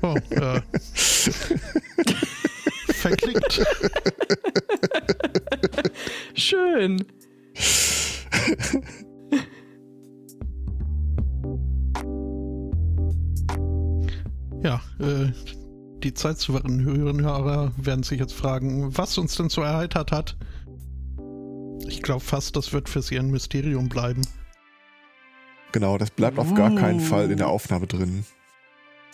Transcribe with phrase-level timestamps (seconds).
[0.02, 0.62] Oh, äh.
[2.92, 3.62] Verklickt.
[6.34, 7.04] Schön.
[14.62, 15.32] Ja, äh,
[16.02, 20.36] die zeitsouveränen Hörer werden sich jetzt fragen, was uns denn so erheitert hat.
[21.88, 24.22] Ich glaube fast, das wird für sie ein Mysterium bleiben.
[25.72, 28.24] Genau, das bleibt auf gar keinen Fall in der Aufnahme drin.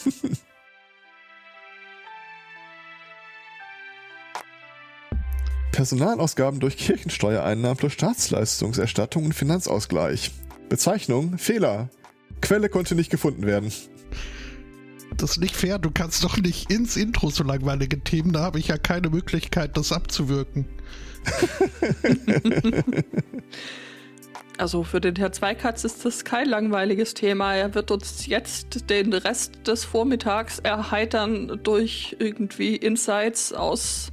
[5.73, 10.30] Personalausgaben durch Kirchensteuereinnahmen durch Staatsleistungserstattung und Finanzausgleich.
[10.70, 11.91] Bezeichnung Fehler.
[12.41, 13.70] Quelle konnte nicht gefunden werden.
[15.18, 18.59] Das ist nicht fair, du kannst doch nicht ins Intro so langweilige Themen, da habe
[18.59, 20.65] ich ja keine Möglichkeit, das abzuwirken.
[24.59, 27.55] Also für den Herr Zweikatz ist das kein langweiliges Thema.
[27.55, 34.10] Er wird uns jetzt den Rest des Vormittags erheitern durch irgendwie Insights aus.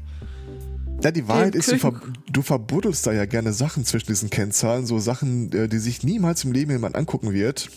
[1.01, 1.99] Ja, die Wahrheit ist, du, ver
[2.31, 6.43] du verbuddelst da ja gerne Sachen zwischen diesen Kennzahlen, so Sachen, äh, die sich niemals
[6.43, 7.69] im Leben jemand angucken wird.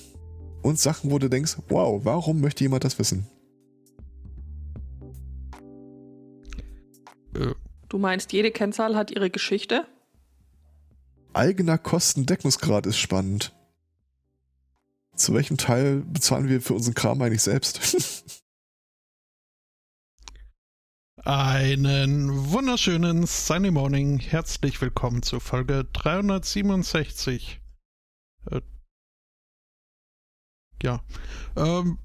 [0.62, 3.26] Und Sachen, wo du denkst, wow, warum möchte jemand das wissen?
[7.34, 7.54] Äh,
[7.88, 9.86] Du meinst, jede Kennzahl hat ihre Geschichte?
[11.36, 13.54] Eigener Kostendeckungsgrad ist spannend.
[15.16, 18.40] Zu welchem Teil bezahlen wir für unseren Kram eigentlich selbst?
[21.24, 24.18] Einen wunderschönen Sunny Morning.
[24.18, 27.60] Herzlich willkommen zu Folge 367.
[28.50, 28.62] Äh,
[30.82, 31.04] ja.
[31.54, 31.98] Ähm,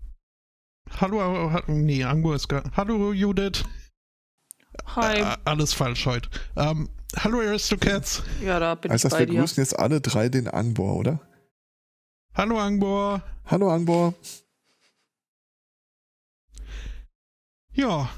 [0.99, 2.69] hallo, äh, ha- nee, Ango ist gar.
[2.75, 3.63] Hallo, Judith.
[4.87, 5.19] Hi.
[5.19, 6.29] Äh, alles falsch heute.
[6.57, 8.23] Ähm, hallo, Aristocats.
[8.43, 9.39] ja, da bin heißt ich das, bei wir dir.
[9.39, 11.19] grüßen jetzt alle drei den Angbor, oder?
[12.33, 13.21] Hallo, Angbor.
[13.45, 14.13] Hallo Angbor.
[17.73, 18.09] Ja.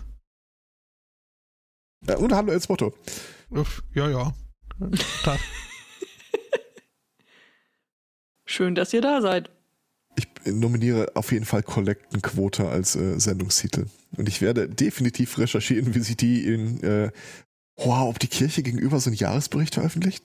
[2.07, 2.93] Äh, und hallo Elsmotto.
[3.49, 4.33] Uff, ja, ja.
[8.45, 9.49] Schön, dass ihr da seid.
[10.15, 13.87] Ich nominiere auf jeden Fall Kollektenquote als äh, Sendungstitel.
[14.15, 17.11] Und ich werde definitiv recherchieren, wie sich die in, äh,
[17.77, 20.23] wow, ob die Kirche gegenüber so einen Jahresbericht veröffentlicht.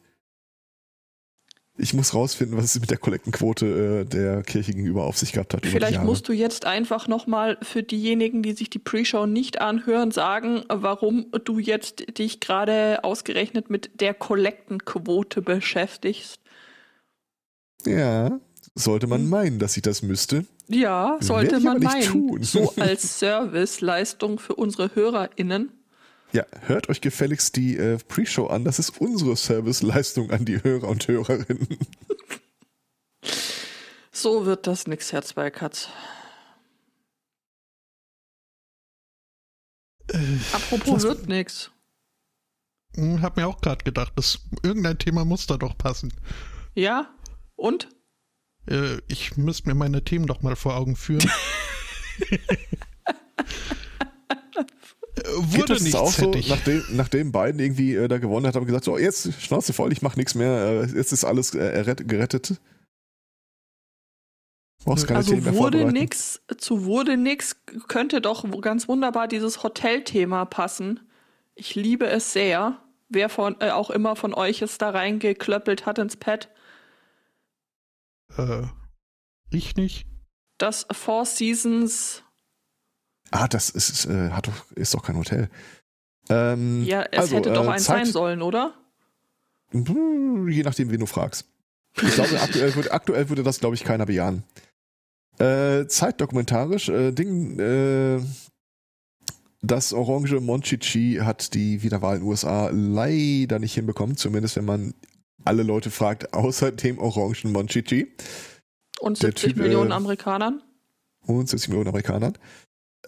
[1.80, 5.54] Ich muss rausfinden, was es mit der Kollektenquote äh, der Kirche gegenüber auf sich gehabt
[5.54, 5.64] hat.
[5.64, 10.64] Vielleicht musst du jetzt einfach nochmal für diejenigen, die sich die Pre-Show nicht anhören, sagen,
[10.68, 16.40] warum du jetzt dich gerade ausgerechnet mit der Kollektenquote beschäftigst.
[17.86, 18.40] Ja,
[18.74, 19.28] sollte man Hm.
[19.28, 20.44] meinen, dass ich das müsste.
[20.66, 22.02] Ja, sollte man meinen.
[22.02, 22.42] tun.
[22.42, 25.70] So als Serviceleistung für unsere HörerInnen.
[26.32, 28.64] Ja, hört euch gefälligst die äh, Pre-Show an.
[28.64, 31.78] Das ist unsere Serviceleistung an die Hörer und Hörerinnen.
[34.12, 35.88] So wird das nix, Herr Zweikatz.
[40.12, 40.18] äh,
[40.52, 41.70] Apropos Das- wird nix.
[42.94, 46.12] hm, hab mir auch gerade gedacht, dass irgendein Thema muss da doch passen.
[46.74, 47.14] Ja?
[47.56, 47.88] Und?
[48.68, 51.30] Äh, ich müsste mir meine Themen doch mal vor Augen führen.
[55.36, 58.84] Wurde nichts, auch so, nachdem, nachdem Biden irgendwie äh, da gewonnen hat, haben wir gesagt,
[58.84, 62.60] so jetzt Schnauze voll, ich mach nichts mehr, äh, jetzt ist alles äh, gerettet.
[64.84, 67.56] Brauchst keine Also Themen mehr wurde nix, zu wurde nix
[67.88, 71.00] könnte doch ganz wunderbar dieses Hotelthema passen.
[71.54, 72.80] Ich liebe es sehr.
[73.08, 76.48] Wer von äh, auch immer von euch es da reingeklöppelt hat ins Pad.
[78.36, 78.66] Äh,
[79.50, 80.06] ich nicht.
[80.58, 82.22] Das Four Seasons,
[83.30, 85.48] Ah, das ist, äh, hat doch, ist doch kein Hotel.
[86.30, 88.74] Ähm, ja, es also, hätte doch äh, eins sein sollen, oder?
[89.72, 91.46] Je nachdem, wen du fragst.
[92.00, 94.44] Ich glaube, aktuell, würde, aktuell würde das, glaube ich, keiner bejahen.
[95.38, 98.20] Äh, zeitdokumentarisch, äh, Ding, äh,
[99.62, 104.94] das orange Monchichi hat die Wiederwahl in den USA leider nicht hinbekommen, zumindest wenn man
[105.44, 108.12] alle Leute fragt, außer dem orangen Monchichi
[109.00, 110.62] Und Der 70 Typ, Millionen äh, Amerikanern.
[111.26, 112.36] und 70 Millionen Amerikanern.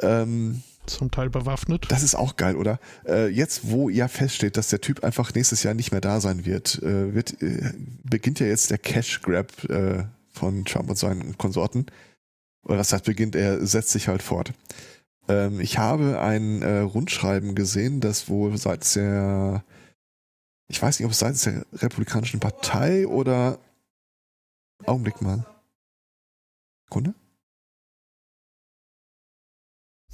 [0.00, 1.86] Ähm, Zum Teil bewaffnet.
[1.90, 2.78] Das ist auch geil, oder?
[3.06, 6.44] Äh, jetzt, wo ja feststeht, dass der Typ einfach nächstes Jahr nicht mehr da sein
[6.44, 7.72] wird, äh, wird äh,
[8.04, 11.86] beginnt ja jetzt der Cash Grab äh, von Trump und seinen Konsorten.
[12.64, 14.52] Oder was heißt beginnt, er setzt sich halt fort.
[15.28, 19.64] Ähm, ich habe ein äh, Rundschreiben gesehen, das wohl seitens der,
[20.68, 23.58] ich weiß nicht, ob es seitens der Republikanischen Partei oder
[24.86, 25.44] Augenblick mal.
[26.88, 27.14] Kunde?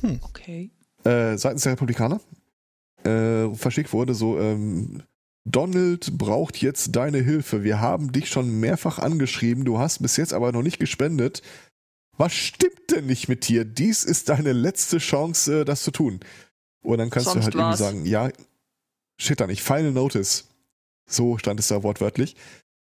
[0.03, 0.71] Okay.
[1.05, 2.21] äh, seitens der Republikaner
[3.05, 5.03] äh, verschickt wurde, so ähm,
[5.45, 7.63] Donald braucht jetzt deine Hilfe.
[7.63, 11.43] Wir haben dich schon mehrfach angeschrieben, du hast bis jetzt aber noch nicht gespendet.
[12.19, 13.65] Was stimmt denn nicht mit dir?
[13.65, 16.21] Dies ist deine letzte Chance, äh, das zu tun.
[16.83, 18.31] Und dann kannst Sonst du halt irgendwie sagen, ja,
[19.19, 20.49] shit da nicht, Final Notice.
[21.09, 22.37] So stand es da wortwörtlich.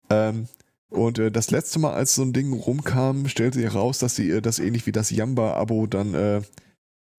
[0.10, 0.48] Ähm,
[0.90, 4.30] und äh, das letzte Mal, als so ein Ding rumkam, stellte sich heraus, dass sie
[4.30, 6.42] äh, das ähnlich wie das Yamba-Abo dann äh,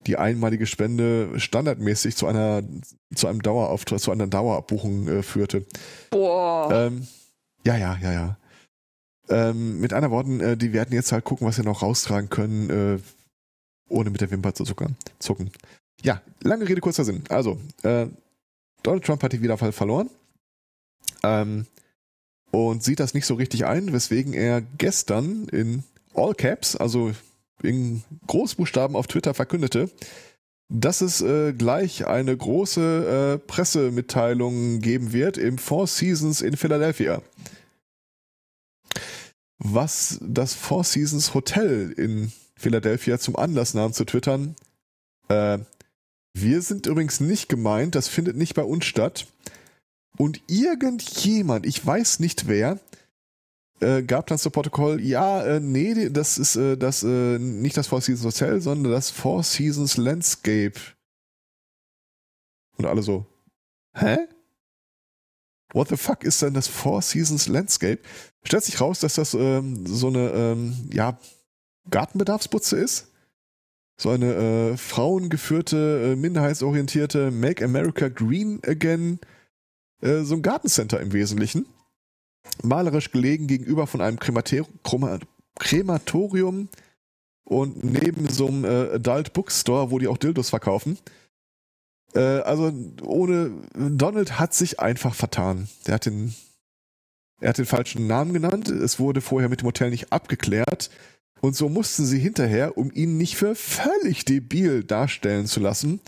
[0.07, 2.63] die einmalige Spende standardmäßig zu einer
[3.13, 5.65] zu einem Dauerauftrag, zu einer Dauerabbuchung äh, führte.
[6.09, 6.69] Boah.
[6.71, 7.07] Ähm,
[7.65, 8.37] ja, ja, ja, ja.
[9.29, 12.69] Ähm, mit anderen Worten, äh, die werden jetzt halt gucken, was sie noch raustragen können,
[12.69, 12.99] äh,
[13.89, 15.51] ohne mit der Wimper zu zuckern, zucken.
[16.01, 17.23] Ja, lange Rede, kurzer Sinn.
[17.29, 18.07] Also, äh,
[18.83, 20.09] Donald Trump hat die Wiederfall verloren.
[21.23, 21.65] Ähm,
[22.51, 25.83] und sieht das nicht so richtig ein, weswegen er gestern in
[26.15, 27.11] All Caps, also
[27.63, 29.89] in Großbuchstaben auf Twitter verkündete,
[30.69, 37.21] dass es äh, gleich eine große äh, Pressemitteilung geben wird im Four Seasons in Philadelphia.
[39.57, 44.55] Was das Four Seasons Hotel in Philadelphia zum Anlass nahm zu twittern,
[45.27, 45.57] äh,
[46.33, 49.25] wir sind übrigens nicht gemeint, das findet nicht bei uns statt.
[50.17, 52.79] Und irgendjemand, ich weiß nicht wer,
[53.81, 57.87] äh, gab dann zu Protokoll, ja, äh, nee, das ist äh, das äh, nicht das
[57.87, 60.79] Four Seasons Hotel, sondern das Four Seasons Landscape.
[62.77, 63.25] Und alle so,
[63.93, 64.17] hä?
[65.73, 68.01] What the fuck ist denn das Four Seasons Landscape?
[68.43, 71.19] Stellt sich raus, dass das ähm, so eine, ähm, ja,
[71.89, 73.11] Gartenbedarfsputze ist.
[73.97, 79.19] So eine äh, frauengeführte, äh, minderheitsorientierte Make America Green Again,
[80.01, 81.65] äh, so ein Gartencenter im Wesentlichen
[82.63, 84.69] malerisch gelegen gegenüber von einem Krematorium
[87.43, 90.97] und neben so einem äh, Adult Bookstore, wo die auch Dildos verkaufen.
[92.13, 92.71] Äh, also
[93.01, 95.67] ohne Donald hat sich einfach vertan.
[95.87, 96.35] Der hat den
[97.41, 98.69] er hat den falschen Namen genannt.
[98.69, 100.89] Es wurde vorher mit dem Hotel nicht abgeklärt.
[101.41, 106.01] Und so mussten sie hinterher, um ihn nicht für völlig debil darstellen zu lassen,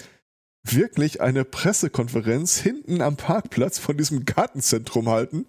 [0.64, 5.46] wirklich eine Pressekonferenz hinten am Parkplatz von diesem Gartenzentrum halten,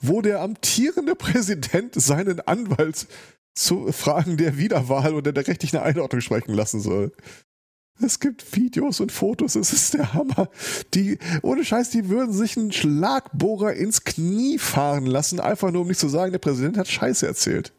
[0.00, 3.06] wo der amtierende Präsident seinen Anwalt
[3.54, 7.12] zu Fragen der Wiederwahl oder der rechtlichen Einordnung sprechen lassen soll.
[8.02, 10.48] Es gibt Videos und Fotos, es ist der Hammer.
[10.94, 15.88] Die, ohne Scheiß, die würden sich einen Schlagbohrer ins Knie fahren lassen, einfach nur um
[15.88, 17.72] nicht zu sagen, der Präsident hat Scheiße erzählt.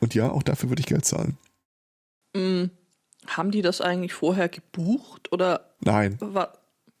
[0.00, 1.36] Und ja, auch dafür würde ich Geld zahlen.
[2.34, 2.64] Mm,
[3.26, 5.74] haben die das eigentlich vorher gebucht oder?
[5.80, 6.16] Nein.
[6.20, 6.54] War,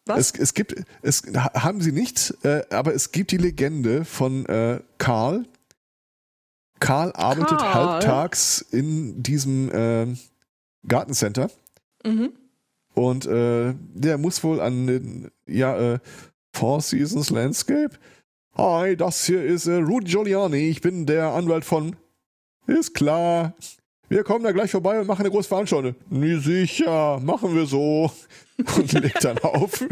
[0.06, 0.18] was?
[0.18, 4.80] Es, es gibt, es haben sie nicht, äh, aber es gibt die Legende von äh,
[4.98, 5.46] Karl.
[6.80, 7.74] Karl arbeitet Karl.
[7.74, 10.06] halbtags in diesem äh,
[10.86, 11.50] Gartencenter.
[12.04, 12.32] Mhm.
[12.94, 15.98] Und äh, der muss wohl an den, ja, äh,
[16.52, 17.96] Four Seasons Landscape.
[18.54, 20.68] Hi, das hier ist äh, Rudy Giuliani.
[20.68, 21.96] Ich bin der Anwalt von.
[22.66, 23.54] Ist klar.
[24.08, 25.94] Wir kommen da gleich vorbei und machen eine große Veranstaltung.
[26.10, 28.10] Nie sicher, machen wir so.
[28.76, 29.84] Und legt dann auf.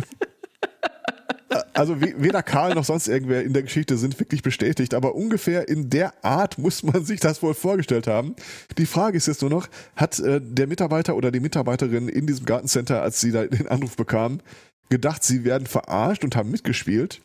[1.73, 5.91] Also weder Karl noch sonst irgendwer in der Geschichte sind wirklich bestätigt, aber ungefähr in
[5.91, 8.37] der Art muss man sich das wohl vorgestellt haben.
[8.79, 9.67] Die Frage ist jetzt nur noch,
[9.97, 13.97] hat äh, der Mitarbeiter oder die Mitarbeiterin in diesem Gartencenter, als sie da den Anruf
[13.97, 14.43] bekamen,
[14.91, 17.21] gedacht, sie werden verarscht und haben mitgespielt?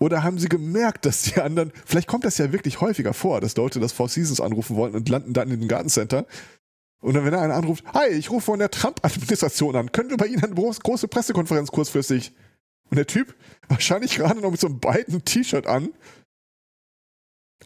[0.00, 3.56] Oder haben sie gemerkt, dass die anderen, vielleicht kommt das ja wirklich häufiger vor, dass
[3.56, 6.26] Leute das Four Seasons anrufen wollen und landen dann in dem Gartencenter.
[7.00, 10.26] Und dann, wenn einer anruft, hi, ich rufe von der Trump-Administration an, können wir bei
[10.26, 12.32] Ihnen eine große Pressekonferenz kurzfristig?
[12.90, 13.34] Und der Typ,
[13.68, 15.92] wahrscheinlich gerade noch mit so einem beiden T-Shirt an.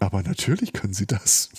[0.01, 1.51] Aber natürlich können sie das.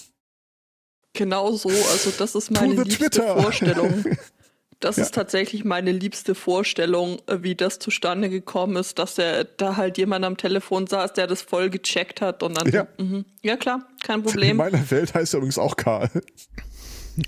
[1.14, 3.42] Genau so, also das ist meine liebste Twitter.
[3.42, 4.06] Vorstellung.
[4.80, 5.04] Das ja.
[5.04, 9.98] ist tatsächlich meine liebste Vorstellung, äh, wie das zustande gekommen ist, dass er da halt
[9.98, 12.72] jemand am Telefon saß, der das voll gecheckt hat und dann.
[12.72, 13.26] Ja, mhm.
[13.42, 14.52] ja klar, kein Problem.
[14.52, 16.10] In meiner Welt heißt er übrigens auch Karl.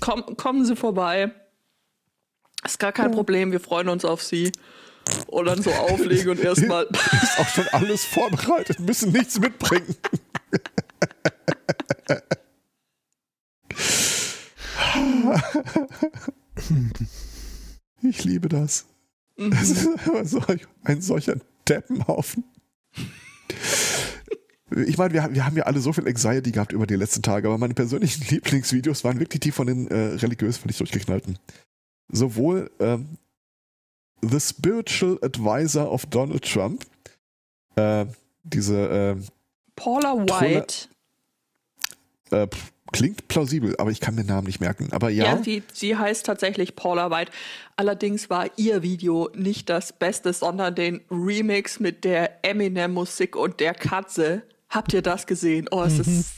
[0.00, 1.30] Komm, kommen Sie vorbei.
[2.64, 3.16] Ist gar kein ja.
[3.16, 4.50] Problem, wir freuen uns auf Sie.
[5.26, 6.84] Und dann so auflegen und erstmal.
[7.22, 9.96] Ist auch schon alles vorbereitet, müssen nichts mitbringen.
[18.02, 18.86] Ich liebe das.
[19.36, 19.52] Mhm.
[19.52, 19.88] Es ist
[20.84, 21.36] ein solcher
[21.68, 22.44] Deppenhaufen.
[24.86, 27.48] Ich meine, wir, wir, haben ja alle so viel Anxiety gehabt über die letzten Tage,
[27.48, 31.38] aber meine persönlichen Lieblingsvideos waren wirklich die von den äh, religiös völlig durchgeknallten.
[32.10, 33.18] Sowohl ähm,
[34.22, 36.86] The Spiritual Advisor of Donald Trump,
[37.76, 38.06] äh,
[38.44, 39.16] diese äh,
[39.76, 40.88] Paula White.
[42.32, 42.48] Äh,
[42.92, 44.88] Klingt plausibel, aber ich kann mir den Namen nicht merken.
[44.92, 45.24] Aber ja.
[45.24, 47.32] Ja, die, sie heißt tatsächlich Paula White.
[47.76, 53.72] Allerdings war ihr Video nicht das Beste, sondern den Remix mit der Eminem-Musik und der
[53.72, 54.42] Katze.
[54.68, 55.68] Habt ihr das gesehen?
[55.70, 56.00] Oh, es mhm.
[56.00, 56.32] ist.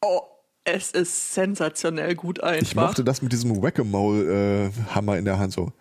[0.00, 0.22] Oh,
[0.64, 2.62] Es ist sensationell gut einfach.
[2.62, 5.72] Ich mochte das mit diesem Whack-a-Mole-Hammer äh, in der Hand so.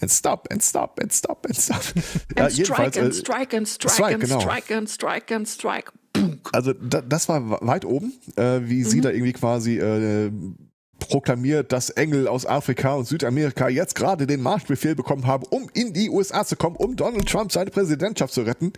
[0.00, 1.82] And stop, and stop, and stop, and stop.
[2.36, 4.40] ja, and strike, and äh, strike, and strike, strike and genau.
[4.40, 5.92] strike, and strike, and strike.
[6.52, 8.88] Also da, das war weit oben, äh, wie mhm.
[8.88, 10.30] sie da irgendwie quasi äh,
[10.98, 15.92] proklamiert, dass Engel aus Afrika und Südamerika jetzt gerade den Marschbefehl bekommen haben, um in
[15.92, 18.72] die USA zu kommen, um Donald Trump seine Präsidentschaft zu retten.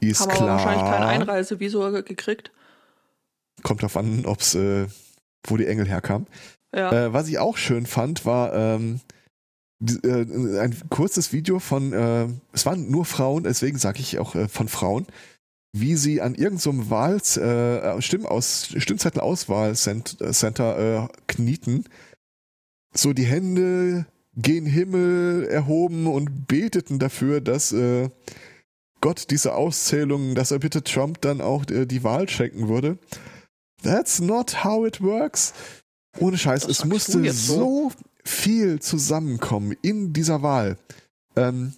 [0.00, 0.42] Ist haben klar.
[0.42, 2.52] Aber wahrscheinlich kein Einreisevisum gekriegt.
[3.62, 4.86] Kommt drauf an, ob's, äh,
[5.46, 6.26] wo die Engel herkamen.
[6.74, 6.92] Ja.
[6.92, 9.00] Äh, was ich auch schön fand, war ähm,
[9.78, 14.34] die, äh, ein kurzes Video von, äh, es waren nur Frauen, deswegen sage ich auch
[14.34, 15.06] äh, von Frauen,
[15.80, 21.84] wie sie an irgendeinem so Wahl, äh, Stimmaus, Stimmzettelauswahlcenter äh, knieten,
[22.94, 24.06] so die Hände
[24.36, 28.10] gen Himmel erhoben und beteten dafür, dass äh,
[29.00, 32.98] Gott diese Auszählungen, dass er bitte Trump dann auch äh, die Wahl schenken würde.
[33.82, 35.52] That's not how it works.
[36.18, 37.92] Ohne Scheiß, das es musste so
[38.24, 40.78] viel zusammenkommen in dieser Wahl.
[41.36, 41.74] Ähm,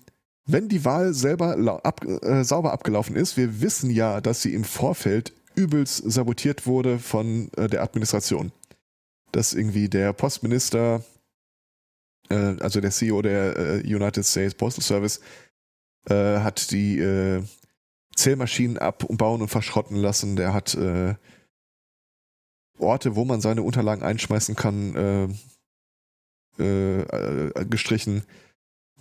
[0.48, 4.64] wenn die Wahl selber ab, äh, sauber abgelaufen ist, wir wissen ja, dass sie im
[4.64, 8.50] Vorfeld übelst sabotiert wurde von äh, der Administration.
[9.30, 11.04] Dass irgendwie der Postminister,
[12.30, 15.20] äh, also der CEO der äh, United States Postal Service,
[16.08, 17.42] äh, hat die äh,
[18.16, 20.34] Zählmaschinen abbauen und verschrotten lassen.
[20.34, 20.76] Der hat
[22.78, 25.38] Orte, wo man seine Unterlagen einschmeißen kann,
[27.70, 28.24] gestrichen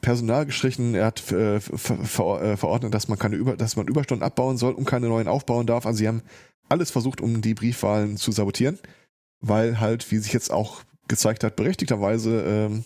[0.02, 3.88] Personal gestrichen, er hat äh, ver ver äh, verordnet, dass man keine Über dass man
[3.88, 5.86] Überstunden abbauen soll und keine neuen aufbauen darf.
[5.86, 6.22] Also sie haben
[6.70, 8.78] alles versucht, um die Briefwahlen zu sabotieren,
[9.42, 12.86] weil halt, wie sich jetzt auch gezeigt hat, berechtigterweise ähm,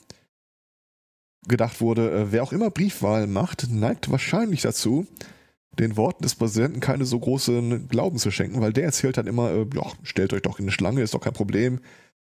[1.48, 5.08] gedacht wurde, äh, wer auch immer Briefwahlen macht, neigt wahrscheinlich dazu,
[5.80, 9.52] den Worten des Präsidenten keine so großen Glauben zu schenken, weil der erzählt dann immer,
[9.52, 11.80] äh, ja, stellt euch doch in eine Schlange, ist doch kein Problem.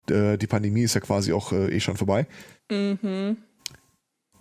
[0.09, 2.25] Äh, die Pandemie ist ja quasi auch äh, eh schon vorbei.
[2.71, 3.37] Mhm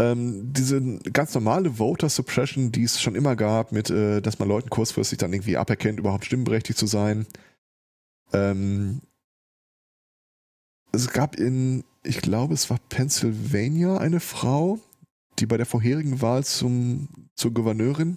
[0.00, 0.80] ähm, diese
[1.12, 5.18] ganz normale Voter Suppression, die es schon immer gab, mit, äh, dass man Leuten kurzfristig
[5.18, 7.26] dann irgendwie aberkennt, überhaupt stimmberechtigt zu sein.
[8.32, 9.02] Ähm,
[10.92, 14.78] es gab in, ich glaube, es war Pennsylvania eine Frau,
[15.38, 18.16] die bei der vorherigen Wahl zum, zur Gouverneurin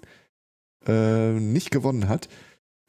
[0.88, 2.30] äh, nicht gewonnen hat.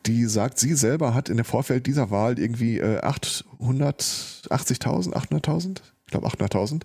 [0.06, 6.12] Die sagt, sie selber hat in der Vorfeld dieser Wahl irgendwie äh, 880.000, 800.000, ich
[6.12, 6.82] glaube 800.000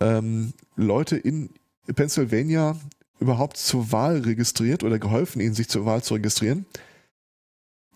[0.00, 1.50] ähm, Leute in
[1.94, 2.76] Pennsylvania
[3.18, 6.66] überhaupt zur Wahl registriert oder geholfen, ihnen sich zur Wahl zu registrieren.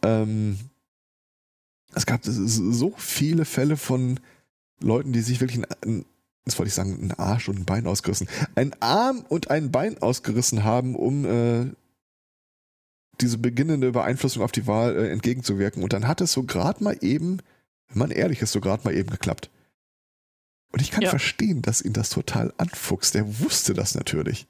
[0.03, 0.59] Ähm,
[1.95, 4.21] es gab so viele Fälle von
[4.81, 6.05] Leuten, die sich wirklich ein,
[6.45, 10.01] das wollte ich sagen, einen Arsch und ein Bein ausgerissen, ein Arm und ein Bein
[10.03, 11.67] ausgerissen haben, um äh,
[13.21, 15.83] diese beginnende Beeinflussung auf die Wahl äh, entgegenzuwirken.
[15.83, 17.39] Und dann hat es so gerade mal eben,
[17.89, 19.51] wenn man ehrlich ist, so gerade mal eben geklappt.
[20.75, 21.11] Und ich kann ja.
[21.11, 23.15] verstehen, dass ihn das total anfuchst.
[23.15, 24.49] Der wusste das natürlich.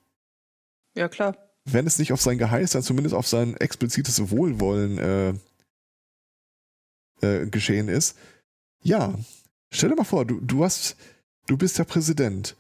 [0.96, 1.36] Ja, klar.
[1.66, 5.34] Wenn es nicht auf sein Geheiß, dann zumindest auf sein explizites Wohlwollen äh,
[7.20, 8.16] äh, geschehen ist.
[8.82, 9.18] Ja,
[9.70, 10.96] stell dir mal vor, du, du hast,
[11.46, 12.56] du bist der Präsident.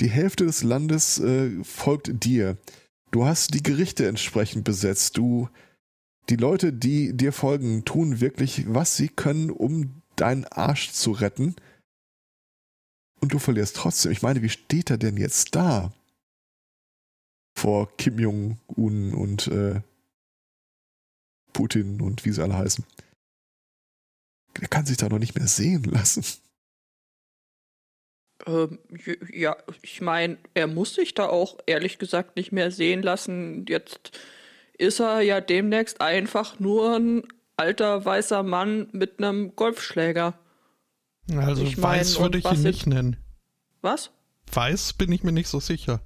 [0.00, 2.56] Die Hälfte des Landes äh, folgt dir.
[3.12, 5.16] Du hast die Gerichte entsprechend besetzt.
[5.16, 5.48] Du,
[6.30, 11.54] die Leute, die dir folgen, tun wirklich, was sie können, um deinen Arsch zu retten
[13.24, 14.12] und du verlierst trotzdem.
[14.12, 15.94] Ich meine, wie steht er denn jetzt da?
[17.56, 19.80] Vor Kim Jong-un und äh,
[21.54, 22.84] Putin und wie sie alle heißen.
[24.60, 26.22] Er kann sich da noch nicht mehr sehen lassen.
[28.46, 28.78] Ähm,
[29.32, 33.64] ja, ich meine, er muss sich da auch ehrlich gesagt nicht mehr sehen lassen.
[33.66, 34.20] Jetzt
[34.76, 37.22] ist er ja demnächst einfach nur ein
[37.56, 40.38] alter weißer Mann mit einem Golfschläger.
[41.32, 43.16] Also ich weiß würde ich ihn nicht nennen.
[43.80, 44.10] Was?
[44.52, 46.00] Weiß bin ich mir nicht so sicher.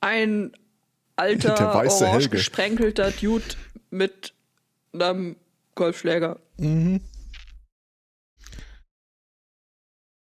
[0.00, 0.52] Ein
[1.16, 2.28] alter, orange Helge.
[2.30, 3.44] gesprenkelter Dude
[3.90, 4.34] mit
[4.92, 5.36] einem
[5.74, 6.40] Golfschläger.
[6.58, 7.00] Mhm.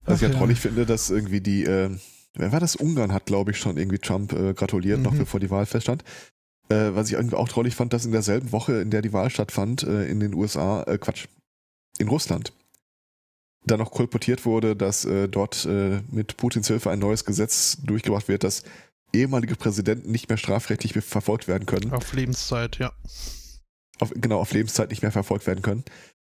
[0.06, 1.90] Was ich ja traurig finde, dass irgendwie die, äh,
[2.34, 2.76] wer war das?
[2.76, 5.04] Ungarn hat, glaube ich, schon irgendwie Trump äh, gratuliert, mhm.
[5.04, 6.04] noch bevor die Wahl feststand.
[6.70, 9.30] Äh, was ich irgendwie auch traurig fand, dass in derselben Woche, in der die Wahl
[9.30, 11.28] stattfand, äh, in den USA, äh, Quatsch,
[12.00, 12.52] in Russland,
[13.66, 18.28] dann noch kolportiert wurde, dass äh, dort äh, mit Putins Hilfe ein neues Gesetz durchgebracht
[18.28, 18.64] wird, dass
[19.14, 21.92] ehemalige Präsidenten nicht mehr strafrechtlich verfolgt werden können.
[21.94, 22.92] Auf Lebenszeit, ja.
[24.00, 25.84] Auf, genau, auf Lebenszeit nicht mehr verfolgt werden können.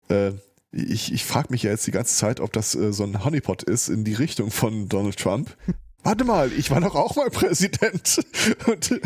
[0.10, 0.34] Äh,
[0.72, 3.64] ich ich frage mich ja jetzt die ganze Zeit, ob das äh, so ein Honeypot
[3.64, 5.56] ist in die Richtung von Donald Trump.
[6.04, 8.26] Warte mal, ich war doch auch mal Präsident.
[8.68, 9.02] Und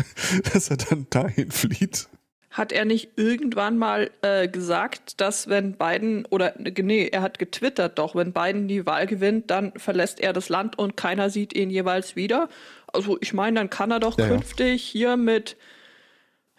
[0.52, 2.08] dass er dann dahin flieht.
[2.52, 7.98] Hat er nicht irgendwann mal äh, gesagt, dass wenn Biden oder nee, er hat getwittert
[7.98, 11.70] doch, wenn Biden die Wahl gewinnt, dann verlässt er das Land und keiner sieht ihn
[11.70, 12.50] jeweils wieder.
[12.92, 14.98] Also ich meine, dann kann er doch ja, künftig ja.
[14.98, 15.56] hier mit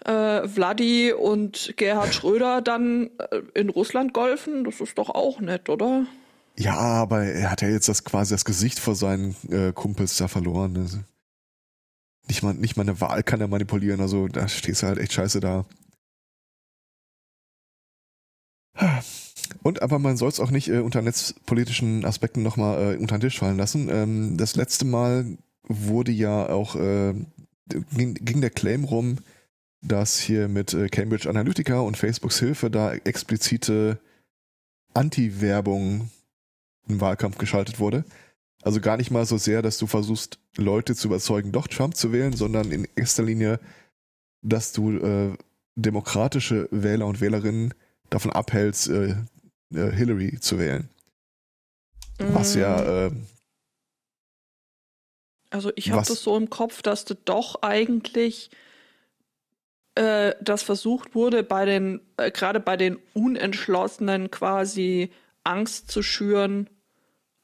[0.04, 4.64] äh, Vladi und Gerhard Schröder dann äh, in Russland golfen.
[4.64, 6.08] Das ist doch auch nett, oder?
[6.58, 10.28] Ja, aber er hat ja jetzt das quasi das Gesicht vor seinen äh, Kumpels da
[10.28, 10.76] verloren.
[10.78, 10.98] Also
[12.28, 15.14] nicht mal, nicht mal eine Wahl kann er manipulieren, also da stehst du halt echt
[15.14, 15.66] scheiße da.
[19.62, 23.22] Und aber man soll es auch nicht äh, unter netzpolitischen Aspekten nochmal äh, unter den
[23.22, 23.90] Tisch fallen lassen.
[23.90, 25.38] Ähm, das letzte Mal
[25.68, 27.14] wurde ja auch, äh,
[27.96, 29.18] ging, ging der Claim rum,
[29.82, 34.00] dass hier mit äh, Cambridge Analytica und Facebooks Hilfe da explizite
[34.94, 36.10] Anti-Werbung
[36.88, 38.06] im Wahlkampf geschaltet wurde.
[38.62, 42.14] Also gar nicht mal so sehr, dass du versuchst, Leute zu überzeugen, doch Trump zu
[42.14, 43.60] wählen, sondern in erster Linie,
[44.42, 45.36] dass du äh,
[45.76, 47.74] demokratische Wähler und Wählerinnen
[48.14, 49.16] davon abhältst, äh,
[49.74, 50.90] äh, Hillary zu wählen.
[52.20, 52.34] Mm.
[52.34, 53.08] Was ja.
[53.08, 53.12] Äh,
[55.50, 58.50] also ich habe das so im Kopf, dass du doch eigentlich
[59.96, 65.12] äh, das versucht wurde, bei den, äh, gerade bei den Unentschlossenen quasi
[65.44, 66.70] Angst zu schüren,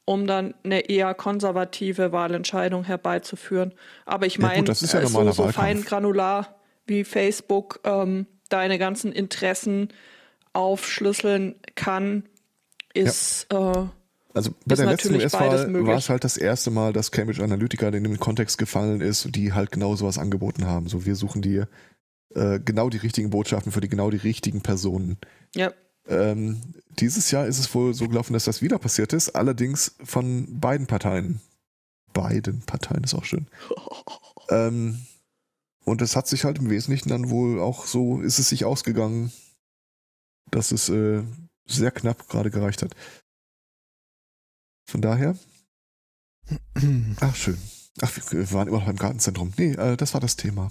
[0.04, 3.72] um dann eine eher konservative Wahlentscheidung herbeizuführen.
[4.06, 9.12] Aber ich meine, ja, ja äh, so, so fein granular wie Facebook ähm, deine ganzen
[9.12, 9.90] Interessen
[10.52, 12.24] aufschlüsseln kann,
[12.94, 13.46] ist.
[13.52, 13.82] Ja.
[13.82, 13.86] Äh,
[14.32, 18.04] also bei der letzten US-Wahl war es halt das erste Mal, dass Cambridge Analytica in
[18.04, 20.88] den Kontext gefallen ist, die halt genau sowas angeboten haben.
[20.88, 21.68] So, wir suchen dir
[22.34, 25.18] äh, genau die richtigen Botschaften für die genau die richtigen Personen.
[25.56, 25.72] Ja.
[26.06, 30.60] Ähm, dieses Jahr ist es wohl so gelaufen, dass das wieder passiert ist, allerdings von
[30.60, 31.40] beiden Parteien.
[32.12, 33.46] Beiden Parteien ist auch schön.
[34.50, 35.00] ähm,
[35.84, 39.32] und es hat sich halt im Wesentlichen dann wohl auch so, ist es sich ausgegangen,
[40.50, 41.22] dass es äh,
[41.66, 42.94] sehr knapp gerade gereicht hat.
[44.88, 45.36] Von daher.
[47.20, 47.58] Ach, schön.
[48.02, 49.52] Ach, wir waren immer noch im Gartenzentrum.
[49.56, 50.70] Nee, äh, das war das Thema.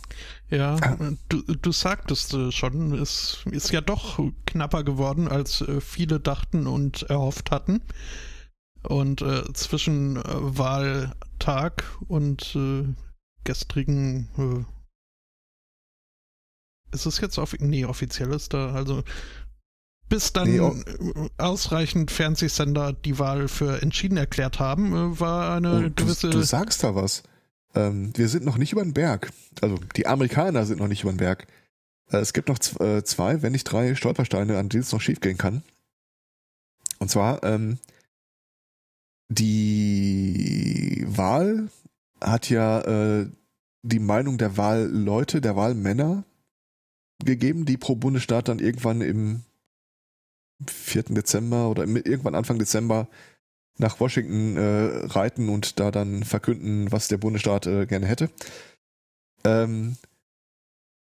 [0.49, 0.97] Ja, ah.
[1.29, 6.65] du, du sagtest äh, schon, es ist ja doch knapper geworden, als äh, viele dachten
[6.65, 7.81] und erhofft hatten.
[8.83, 12.85] Und äh, zwischen äh, Wahltag und äh,
[13.43, 14.65] gestrigen
[16.91, 19.03] ist es jetzt off nee, offiziell ist da, also
[20.09, 20.75] bis dann nee, oh.
[21.37, 26.29] ausreichend Fernsehsender die Wahl für entschieden erklärt haben, äh, war eine oh, gewisse.
[26.29, 27.23] Du, du, sagst da was.
[27.75, 29.31] Ähm, wir sind noch nicht über den Berg.
[29.61, 31.47] Also die Amerikaner sind noch nicht über den Berg.
[32.11, 35.37] Äh, es gibt noch äh, zwei, wenn nicht drei Stolpersteine, an denen es noch schiefgehen
[35.37, 35.63] kann.
[36.97, 37.77] Und zwar, ähm,
[39.29, 41.69] die Wahl
[42.19, 43.29] hat ja äh,
[43.83, 46.23] die Meinung der Wahlleute, der Wahlmänner
[47.23, 49.43] gegeben, die pro Bundesstaat dann irgendwann im
[50.67, 51.03] 4.
[51.03, 53.07] Dezember oder irgendwann Anfang Dezember
[53.77, 58.29] nach Washington äh, reiten und da dann verkünden, was der Bundesstaat äh, gerne hätte.
[59.45, 59.95] Ähm,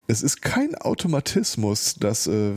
[0.07, 2.55] es ist kein Automatismus, dass äh,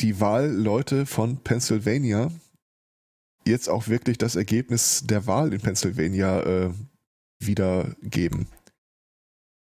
[0.00, 2.30] die Wahlleute von Pennsylvania
[3.46, 6.70] jetzt auch wirklich das Ergebnis der Wahl in Pennsylvania äh,
[7.38, 8.46] wiedergeben.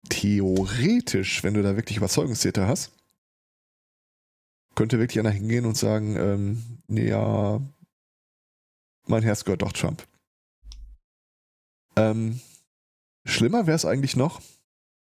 [0.10, 2.92] Theoretisch, wenn du da wirklich Überzeugungstäter hast,
[4.78, 7.60] könnte wirklich einer hingehen und sagen, ähm, ja,
[9.08, 10.08] mein Herz gehört doch Trump.
[11.96, 12.40] Ähm,
[13.26, 14.40] schlimmer wäre es eigentlich noch,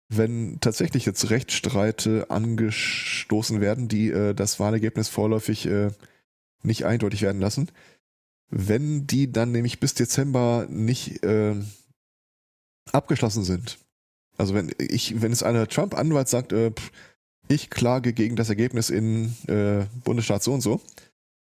[0.08, 5.92] wenn tatsächlich jetzt Rechtsstreite angestoßen werden, die äh, das Wahlergebnis vorläufig äh,
[6.64, 7.70] nicht eindeutig werden lassen.
[8.50, 11.56] Wenn die dann nämlich bis Dezember nicht äh,
[12.94, 13.78] abgeschlossen sind.
[14.38, 16.92] Also wenn ich, wenn es einer Trump-Anwalt sagt, äh, pff,
[17.50, 20.80] ich klage gegen das Ergebnis in äh, Bundesstaat so und so.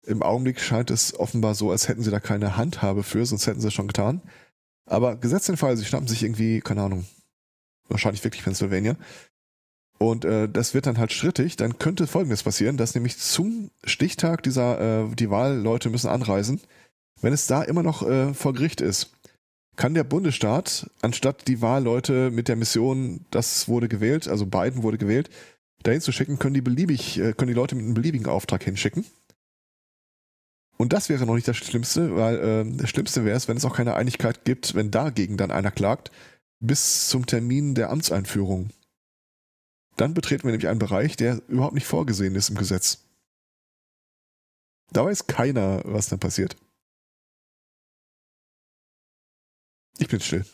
[0.06, 3.62] Im Augenblick scheint es offenbar so, als hätten sie da keine Handhabe für, sonst hätten
[3.62, 4.22] sie es schon getan.
[4.86, 7.06] Aber gesetzt den Fall, sie schnappen sich irgendwie, keine Ahnung,
[7.88, 8.98] wahrscheinlich wirklich Pennsylvania.
[9.98, 14.44] Und äh, das wird dann halt strittig, dann könnte folgendes passieren, dass nämlich zum Stichtag
[14.44, 16.60] dieser, äh, die Wahlleute müssen anreisen,
[17.22, 19.12] wenn es da immer noch äh, vor Gericht ist,
[19.78, 24.98] kann der Bundesstaat, anstatt die Wahlleute mit der Mission, das wurde gewählt, also Biden wurde
[24.98, 25.30] gewählt,
[25.86, 29.06] dahin zu schicken, können die beliebig, äh, können die Leute mit einem beliebigen Auftrag hinschicken.
[30.78, 33.66] Und das wäre noch nicht das Schlimmste, weil äh, das Schlimmste wäre es, wenn es
[33.66, 36.12] auch keine Einigkeit gibt, wenn dagegen dann einer klagt,
[36.60, 38.72] bis zum Termin der Amtseinführung.
[39.96, 43.06] Dann betreten wir nämlich einen Bereich, der überhaupt nicht vorgesehen ist im Gesetz.
[44.92, 46.58] Da weiß keiner, was dann passiert.
[49.98, 50.46] Ich bin still.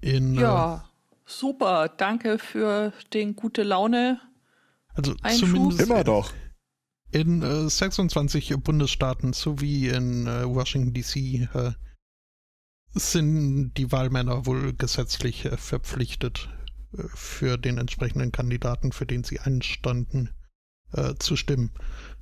[0.00, 0.87] In, ja.
[1.28, 4.18] Super, danke für den gute Laune.
[4.94, 5.50] Also Einschub.
[5.50, 6.32] zumindest immer doch.
[7.12, 11.72] In äh, 26 Bundesstaaten sowie in äh, Washington DC äh,
[12.94, 16.48] sind die Wahlmänner wohl gesetzlich äh, verpflichtet,
[16.96, 20.30] äh, für den entsprechenden Kandidaten, für den sie einstanden,
[20.92, 21.72] äh, zu stimmen.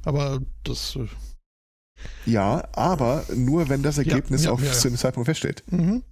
[0.05, 0.99] Aber das.
[2.25, 4.97] ja, aber nur wenn das Ergebnis ja, ja, auf ja, ja.
[4.97, 5.62] Zeitpunkt feststeht.
[5.71, 6.03] Mhm.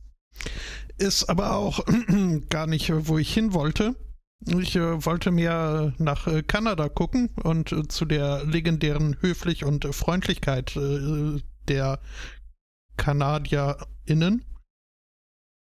[0.98, 1.84] Ist aber auch
[2.50, 3.96] gar nicht, wo ich hin wollte.
[4.46, 9.86] Ich äh, wollte mehr nach äh, Kanada gucken und äh, zu der legendären Höflich und
[9.94, 12.00] Freundlichkeit äh, der
[12.96, 14.44] KanadierInnen.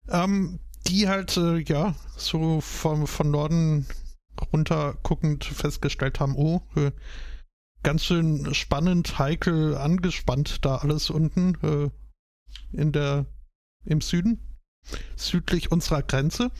[0.09, 3.87] Ähm, die halt, äh, ja, so vom, von Norden
[4.53, 6.91] runter guckend festgestellt haben, oh, äh,
[7.85, 11.93] ganz schön spannend, heikel, angespannt da alles unten
[12.73, 13.27] in der,
[13.85, 14.54] im Süden,
[15.17, 16.51] südlich unserer Grenze.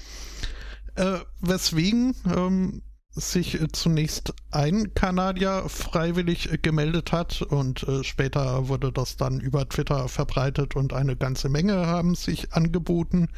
[0.97, 9.17] Äh, weswegen ähm, sich zunächst ein Kanadier freiwillig gemeldet hat und äh, später wurde das
[9.17, 13.29] dann über Twitter verbreitet und eine ganze Menge haben sich angeboten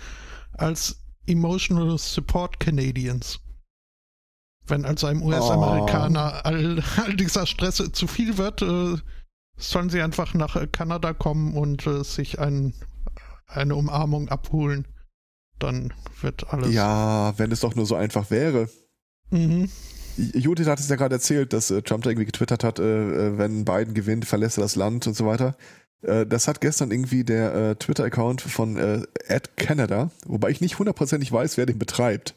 [0.52, 3.40] als Emotional Support Canadians.
[4.66, 6.48] Wenn also einem US-Amerikaner oh.
[6.48, 8.96] all, all, dieser Stress zu viel wird, äh,
[9.56, 12.74] sollen sie einfach nach Kanada kommen und äh, sich ein,
[13.46, 14.86] eine Umarmung abholen
[15.58, 16.72] dann wird alles.
[16.72, 18.68] Ja, wenn es doch nur so einfach wäre.
[19.30, 19.68] Mhm.
[20.16, 23.38] Judith hat es ja gerade erzählt, dass äh, Trump da irgendwie getwittert hat, äh, äh,
[23.38, 25.56] wenn Biden gewinnt, verlässt er das Land und so weiter.
[26.02, 29.02] Äh, das hat gestern irgendwie der äh, Twitter-Account von äh,
[29.56, 32.34] Canada, wobei ich nicht hundertprozentig weiß, wer den betreibt,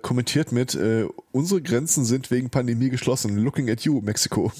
[0.00, 0.76] kommentiert mit,
[1.30, 3.36] unsere Grenzen sind wegen Pandemie geschlossen.
[3.36, 4.50] Looking at you, Mexiko.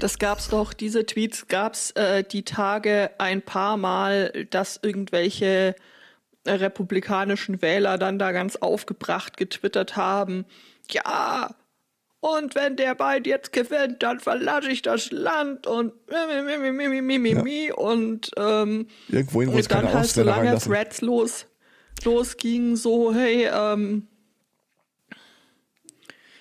[0.00, 5.74] Das gab's doch, diese Tweets gab's äh, die Tage ein paar Mal, dass irgendwelche
[6.44, 10.44] äh, republikanischen Wähler dann da ganz aufgebracht getwittert haben.
[10.90, 11.54] Ja,
[12.20, 17.00] und wenn der Biden jetzt gewinnt, dann verlasse ich das Land und mi, mi, mi,
[17.00, 17.74] mi, mi, ja.
[17.74, 21.46] und ähm, irgendwohin, wo es dann halt so lange Threads los
[22.04, 24.06] losging, so hey, ähm,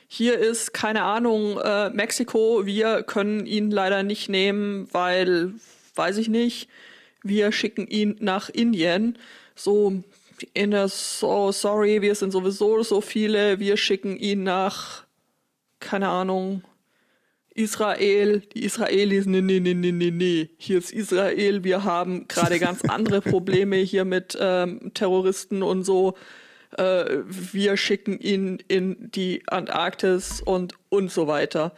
[0.08, 5.54] hier ist, keine Ahnung, äh, Mexiko, wir können ihn leider nicht nehmen, weil,
[5.96, 6.70] weiß ich nicht,
[7.24, 9.18] wir schicken ihn nach Indien.
[9.54, 10.04] So,
[10.54, 15.04] in der, so, sorry, wir sind sowieso so viele, wir schicken ihn nach,
[15.80, 16.64] keine Ahnung,
[17.54, 22.60] Israel, die Israelis, nee, nee, nee, nee, nee, nee, hier ist Israel, wir haben gerade
[22.60, 26.14] ganz andere Probleme hier mit ähm, Terroristen und so
[26.78, 31.74] äh, wir schicken ihn in die Antarktis und, und so weiter.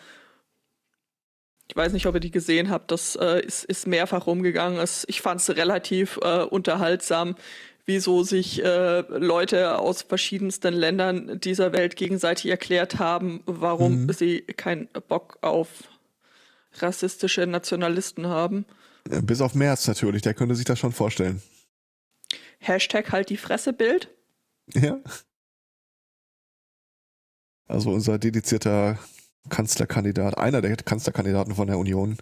[1.67, 4.79] Ich weiß nicht, ob ihr die gesehen habt, das äh, ist, ist mehrfach rumgegangen.
[4.79, 7.35] Es, ich fand es relativ äh, unterhaltsam,
[7.85, 14.13] wieso sich äh, Leute aus verschiedensten Ländern dieser Welt gegenseitig erklärt haben, warum mhm.
[14.13, 15.67] sie keinen Bock auf
[16.79, 18.65] rassistische Nationalisten haben.
[19.03, 21.41] Bis auf März natürlich, der könnte sich das schon vorstellen.
[22.59, 24.09] Hashtag halt die Fresse Bild.
[24.73, 24.99] Ja.
[27.67, 28.97] Also unser dedizierter
[29.49, 32.17] Kanzlerkandidat, einer der Kanzlerkandidaten von der Union,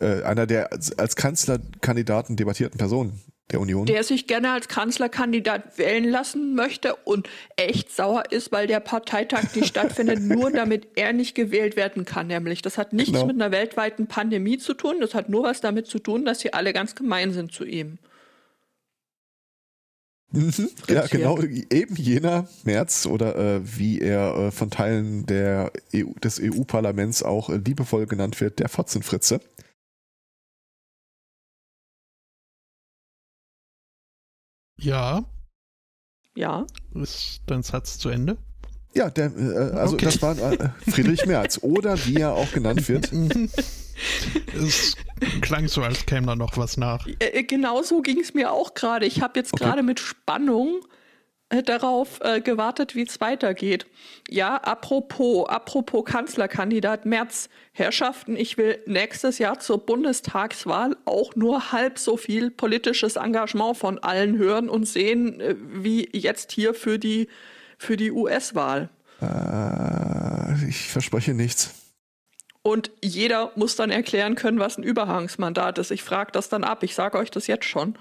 [0.00, 3.20] äh, einer der als Kanzlerkandidaten debattierten Personen
[3.50, 3.86] der Union.
[3.86, 9.54] Der sich gerne als Kanzlerkandidat wählen lassen möchte und echt sauer ist, weil der Parteitag
[9.54, 12.26] nicht stattfindet, nur damit er nicht gewählt werden kann.
[12.26, 13.26] Nämlich, das hat nichts genau.
[13.26, 16.52] mit einer weltweiten Pandemie zu tun, das hat nur was damit zu tun, dass sie
[16.52, 17.98] alle ganz gemein sind zu ihm.
[20.30, 26.12] Mhm, ja, genau, eben jener März oder äh, wie er äh, von Teilen der EU,
[26.22, 29.40] des EU-Parlaments auch äh, liebevoll genannt wird, der Fotzenfritze.
[34.78, 35.24] Ja.
[36.36, 36.66] Ja.
[36.94, 38.36] Ist dein Satz zu Ende?
[38.94, 40.06] Ja, der, äh, also okay.
[40.06, 43.12] das war äh, Friedrich Merz oder wie er auch genannt wird.
[44.54, 44.96] es
[45.40, 47.06] klang so, als käme da noch was nach.
[47.18, 49.06] Äh, genau so ging es mir auch gerade.
[49.06, 49.64] Ich habe jetzt okay.
[49.64, 50.80] gerade mit Spannung
[51.50, 53.86] äh, darauf äh, gewartet, wie es weitergeht.
[54.28, 61.98] Ja, apropos, apropos Kanzlerkandidat Merz, Herrschaften, ich will nächstes Jahr zur Bundestagswahl auch nur halb
[61.98, 67.28] so viel politisches Engagement von allen hören und sehen, äh, wie jetzt hier für die
[67.78, 68.90] für die US-Wahl.
[69.20, 71.74] Äh, ich verspreche nichts.
[72.62, 75.90] Und jeder muss dann erklären können, was ein Überhangsmandat ist.
[75.90, 76.82] Ich frage das dann ab.
[76.82, 77.96] Ich sage euch das jetzt schon.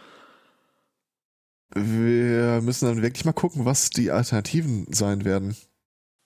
[1.73, 5.55] Wir müssen dann wirklich mal gucken, was die Alternativen sein werden.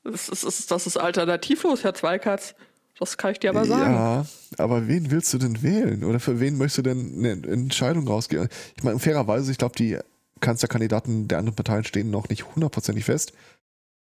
[0.04, 2.56] Das ist, das ist alternativlos, Herr Zweikatz.
[3.00, 3.94] Das kann ich dir aber sagen.
[3.94, 4.26] Ja,
[4.58, 6.04] aber wen willst du denn wählen?
[6.04, 8.48] Oder für wen möchtest du denn eine Entscheidung rausgehen?
[8.78, 9.98] Ich meine, fairerweise, ich glaube, die
[10.42, 13.34] Kanzlerkandidaten der anderen Parteien stehen noch nicht hundertprozentig fest.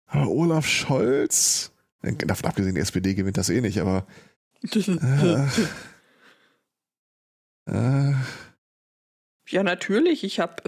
[0.05, 4.05] Aber Olaf Scholz, äh, davon abgesehen, die SPD gewinnt das eh nicht, aber.
[7.67, 8.15] Äh, äh,
[9.47, 10.23] ja, natürlich.
[10.23, 10.63] Ich habe.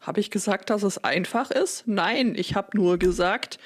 [0.00, 1.84] Habe ich gesagt, dass es einfach ist?
[1.86, 3.58] Nein, ich habe nur gesagt,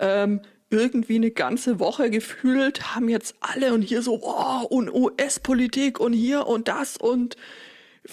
[0.00, 6.00] ähm, irgendwie eine ganze Woche gefühlt haben jetzt alle und hier so, oh, und US-Politik
[6.00, 7.36] und hier und das und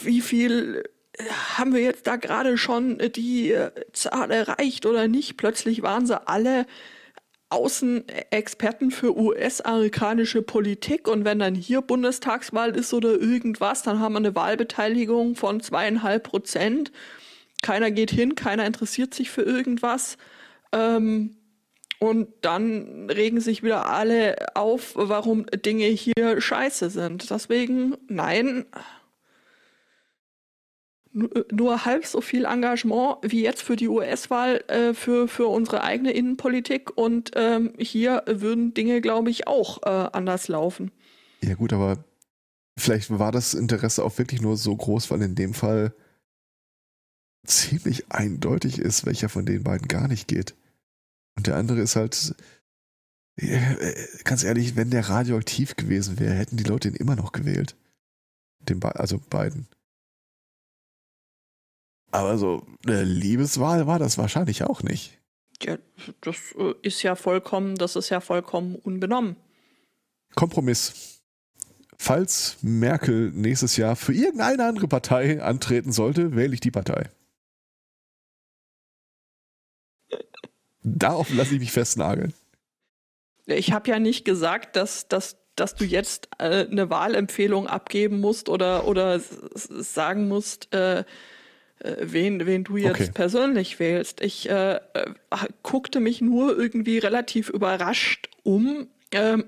[0.02, 0.84] wie viel
[1.58, 5.38] haben wir jetzt da gerade schon die äh, Zahl erreicht oder nicht?
[5.38, 6.66] Plötzlich waren sie alle
[7.50, 14.18] Außenexperten für US-amerikanische Politik und wenn dann hier Bundestagswahl ist oder irgendwas, dann haben wir
[14.18, 16.92] eine Wahlbeteiligung von zweieinhalb Prozent.
[17.62, 20.18] Keiner geht hin, keiner interessiert sich für irgendwas.
[20.72, 21.38] Ähm,
[22.00, 27.30] und dann regen sich wieder alle auf, warum Dinge hier scheiße sind.
[27.30, 28.66] Deswegen, nein,
[31.14, 36.12] nur halb so viel Engagement wie jetzt für die US-Wahl äh, für, für unsere eigene
[36.12, 40.92] Innenpolitik und ähm, hier würden Dinge, glaube ich, auch äh, anders laufen.
[41.42, 42.04] Ja gut, aber
[42.78, 45.94] vielleicht war das Interesse auch wirklich nur so groß, weil in dem Fall
[47.46, 50.56] ziemlich eindeutig ist, welcher von den beiden gar nicht geht.
[51.36, 52.36] Und der andere ist halt,
[53.38, 57.76] äh, ganz ehrlich, wenn der radioaktiv gewesen wäre, hätten die Leute ihn immer noch gewählt.
[58.60, 59.68] Den Be also beiden.
[62.14, 65.18] Aber so eine Liebeswahl war das wahrscheinlich auch nicht.
[65.64, 65.80] Ja,
[66.22, 69.36] das äh, ist ja vollkommen, das ist ja vollkommen unbenommen.
[70.36, 71.24] Kompromiss.
[71.98, 77.10] Falls Merkel nächstes Jahr für irgendeine andere Partei antreten sollte, wähle ich die Partei.
[80.84, 82.34] Darauf lasse ich mich festnageln.
[83.48, 88.50] Ich habe ja nicht gesagt, dass, dass, dass du jetzt äh, eine Wahlempfehlung abgeben musst
[88.50, 91.04] oder, oder sagen musst, äh, äh,
[92.00, 93.12] wen, wen du jetzt okay.
[93.14, 94.22] persönlich wählst.
[94.22, 94.80] Ich äh, äh,
[95.62, 99.46] guckte mich nur irgendwie relativ überrascht um ähm,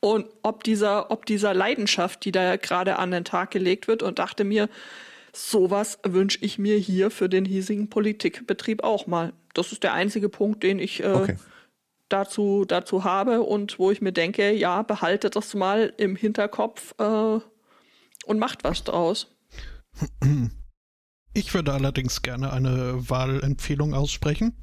[0.00, 4.18] und ob dieser, ob dieser Leidenschaft, die da gerade an den Tag gelegt wird und
[4.18, 4.68] dachte mir,
[5.32, 9.32] sowas wünsche ich mir hier für den hiesigen Politikbetrieb auch mal.
[9.54, 11.36] Das ist der einzige Punkt, den ich äh, okay.
[12.08, 17.38] dazu, dazu habe und wo ich mir denke, ja, behaltet das mal im Hinterkopf äh,
[18.26, 19.34] und macht was draus.
[21.34, 24.54] Ich würde allerdings gerne eine Wahlempfehlung aussprechen.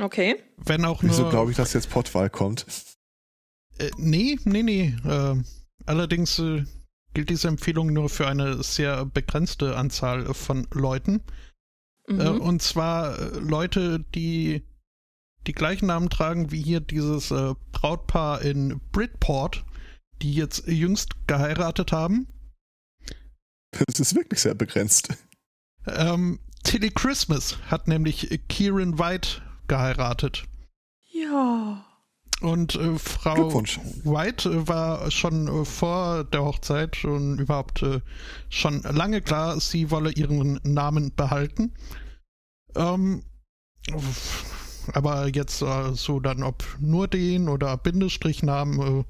[0.00, 0.36] Okay.
[0.56, 1.12] Wenn auch nur.
[1.12, 2.66] Wieso glaube ich, dass jetzt Pottwahl kommt?
[3.78, 4.96] Äh, nee, nee, nee.
[5.04, 5.42] Äh,
[5.86, 6.64] allerdings äh,
[7.14, 11.22] gilt diese Empfehlung nur für eine sehr begrenzte Anzahl von Leuten.
[12.08, 12.20] Mhm.
[12.20, 14.62] Äh, und zwar äh, Leute, die
[15.46, 19.64] die gleichen Namen tragen wie hier dieses äh, Brautpaar in Bridport,
[20.20, 22.28] die jetzt jüngst geheiratet haben.
[23.70, 25.08] Das ist wirklich sehr begrenzt.
[25.86, 30.44] Ähm, Tilly Christmas hat nämlich Kieran White geheiratet.
[31.10, 31.84] Ja.
[32.40, 38.00] Und äh, Frau White äh, war schon äh, vor der Hochzeit und überhaupt äh,
[38.48, 41.74] schon lange klar, sie wolle ihren Namen behalten.
[42.76, 43.22] Ähm,
[44.92, 49.04] aber jetzt äh, so dann, ob nur den oder Bindestrichnamen, äh,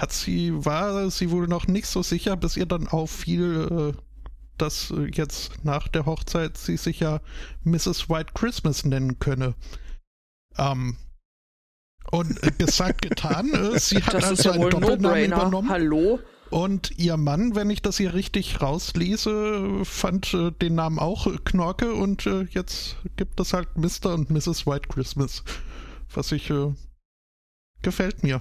[0.00, 4.00] hat sie, war sie wohl noch nicht so sicher, bis ihr dann auffiel, äh,
[4.56, 7.20] dass äh, jetzt nach der Hochzeit sie sich ja
[7.64, 8.08] Mrs.
[8.08, 9.54] White Christmas nennen könne.
[10.56, 10.96] Ähm,
[12.10, 15.68] und gesagt, getan, äh, sie hat das also einen Doppelnamen no übernommen.
[15.68, 16.18] Hallo?
[16.48, 21.92] Und ihr Mann, wenn ich das hier richtig rauslese, fand äh, den Namen auch Knorke
[21.92, 24.14] und äh, jetzt gibt es halt Mr.
[24.14, 24.66] und Mrs.
[24.66, 25.44] White Christmas.
[26.12, 26.72] Was ich äh,
[27.82, 28.40] gefällt mir.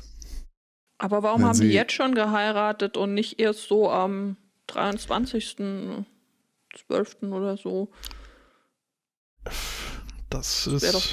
[1.00, 4.36] Aber warum haben die jetzt schon geheiratet und nicht erst so am
[4.68, 7.32] 23.12.
[7.32, 7.90] oder so?
[10.30, 11.08] Das, das ist doch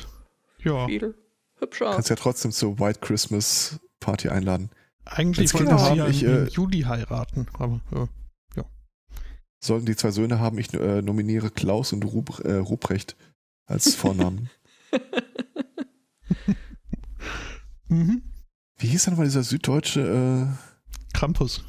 [0.64, 0.86] ja.
[0.86, 1.14] viel
[1.60, 1.92] hübscher.
[1.92, 4.70] Kannst ja trotzdem zur White Christmas Party einladen.
[5.04, 8.08] Eigentlich wollten sie ja ich, im äh, Juli heiraten, aber äh,
[8.56, 8.64] ja.
[9.60, 13.14] Sollten die zwei Söhne haben, ich äh, nominiere Klaus und Rub, äh, Ruprecht
[13.66, 14.50] als Vornamen.
[17.88, 18.22] mhm.
[18.78, 20.76] Wie hieß dann mal dieser süddeutsche äh
[21.16, 21.64] Krampus.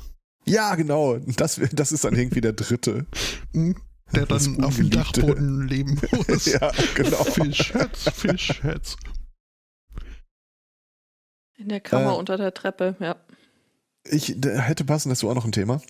[0.46, 1.18] Ja, genau.
[1.18, 3.06] Das, das ist dann irgendwie der dritte.
[3.54, 3.78] Mhm.
[4.14, 6.46] Der dann auf dem Dachboden leben muss.
[6.46, 7.24] ja, genau.
[7.24, 8.98] Fischherz, Fischherz.
[11.58, 13.16] In der Kammer äh, unter der Treppe, ja.
[14.06, 15.82] Ich hätte passen dazu auch noch ein Thema.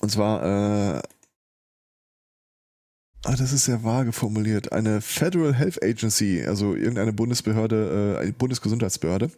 [0.00, 1.02] Und zwar, äh,
[3.24, 4.70] ah, das ist sehr vage formuliert.
[4.70, 9.30] Eine Federal Health Agency, also irgendeine Bundesbehörde, äh, eine Bundesgesundheitsbehörde,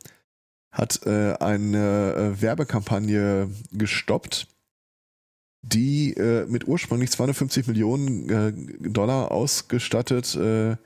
[0.79, 4.47] hat äh, eine äh, Werbekampagne gestoppt
[5.63, 10.77] die äh, mit ursprünglich 250 Millionen äh, Dollar ausgestattet äh,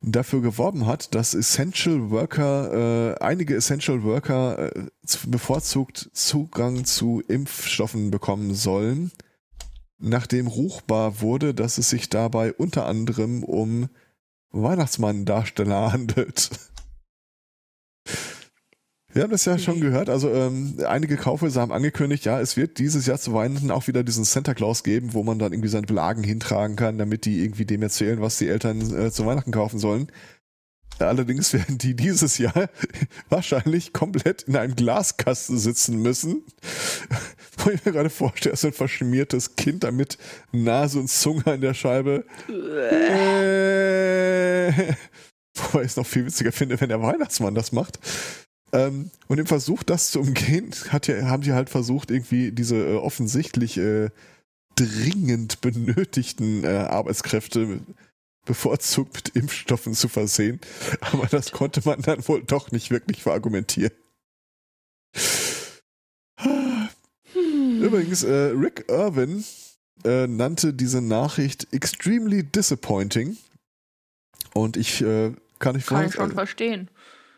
[0.00, 4.70] dafür geworben hat, dass Essential Worker, äh, einige Essential Worker
[5.26, 9.12] bevorzugt Zugang zu Impfstoffen bekommen sollen,
[9.98, 13.88] nachdem ruchbar wurde, dass es sich dabei unter anderem um
[14.50, 16.50] Weihnachtsmann-Darsteller handelt.
[19.12, 20.08] Wir haben das ja schon gehört.
[20.08, 24.02] Also ähm, einige Kaufhäuser haben angekündigt, ja, es wird dieses Jahr zu Weihnachten auch wieder
[24.02, 27.66] diesen Santa Claus geben, wo man dann irgendwie seine Belagen hintragen kann, damit die irgendwie
[27.66, 30.10] dem erzählen, was die Eltern äh, zu Weihnachten kaufen sollen.
[30.98, 32.70] Allerdings werden die dieses Jahr
[33.28, 36.44] wahrscheinlich komplett in einem Glaskasten sitzen müssen.
[37.58, 40.16] Wo ich mir gerade vorstelle, so ein verschmiertes Kind damit
[40.52, 42.24] Nase und Zunge an der Scheibe.
[42.48, 43.32] Äh,
[45.54, 48.00] wobei ich es noch viel witziger finde, wenn der Weihnachtsmann das macht.
[48.72, 52.76] Ähm, und im Versuch, das zu umgehen, hat ja, haben die halt versucht, irgendwie diese
[52.76, 54.10] äh, offensichtlich äh,
[54.76, 57.80] dringend benötigten äh, Arbeitskräfte
[58.44, 60.60] bevorzugt mit Impfstoffen zu versehen.
[61.00, 63.92] Aber das konnte man dann wohl doch nicht wirklich verargumentieren.
[66.38, 66.88] Hm.
[67.82, 69.44] Übrigens, äh, Rick Irvin
[70.04, 73.36] äh, nannte diese Nachricht extremely disappointing.
[74.54, 76.88] Und ich äh, kann nicht Kann ich schon verstehen.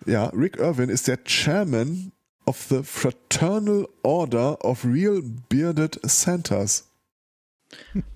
[0.06, 2.12] Ja, Rick Irvin ist der Chairman
[2.44, 6.90] of the Fraternal Order of Real Bearded Santas.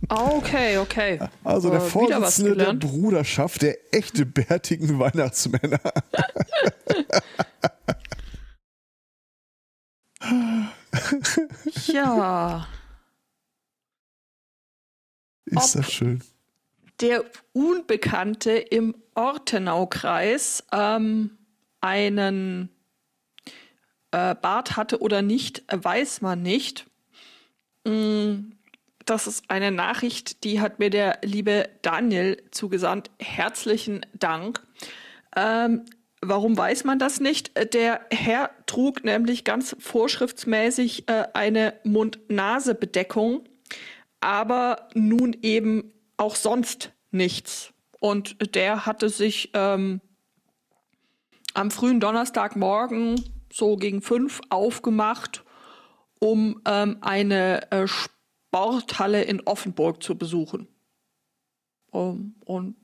[0.08, 1.18] Okay, okay.
[1.42, 5.80] Also der äh, Vorsitzende der Bruderschaft der echte bärtigen Weihnachtsmänner.
[11.86, 12.68] ja.
[15.46, 16.22] Ist Ob das schön.
[17.00, 21.38] Der Unbekannte im Ortenaukreis ähm,
[21.80, 22.70] einen
[24.10, 26.86] äh, Bart hatte oder nicht, weiß man nicht.
[27.84, 28.52] Mm,
[29.04, 33.10] das ist eine Nachricht, die hat mir der liebe Daniel zugesandt.
[33.18, 34.66] Herzlichen Dank.
[35.34, 35.84] Ähm,
[36.20, 37.52] warum weiß man das nicht?
[37.74, 43.48] Der Herr trug nämlich ganz vorschriftsmäßig äh, eine Mund-Nase-Bedeckung,
[44.20, 47.72] aber nun eben auch sonst nichts.
[48.00, 50.00] Und der hatte sich ähm,
[51.58, 53.20] am frühen Donnerstagmorgen
[53.52, 55.44] so gegen fünf aufgemacht,
[56.20, 60.68] um ähm, eine äh, Sporthalle in Offenburg zu besuchen.
[61.90, 62.76] Um, und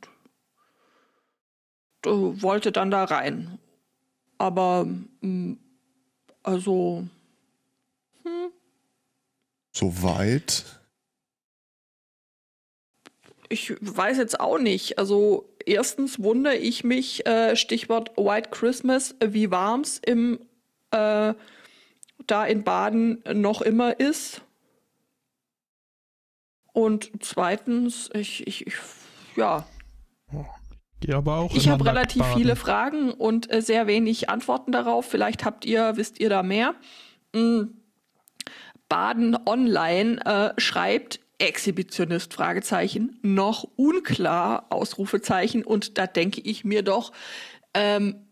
[2.05, 3.61] äh, wollte dann da rein.
[4.39, 4.89] Aber
[5.21, 5.61] hm,
[6.43, 7.07] also.
[8.25, 8.51] Hm.
[9.71, 10.81] So weit?
[13.49, 14.99] Ich weiß jetzt auch nicht.
[14.99, 20.41] Also erstens wundere ich mich, äh, Stichwort White Christmas, wie warm es im
[20.91, 21.35] äh,
[22.27, 24.43] da in Baden noch immer ist.
[26.73, 28.75] Und zweitens, ich, ich, ich
[29.37, 29.67] ja.
[31.05, 32.37] Ja, aber auch ich habe relativ Baden.
[32.37, 35.07] viele Fragen und äh, sehr wenig Antworten darauf.
[35.07, 36.75] Vielleicht habt ihr, wisst ihr da mehr.
[37.35, 37.77] Mhm.
[38.89, 45.65] Baden Online äh, schreibt, Exhibitionist, Fragezeichen, noch unklar, Ausrufezeichen.
[45.65, 47.13] Und da denke ich mir doch,
[47.75, 48.27] ähm,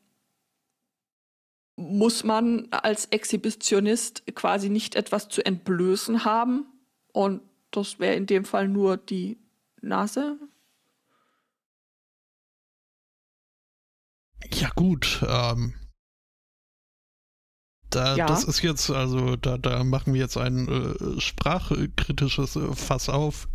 [1.77, 6.67] muss man als Exhibitionist quasi nicht etwas zu entblößen haben?
[7.13, 9.39] Und das wäre in dem Fall nur die
[9.81, 10.39] Nase.
[14.55, 15.75] Ja gut, ähm,
[17.95, 18.27] da, ja.
[18.27, 23.49] Das ist jetzt, also da, da machen wir jetzt ein äh, sprachkritisches äh, Fass auf.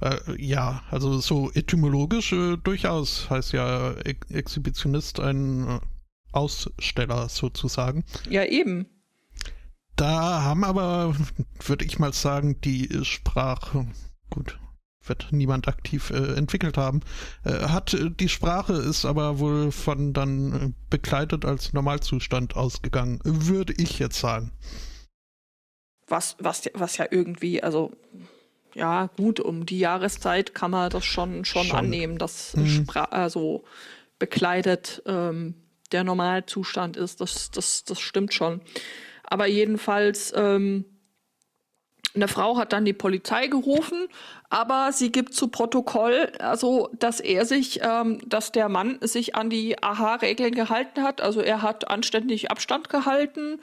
[0.00, 5.80] Äh, ja, also so etymologisch äh, durchaus heißt ja e Exhibitionist ein äh,
[6.32, 8.04] Aussteller sozusagen.
[8.28, 8.86] Ja, eben.
[9.96, 11.14] Da haben aber,
[11.64, 13.86] würde ich mal sagen, die Sprache,
[14.30, 14.58] gut,
[15.08, 17.00] wird niemand aktiv äh, entwickelt haben.
[17.44, 23.20] Äh, hat äh, die Sprache ist aber wohl von dann äh, begleitet als Normalzustand ausgegangen,
[23.24, 24.52] würde ich jetzt sagen.
[26.06, 27.92] Was, was, was ja irgendwie, also
[28.74, 31.78] ja, gut, um die Jahreszeit kann man das schon, schon, schon.
[31.78, 32.66] annehmen, dass mhm.
[32.66, 33.64] Spra also
[34.18, 35.54] bekleidet ähm,
[35.92, 37.20] der Normalzustand ist.
[37.20, 38.60] Das, das, das stimmt schon.
[39.22, 40.84] Aber jedenfalls, ähm,
[42.14, 44.08] eine Frau hat dann die Polizei gerufen,
[44.50, 49.50] aber sie gibt zu Protokoll, also dass er sich, ähm, dass der Mann sich an
[49.50, 51.20] die AHA-Regeln gehalten hat.
[51.20, 53.58] Also er hat anständig Abstand gehalten,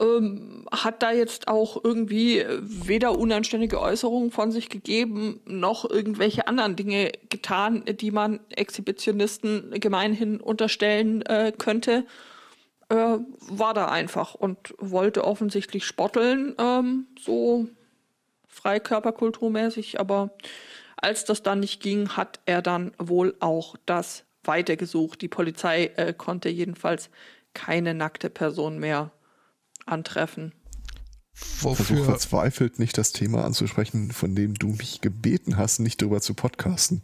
[0.00, 6.76] ähm, hat da jetzt auch irgendwie weder unanständige Äußerungen von sich gegeben, noch irgendwelche anderen
[6.76, 12.04] Dinge getan, die man Exhibitionisten gemeinhin unterstellen äh, könnte.
[12.88, 13.18] Äh,
[13.48, 17.68] war da einfach und wollte offensichtlich spotteln, ähm, so
[18.48, 20.30] freikörperkulturmäßig, aber
[20.96, 25.20] als das dann nicht ging, hat er dann wohl auch das weitergesucht.
[25.22, 27.10] Die Polizei äh, konnte jedenfalls
[27.52, 29.12] keine nackte Person mehr
[29.86, 30.52] antreffen.
[31.34, 31.84] Wofür?
[31.84, 36.34] Versuch verzweifelt nicht das Thema anzusprechen, von dem du mich gebeten hast, nicht darüber zu
[36.34, 37.02] podcasten.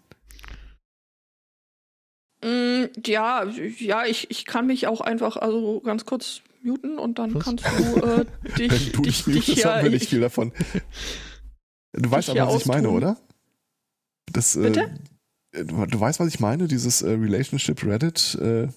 [3.05, 3.45] Ja,
[3.79, 7.45] ja, ich, ich kann mich auch einfach also ganz kurz muten und dann was?
[7.45, 8.25] kannst du äh,
[8.59, 10.53] dich, Wenn du dich, dich, dich ja, haben wir nicht viel davon.
[11.93, 13.17] Du weißt aber, was ich meine, oder?
[14.33, 14.91] Das, äh, Bitte?
[15.53, 16.69] Äh, du, du, weißt, was ich meine?
[16.69, 18.69] Dieses äh, Relationship Reddit äh,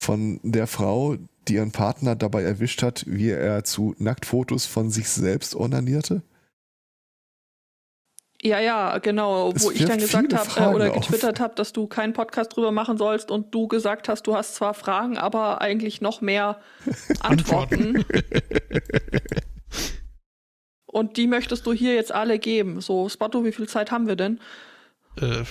[0.00, 1.16] von der Frau,
[1.48, 6.22] die ihren Partner dabei erwischt hat, wie er zu Nacktfotos von sich selbst onanierte?
[8.46, 12.12] Ja, ja, genau, wo ich dann gesagt habe äh, oder getwittert habe, dass du keinen
[12.12, 16.20] Podcast drüber machen sollst und du gesagt hast, du hast zwar Fragen, aber eigentlich noch
[16.20, 16.60] mehr
[17.20, 18.04] Antworten.
[20.86, 22.80] und die möchtest du hier jetzt alle geben.
[22.80, 24.38] So, Spotto, wie viel Zeit haben wir denn?
[25.20, 25.42] Äh,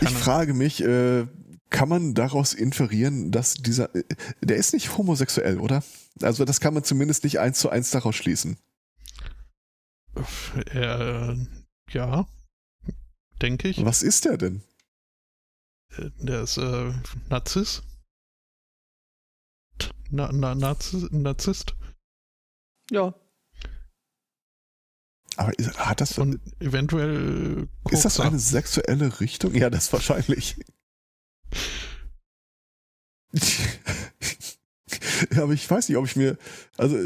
[0.00, 1.26] ich frage mich, äh,
[1.70, 4.02] kann man daraus inferieren, dass dieser, äh,
[4.40, 5.84] der ist nicht homosexuell, oder?
[6.20, 8.58] Also das kann man zumindest nicht eins zu eins daraus schließen.
[10.70, 11.36] Äh,
[11.90, 12.28] ja,
[13.42, 13.84] denke ich.
[13.84, 14.62] Was ist der denn?
[15.96, 16.92] Äh, der ist äh,
[17.28, 17.82] Narzisst.
[20.10, 21.74] Na, na, Narzisst, Narzisst.
[22.90, 23.14] Ja.
[25.36, 26.16] Aber ist, hat das.
[26.18, 27.68] Und eventuell.
[27.82, 27.96] Kokser.
[27.96, 29.54] Ist das eine sexuelle Richtung?
[29.54, 30.56] Ja, das wahrscheinlich.
[35.32, 36.38] ja, aber ich weiß nicht, ob ich mir.
[36.76, 37.04] Also.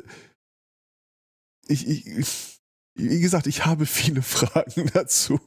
[1.69, 2.58] Ich, ich,
[2.99, 5.41] wie gesagt, ich habe viele Fragen dazu.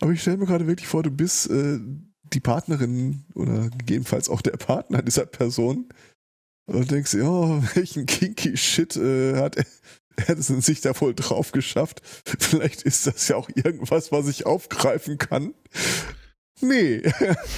[0.00, 1.78] Aber ich stelle mir gerade wirklich vor, du bist äh,
[2.32, 5.88] die Partnerin oder gegebenenfalls auch der Partner dieser Person
[6.66, 9.66] und denkst, ja, oh, welchen kinky Shit äh, hat er,
[10.26, 12.00] hätte sich da wohl drauf geschafft.
[12.38, 15.54] Vielleicht ist das ja auch irgendwas, was ich aufgreifen kann.
[16.62, 17.02] Nee.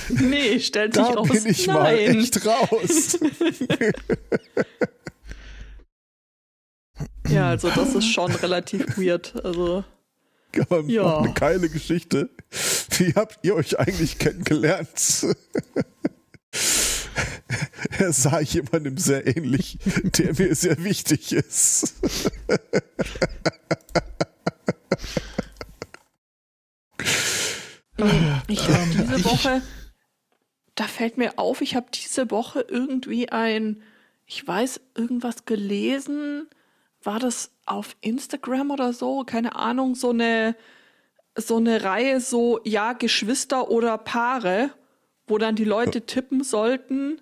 [0.08, 1.28] Nee, stellt sich raus.
[1.28, 1.76] Da bin ich Nein.
[1.76, 3.18] mal echt raus.
[7.32, 9.34] ja, also das ist schon relativ weird.
[9.44, 9.84] Also.
[10.68, 11.18] Aber ja.
[11.18, 12.30] eine geile Geschichte.
[12.98, 15.26] Wie habt ihr euch eigentlich kennengelernt?
[17.98, 19.78] er sah jemandem sehr ähnlich,
[20.18, 21.94] der mir sehr wichtig ist.
[28.48, 29.62] Ich habe ähm, diese Woche,
[30.74, 33.82] da fällt mir auf, ich habe diese Woche irgendwie ein,
[34.26, 36.48] ich weiß, irgendwas gelesen.
[37.02, 39.24] War das auf Instagram oder so?
[39.24, 40.56] Keine Ahnung, so eine,
[41.36, 44.70] so eine Reihe, so, ja, Geschwister oder Paare,
[45.26, 47.20] wo dann die Leute tippen sollten.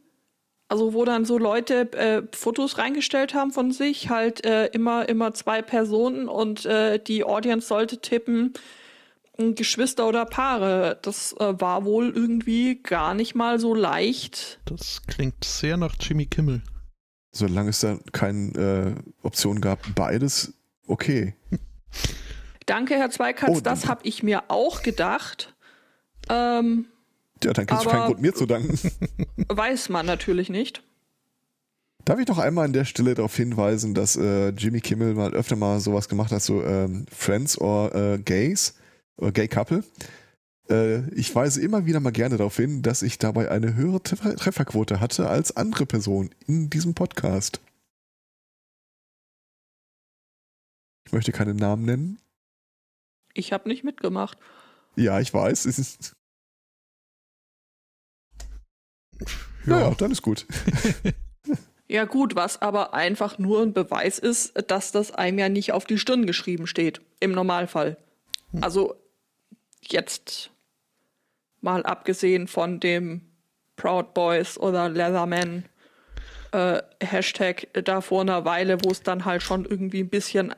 [0.68, 5.34] Also wo dann so Leute äh, Fotos reingestellt haben von sich, halt äh, immer immer
[5.34, 8.52] zwei Personen und äh, die Audience sollte tippen,
[9.36, 10.98] Geschwister oder Paare.
[11.02, 14.60] Das äh, war wohl irgendwie gar nicht mal so leicht.
[14.64, 16.62] Das klingt sehr nach Jimmy Kimmel.
[17.32, 20.52] Solange es da keine äh, Option gab, beides,
[20.86, 21.34] okay.
[22.66, 25.54] Danke, Herr Zweikatz, oh, das habe ich mir auch gedacht.
[26.28, 26.86] Ähm,
[27.42, 28.78] ja, dann gibt es keinen Grund, mir zu danken.
[29.48, 30.82] Weiß man natürlich nicht.
[32.04, 35.56] Darf ich noch einmal an der Stelle darauf hinweisen, dass äh, Jimmy Kimmel mal öfter
[35.56, 38.74] mal sowas gemacht hat, so ähm, Friends or äh, Gays
[39.16, 39.84] oder Gay Couple.
[40.70, 45.00] Äh, ich weise immer wieder mal gerne darauf hin, dass ich dabei eine höhere Trefferquote
[45.00, 47.60] hatte als andere Personen in diesem Podcast.
[51.06, 52.20] Ich möchte keine Namen nennen.
[53.34, 54.38] Ich habe nicht mitgemacht.
[54.94, 55.64] Ja, ich weiß.
[55.64, 56.14] Es ist
[59.66, 60.46] ja, ja dann ist gut.
[61.88, 65.84] ja gut, was aber einfach nur ein Beweis ist, dass das einem ja nicht auf
[65.84, 67.96] die Stirn geschrieben steht, im Normalfall.
[68.60, 68.96] Also
[69.82, 70.50] jetzt
[71.60, 73.22] mal abgesehen von dem
[73.76, 75.64] Proud Boys oder Leatherman
[76.52, 80.54] äh, Hashtag da vor einer Weile, wo es dann halt schon irgendwie ein bisschen,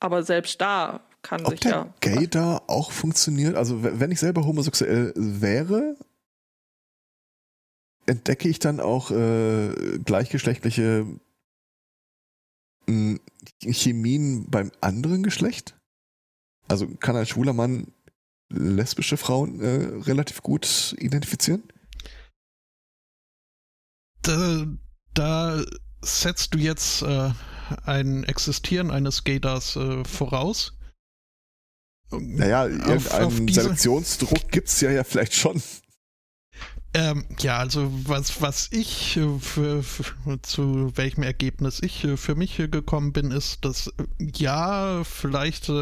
[0.00, 1.94] aber selbst da kann Ob sich der ja.
[2.00, 3.56] Gay da auch funktioniert?
[3.56, 5.96] Also wenn ich selber homosexuell wäre,
[8.06, 11.06] entdecke ich dann auch äh, gleichgeschlechtliche
[12.88, 13.20] hm,
[13.60, 15.76] Chemien beim anderen Geschlecht?
[16.68, 17.92] Also kann ein schwuler Mann
[18.52, 21.62] lesbische Frauen äh, relativ gut identifizieren?
[24.22, 24.66] Da,
[25.14, 25.62] da
[26.02, 27.30] setzt du jetzt äh,
[27.84, 30.78] ein Existieren eines Gaydars äh, voraus.
[32.10, 35.62] Naja, irgendeinen Selektionsdruck gibt es ja, ja vielleicht schon.
[36.94, 42.34] Ähm, ja, also was, was ich äh, für, für, zu welchem Ergebnis ich äh, für
[42.34, 45.72] mich gekommen bin, ist, dass äh, ja, vielleicht,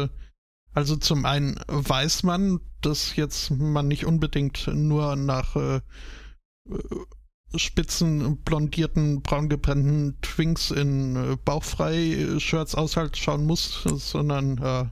[0.73, 5.81] also zum einen weiß man, dass jetzt man nicht unbedingt nur nach äh,
[7.55, 14.85] spitzen, blondierten, braungebrannten Twinks in äh, Bauchfrei-Shirts aushalt schauen muss, sondern äh,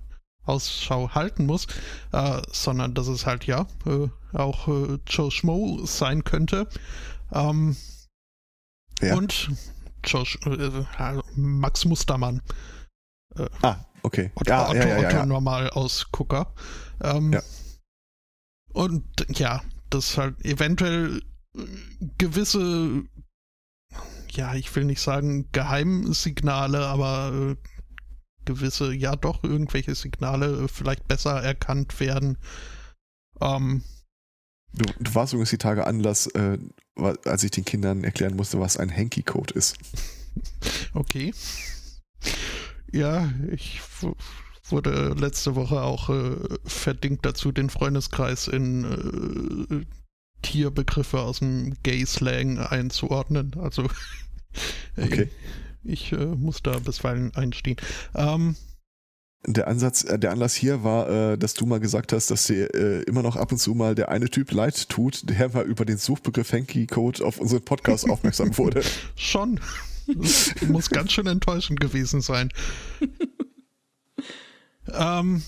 [0.45, 1.67] Ausschau halten muss,
[2.11, 6.67] äh, sondern dass es halt ja äh, auch äh, Joe Schmo sein könnte.
[7.32, 7.77] Ähm,
[9.01, 9.15] ja.
[9.15, 9.51] Und
[10.03, 12.41] Joe, äh, Max Mustermann.
[13.36, 14.31] Äh, ah, okay.
[14.35, 16.53] Otto, ja, Otto, ja, ja, Otto normal Ausgucker.
[17.01, 17.41] Ähm, ja.
[18.73, 21.21] Und ja, das halt eventuell
[22.17, 23.03] gewisse,
[24.31, 27.55] ja, ich will nicht sagen Geheimsignale, aber äh,
[28.45, 32.37] gewisse, ja doch, irgendwelche Signale äh, vielleicht besser erkannt werden.
[33.41, 33.83] Ähm,
[34.73, 36.57] du, du warst übrigens die Tage Anlass, äh,
[37.25, 39.77] als ich den Kindern erklären musste, was ein Hanky-Code ist.
[40.93, 41.33] Okay.
[42.91, 43.81] Ja, ich
[44.69, 46.35] wurde letzte Woche auch äh,
[46.65, 49.85] verdingt dazu, den Freundeskreis in äh,
[50.41, 53.55] Tierbegriffe aus dem Gay-Slang einzuordnen.
[53.59, 53.83] Also
[54.97, 55.29] okay.
[55.83, 57.77] ich, ich äh, muss da bisweilen einstehen.
[58.15, 58.55] Ähm,
[59.47, 62.73] der Ansatz, äh, der Anlass hier war, äh, dass du mal gesagt hast, dass dir
[62.75, 65.85] äh, immer noch ab und zu mal der eine Typ leid tut, der mal über
[65.85, 68.83] den Suchbegriff Hanky Code auf unseren Podcast aufmerksam wurde.
[69.15, 69.59] Schon.
[70.16, 72.51] Das muss ganz schön enttäuschend gewesen sein.
[74.91, 75.43] ähm,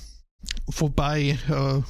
[0.68, 1.82] wobei, äh,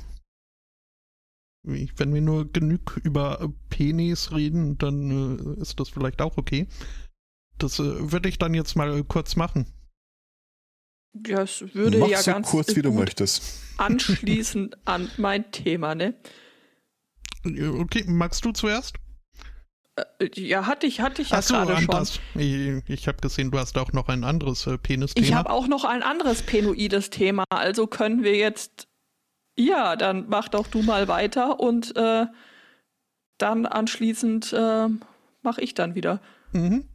[1.64, 6.68] wenn wir nur genug über Penis reden, dann äh, ist das vielleicht auch okay.
[7.58, 9.68] Das äh, würde ich dann jetzt mal kurz machen.
[11.28, 13.44] Ja, es würde Mach ja so ganz kurz, wie du möchtest.
[13.78, 16.16] anschließend an mein Thema, ne?
[17.44, 18.96] Okay, magst du zuerst?
[20.20, 22.08] Äh, ja, hatte ich, hatte ich ja so, gerade schon.
[22.39, 25.26] Ich, ich habe gesehen, du hast auch noch ein anderes äh, Penis-Thema.
[25.26, 27.43] Ich habe auch noch ein anderes penoides Thema.
[27.49, 28.88] Also können wir jetzt
[29.58, 32.26] ja, dann mach doch du mal weiter und äh,
[33.38, 34.88] dann anschließend äh,
[35.41, 36.22] mache ich dann wieder.
[36.54, 36.88] Mhm.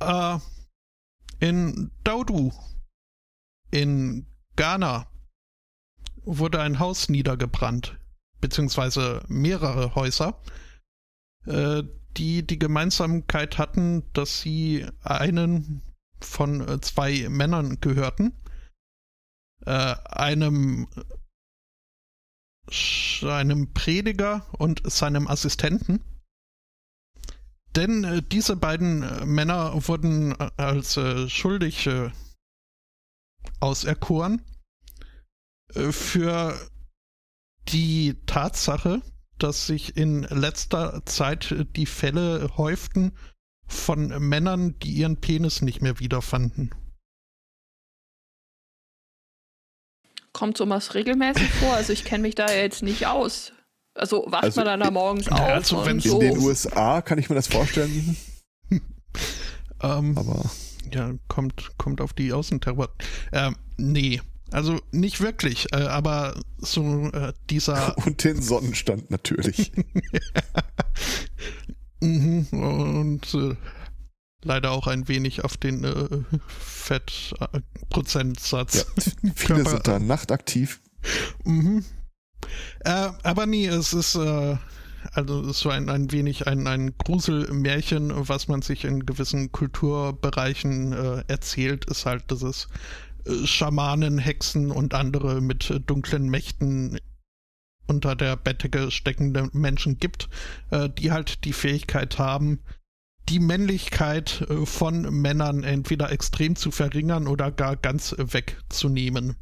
[0.00, 0.38] Äh,
[1.40, 2.52] in Daudu,
[3.70, 4.26] in
[4.56, 5.06] Ghana,
[6.24, 7.98] wurde ein Haus niedergebrannt,
[8.40, 10.67] beziehungsweise mehrere Häuser, äh,
[12.16, 15.82] die die Gemeinsamkeit hatten, dass sie einen
[16.20, 18.32] von äh, zwei Männern gehörten,
[19.64, 20.88] äh, einem
[22.70, 26.04] seinem Prediger und seinem Assistenten.
[27.76, 32.10] Denn äh, diese beiden äh, Männer wurden äh, als äh, schuldig äh,
[33.60, 34.42] auserkoren
[35.74, 36.58] äh, für
[37.68, 39.02] die Tatsache,
[39.38, 43.12] dass sich in letzter Zeit die Fälle häuften
[43.66, 46.70] von Männern, die ihren Penis nicht mehr wiederfanden.
[50.32, 51.74] Kommt sowas regelmäßig vor?
[51.74, 53.52] Also ich kenne mich da jetzt nicht aus.
[53.94, 55.40] Also wacht also, man dann da morgens auf?
[55.40, 56.20] Also wenn so.
[56.20, 58.16] in den USA kann ich mir das vorstellen.
[59.82, 60.48] ähm, Aber
[60.92, 62.88] ja, kommt kommt auf die Außenterror.
[63.32, 64.20] Ähm, nee,
[64.50, 67.98] also nicht wirklich, äh, aber so äh, dieser.
[68.06, 69.72] Und den Sonnenstand natürlich.
[72.00, 73.56] mhm, und äh,
[74.42, 78.86] leider auch ein wenig auf den äh, Fettprozentsatz.
[79.22, 80.80] Ja, viele sind da nachtaktiv.
[81.44, 81.84] Mhm.
[82.80, 84.56] Äh, aber nee, es ist äh,
[85.12, 91.24] also so ein, ein wenig ein, ein Gruselmärchen, was man sich in gewissen Kulturbereichen äh,
[91.28, 92.68] erzählt, ist halt, dass es
[93.44, 96.98] Schamanen, Hexen und andere mit äh, dunklen Mächten
[97.86, 100.28] unter der Bettdecke steckende Menschen gibt,
[100.70, 102.60] äh, die halt die Fähigkeit haben,
[103.28, 109.36] die Männlichkeit äh, von Männern entweder extrem zu verringern oder gar ganz wegzunehmen.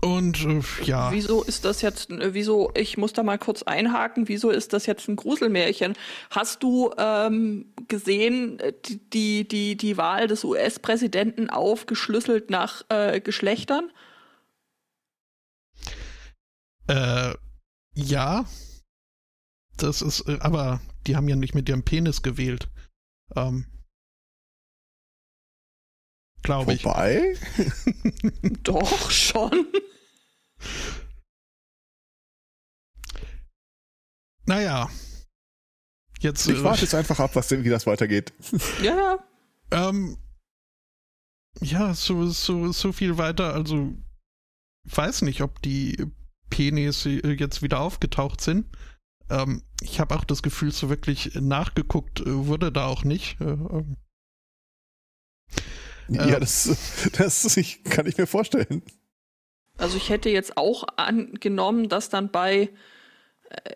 [0.00, 1.10] Und äh, ja.
[1.10, 4.86] Wieso ist das jetzt, äh, wieso, ich muss da mal kurz einhaken, wieso ist das
[4.86, 5.94] jetzt ein Gruselmärchen?
[6.30, 8.62] Hast du ähm, gesehen,
[9.12, 13.90] die, die, die Wahl des US-Präsidenten aufgeschlüsselt nach äh, Geschlechtern?
[16.86, 17.34] Äh,
[17.94, 18.44] ja.
[19.76, 22.68] Das ist, aber die haben ja nicht mit ihrem Penis gewählt.
[23.36, 23.66] Ähm,
[26.42, 26.84] Glaube ich.
[26.84, 27.36] Wobei?
[28.62, 29.66] Doch, schon.
[34.46, 34.88] Naja.
[36.20, 38.32] Jetzt, ich warte äh, jetzt einfach ab, was, wie das weitergeht.
[38.82, 39.18] Ja.
[39.70, 40.16] ähm,
[41.60, 43.54] ja, so, so, so viel weiter.
[43.54, 43.94] Also,
[44.84, 46.06] ich weiß nicht, ob die
[46.50, 48.66] Penis jetzt wieder aufgetaucht sind.
[49.30, 53.40] Ähm, ich habe auch das Gefühl, so wirklich nachgeguckt wurde da auch nicht.
[53.40, 53.96] Ähm.
[56.08, 56.76] Ja, das,
[57.18, 58.82] das ich, kann ich mir vorstellen.
[59.76, 62.70] Also ich hätte jetzt auch angenommen, dass dann bei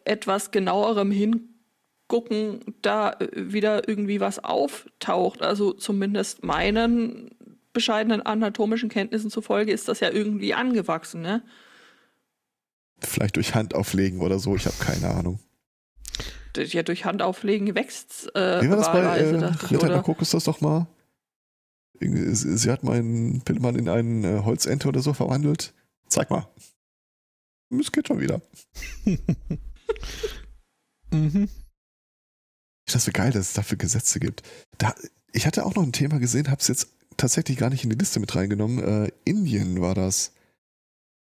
[0.04, 5.42] etwas genauerem Hingucken da wieder irgendwie was auftaucht.
[5.42, 7.30] Also zumindest meinen
[7.72, 11.42] bescheidenen anatomischen Kenntnissen zufolge ist das ja irgendwie angewachsen, ne?
[13.00, 15.40] Vielleicht durch Handauflegen oder so, ich habe keine Ahnung.
[16.56, 19.34] Ja, durch Handauflegen wächst äh, Wie war das bei äh,
[19.70, 20.86] Ritter der Kokos das doch mal?
[22.02, 25.74] Sie hat meinen Pillemann in einen äh, Holzente oder so verwandelt.
[26.08, 26.48] Zeig mal.
[27.70, 28.42] Es geht schon wieder.
[31.10, 31.48] mhm.
[32.86, 34.42] Das wäre geil, dass es dafür Gesetze gibt.
[34.78, 34.94] Da,
[35.32, 37.96] ich hatte auch noch ein Thema gesehen, habe es jetzt tatsächlich gar nicht in die
[37.96, 39.06] Liste mit reingenommen.
[39.06, 40.32] Äh, Indien war das.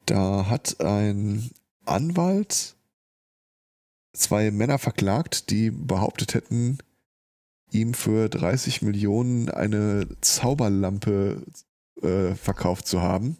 [0.05, 1.51] Da hat ein
[1.85, 2.77] Anwalt
[4.12, 6.79] zwei Männer verklagt, die behauptet hätten,
[7.73, 11.43] ihm für 30 Millionen eine Zauberlampe
[12.03, 13.37] äh, verkauft zu haben,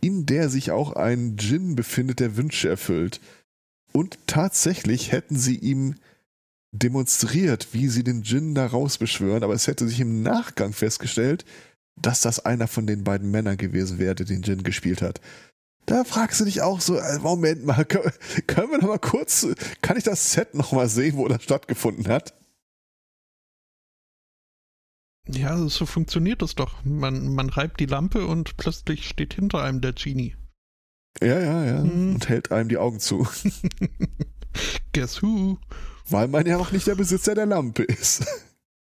[0.00, 3.20] in der sich auch ein Djinn befindet, der Wünsche erfüllt.
[3.92, 5.94] Und tatsächlich hätten sie ihm
[6.72, 11.44] demonstriert, wie sie den Djinn da rausbeschwören, aber es hätte sich im Nachgang festgestellt,
[11.96, 15.20] dass das einer von den beiden Männern gewesen wäre, der den Djinn gespielt hat.
[15.86, 17.84] Da fragst du dich auch so, äh, Moment mal,
[18.46, 19.46] können wir noch mal kurz,
[19.82, 22.34] kann ich das Set noch mal sehen, wo das stattgefunden hat?
[25.28, 26.84] Ja, so funktioniert das doch.
[26.84, 30.36] Man, man reibt die Lampe und plötzlich steht hinter einem der Genie.
[31.20, 31.82] Ja, ja, ja.
[31.82, 32.14] Hm.
[32.14, 33.26] Und hält einem die Augen zu.
[34.92, 35.58] Guess who?
[36.10, 38.26] Weil man ja auch nicht der Besitzer der Lampe ist.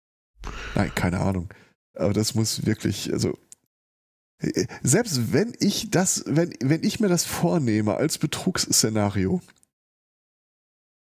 [0.74, 1.52] Nein, keine Ahnung.
[1.94, 3.38] Aber das muss wirklich, also
[4.82, 9.40] selbst wenn ich das, wenn, wenn ich mir das vornehme als Betrugsszenario,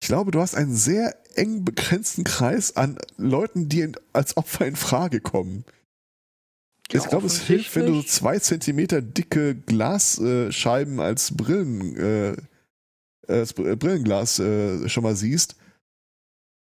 [0.01, 4.77] ich glaube, du hast einen sehr eng begrenzten Kreis an Leuten, die als Opfer in
[4.77, 5.65] Frage kommen.
[6.91, 12.37] Ja, ich glaube, es hilft, wenn du so zwei Zentimeter dicke Glasscheiben als Brillen, äh,
[13.27, 15.57] als Brillenglas äh, schon mal siehst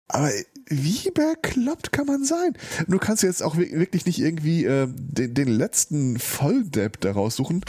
[0.08, 0.30] aber
[0.68, 2.56] wie bekloppt kann man sein?
[2.86, 7.64] Du kannst jetzt auch wirklich nicht irgendwie äh, den, den, letzten Volldepp da raussuchen.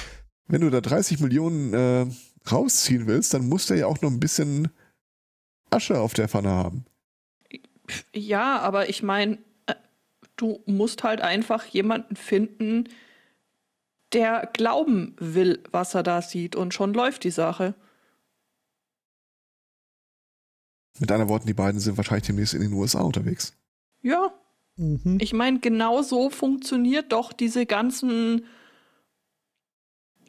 [0.48, 2.06] Wenn du da 30 Millionen äh,
[2.50, 4.70] rausziehen willst, dann muss der ja auch noch ein bisschen
[5.70, 6.86] Asche auf der Pfanne haben.
[8.14, 9.76] Ja, aber ich meine, äh,
[10.36, 12.86] du musst halt einfach jemanden finden,
[14.14, 16.56] der glauben will, was er da sieht.
[16.56, 17.76] Und schon läuft die Sache.
[21.00, 23.54] Mit anderen Worten, die beiden sind wahrscheinlich demnächst in den USA unterwegs.
[24.02, 24.34] Ja.
[24.78, 25.18] Mhm.
[25.22, 28.46] Ich meine, genau so funktioniert doch diese ganzen,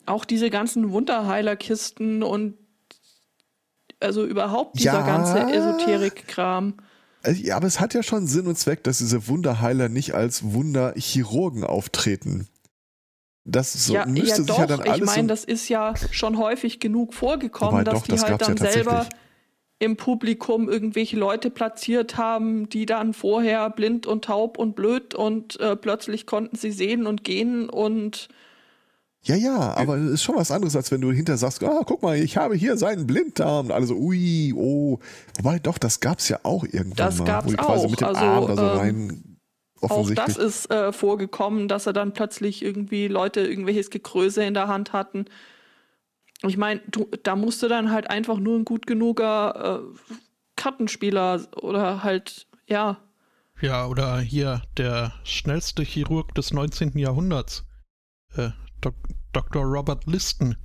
[0.06, 2.58] auch diese ganzen Wunderheilerkisten und
[4.00, 5.06] also überhaupt dieser ja.
[5.06, 6.74] ganze Esoterik-Kram.
[7.22, 10.52] Äh, ja, aber es hat ja schon Sinn und Zweck, dass diese Wunderheiler nicht als
[10.52, 12.48] Wunderchirurgen auftreten.
[13.44, 14.58] Das so, ja, müsste ja sich doch.
[14.58, 14.98] ja dann alles.
[14.98, 18.56] Ich meine, das ist ja schon häufig genug vorgekommen, dass doch, die das halt dann
[18.56, 19.08] ja selber
[19.78, 25.58] im Publikum irgendwelche Leute platziert haben, die dann vorher blind und taub und blöd und
[25.60, 28.28] äh, plötzlich konnten sie sehen und gehen und
[29.22, 32.02] ja, ja, aber es ist schon was anderes, als wenn du hinter sagst, ah, guck
[32.02, 33.66] mal, ich habe hier seinen Blinddarm.
[33.66, 34.98] Und alle so, ui, oh.
[35.36, 37.24] Wobei, doch, das gab's ja auch irgendwann das mal.
[37.24, 37.90] Das gab's auch.
[37.90, 39.24] mit dem also, Arm da so ähm, rein
[39.80, 44.66] auch das ist äh, vorgekommen, dass er dann plötzlich irgendwie Leute irgendwelches Gekröse in der
[44.66, 45.26] Hand hatten
[46.42, 46.80] ich meine,
[47.22, 50.14] da musst du dann halt einfach nur ein gut genuger äh,
[50.56, 52.98] Kartenspieler oder halt, ja.
[53.60, 56.96] Ja, oder hier der schnellste Chirurg des 19.
[56.96, 57.64] Jahrhunderts,
[58.36, 58.50] äh,
[58.80, 58.94] Dok
[59.32, 59.62] Dr.
[59.64, 60.56] Robert Liston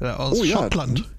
[0.00, 1.00] äh, aus oh, Schottland.
[1.00, 1.04] Ja.
[1.04, 1.12] Hm.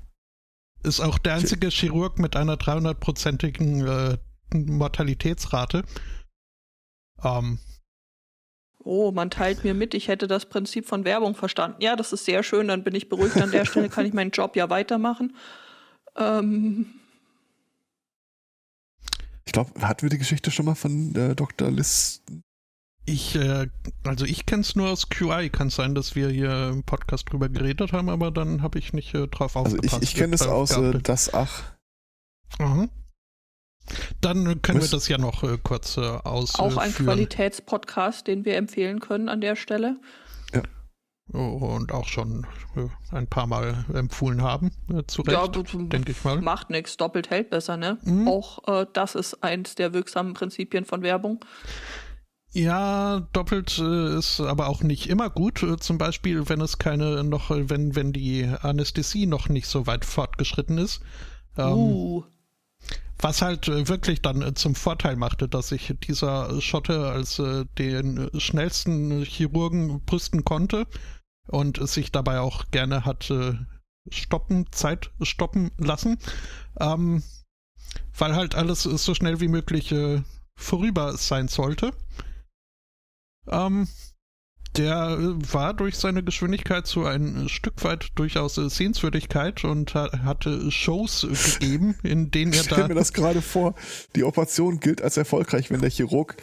[0.83, 4.17] Ist auch der einzige Chirurg mit einer 300-prozentigen äh,
[4.53, 5.83] Mortalitätsrate.
[7.23, 7.59] Ähm,
[8.83, 11.81] oh, man teilt mir mit, ich hätte das Prinzip von Werbung verstanden.
[11.81, 13.37] Ja, das ist sehr schön, dann bin ich beruhigt.
[13.37, 15.35] An der Stelle kann ich meinen Job ja weitermachen.
[16.15, 16.93] Ähm.
[19.45, 21.71] Ich glaube, hatten wir die Geschichte schon mal von äh, Dr.
[21.71, 22.21] Liss?
[23.09, 23.67] Ich, äh,
[24.03, 25.49] also ich kenne es nur aus QI.
[25.49, 29.13] Kann sein, dass wir hier im Podcast drüber geredet haben, aber dann habe ich nicht
[29.13, 29.93] äh, drauf aufgepasst.
[29.93, 31.63] Also ich, ich kenne es aus äh, Das Ach.
[32.59, 32.89] Mhm.
[34.19, 34.91] Dann können Was?
[34.91, 36.73] wir das ja noch äh, kurz äh, ausführen.
[36.73, 40.01] Auch ein Qualitätspodcast, den wir empfehlen können an der Stelle.
[40.53, 40.63] Ja.
[41.31, 42.45] Und auch schon
[42.75, 46.41] äh, ein paar Mal empfohlen haben, äh, zu Recht, ja, denke ich mal.
[46.41, 47.99] Macht nichts, doppelt hält besser, ne?
[48.03, 48.27] Mhm.
[48.27, 51.39] Auch äh, das ist eins der wirksamen Prinzipien von Werbung.
[52.53, 55.63] Ja, doppelt äh, ist aber auch nicht immer gut.
[55.63, 60.05] Äh, zum Beispiel, wenn es keine noch, wenn, wenn die Anästhesie noch nicht so weit
[60.05, 61.01] fortgeschritten ist.
[61.57, 62.23] Ähm, uh.
[63.19, 67.65] Was halt äh, wirklich dann äh, zum Vorteil machte, dass sich dieser Schotte als äh,
[67.77, 70.87] den schnellsten Chirurgen brüsten konnte
[71.47, 73.31] und sich dabei auch gerne hat
[74.09, 76.17] stoppen, Zeit stoppen lassen.
[76.79, 77.23] Ähm,
[78.17, 79.95] weil halt alles so schnell wie möglich
[80.57, 81.93] vorüber sein sollte.
[83.49, 83.87] Ähm,
[84.75, 85.17] der
[85.51, 91.27] war durch seine Geschwindigkeit so ein Stück weit durchaus Sehenswürdigkeit und hatte Shows
[91.59, 92.87] gegeben, in denen er ich stell da.
[92.87, 93.73] mir das gerade vor.
[94.15, 96.37] Die Operation gilt als erfolgreich, wenn der Chirurg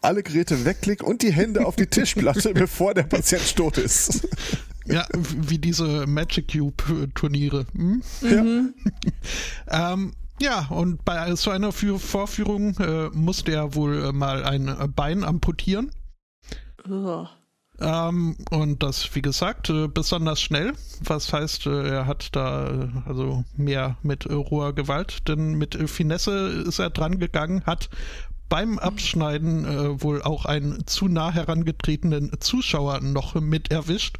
[0.00, 4.28] alle Geräte wegklickt und die Hände auf die Tischplatte, bevor der Patient tot ist.
[4.86, 7.66] Ja, wie diese Magic Cube Turniere.
[7.74, 8.02] Hm?
[8.22, 8.74] Mhm.
[9.68, 15.90] ähm, ja, und bei so einer Vorführung äh, musste er wohl mal ein Bein amputieren.
[17.80, 20.74] Ähm, und das, wie gesagt, äh, besonders schnell.
[21.02, 26.64] Was heißt, äh, er hat da äh, also mehr mit roher Gewalt, denn mit Finesse
[26.66, 27.88] ist er dran gegangen, hat
[28.50, 34.18] beim Abschneiden äh, wohl auch einen zu nah herangetretenen Zuschauer noch mit erwischt.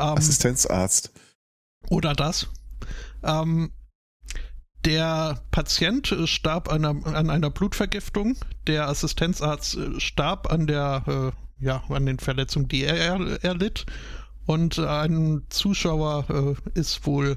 [0.00, 1.12] Ähm, Assistenzarzt.
[1.88, 2.48] Oder das.
[3.22, 3.70] Ähm,
[4.84, 8.36] der Patient starb an einer, an einer, Blutvergiftung.
[8.66, 13.86] Der Assistenzarzt starb an der ja, an den Verletzungen, die er, er erlitt.
[14.46, 17.36] Und ein Zuschauer äh, ist wohl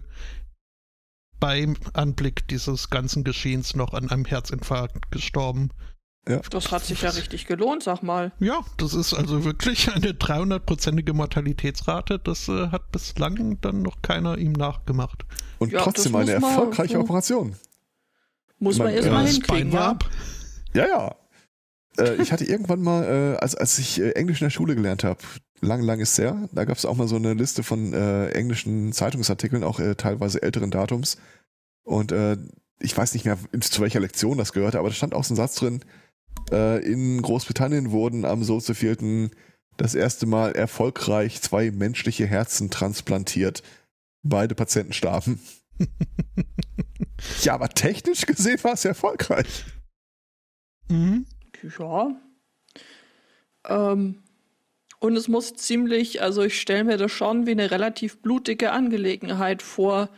[1.39, 5.71] beim Anblick dieses ganzen Geschehens noch an einem Herzinfarkt gestorben.
[6.27, 6.39] Ja.
[6.51, 8.31] Das hat sich ja richtig gelohnt, sag mal.
[8.39, 12.19] Ja, das ist also wirklich eine 300-prozentige Mortalitätsrate.
[12.19, 15.25] Das äh, hat bislang dann noch keiner ihm nachgemacht.
[15.57, 17.55] Und ja, trotzdem eine erfolgreiche so Operation.
[18.59, 19.71] Muss man erstmal ja, hinkriegen.
[19.71, 19.97] Ja,
[20.73, 21.15] ja.
[21.97, 25.03] Äh, ich hatte irgendwann mal, äh, als, als ich äh, Englisch in der Schule gelernt
[25.03, 25.19] habe,
[25.61, 28.93] lang, lang ist her, da gab es auch mal so eine Liste von äh, englischen
[28.93, 31.17] Zeitungsartikeln, auch teilweise älteren Datums.
[31.83, 32.13] Und
[32.79, 35.37] ich weiß nicht mehr, zu welcher Lektion das gehörte, aber da stand auch so ein
[35.37, 35.83] Satz drin,
[36.51, 39.31] in Großbritannien wurden am so zu vierten
[39.77, 43.63] das erste Mal erfolgreich zwei menschliche Herzen transplantiert.
[44.21, 45.39] Beide Patienten starben.
[47.41, 49.65] ja, aber technisch gesehen war es erfolgreich.
[50.87, 51.25] Mhm
[51.63, 52.15] ja.
[53.65, 54.23] Ähm,
[54.99, 59.61] und es muss ziemlich, also ich stelle mir das schon wie eine relativ blutige Angelegenheit
[59.61, 60.09] vor,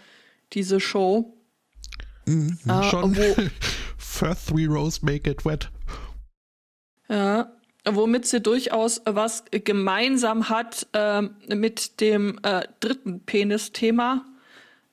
[0.52, 1.38] diese Show.
[2.26, 3.16] Mhm, äh, schon.
[3.16, 3.36] Wo,
[3.98, 5.70] First three rows make it wet.
[7.10, 7.52] Ja,
[7.86, 14.26] womit sie durchaus was gemeinsam hat äh, mit dem äh, dritten Penis-Thema,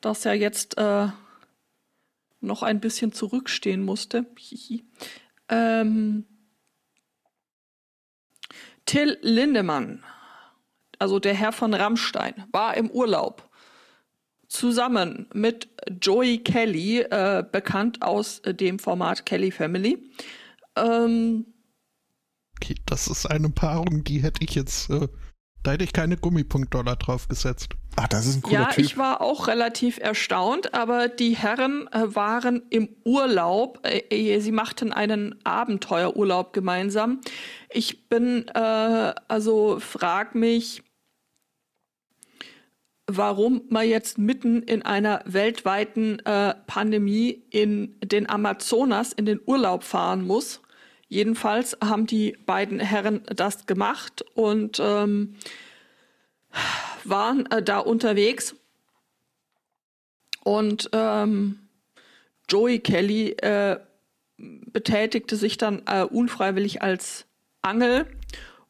[0.00, 1.08] das ja jetzt äh,
[2.40, 4.26] noch ein bisschen zurückstehen musste.
[5.48, 6.24] ähm,
[8.90, 10.02] Till Lindemann,
[10.98, 13.48] also der Herr von Rammstein, war im Urlaub
[14.48, 15.68] zusammen mit
[16.02, 20.10] Joey Kelly, äh, bekannt aus äh, dem Format Kelly Family.
[20.74, 21.46] Ähm,
[22.86, 25.06] das ist eine Paarung, die hätte ich jetzt, äh,
[25.62, 27.74] da hätte ich keine Gummipunktdollar drauf gesetzt.
[27.96, 28.84] Ach, das ist ein cooler ja, Typ.
[28.84, 33.86] ich war auch relativ erstaunt, aber die Herren äh, waren im Urlaub.
[33.86, 37.20] Äh, äh, sie machten einen Abenteuerurlaub gemeinsam.
[37.68, 40.82] Ich bin, äh, also frag mich,
[43.06, 49.82] warum man jetzt mitten in einer weltweiten äh, Pandemie in den Amazonas in den Urlaub
[49.82, 50.62] fahren muss.
[51.10, 55.34] Jedenfalls haben die beiden Herren das gemacht und ähm,
[57.04, 58.54] waren äh, da unterwegs
[60.44, 61.58] und ähm,
[62.48, 63.80] Joey Kelly äh,
[64.36, 67.26] betätigte sich dann äh, unfreiwillig als
[67.60, 68.06] Angel.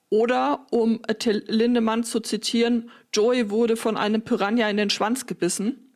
[0.09, 5.95] Oder, um Till Lindemann zu zitieren, Joey wurde von einem Piranha in den Schwanz gebissen.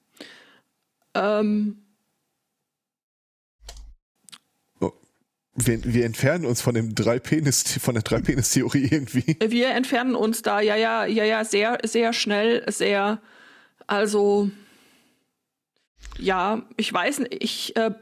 [1.14, 1.83] Ähm,
[5.56, 9.36] Wir, wir, entfernen uns von dem drei Penis, von der Drei-Penis-Theorie irgendwie.
[9.46, 13.20] Wir entfernen uns da, ja, ja, ja, ja, sehr, sehr schnell, sehr,
[13.86, 14.50] also,
[16.18, 17.92] ja, ich weiß nicht, ich, äh,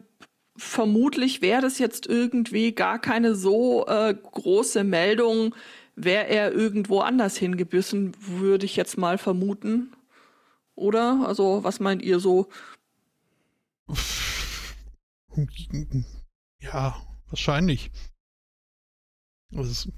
[0.56, 5.54] vermutlich wäre das jetzt irgendwie gar keine so äh, große Meldung,
[5.94, 9.92] wäre er irgendwo anders hingebissen, würde ich jetzt mal vermuten.
[10.74, 11.26] Oder?
[11.26, 12.48] Also, was meint ihr so?
[16.60, 16.96] Ja,
[17.32, 17.90] Wahrscheinlich.
[19.50, 19.88] Das ist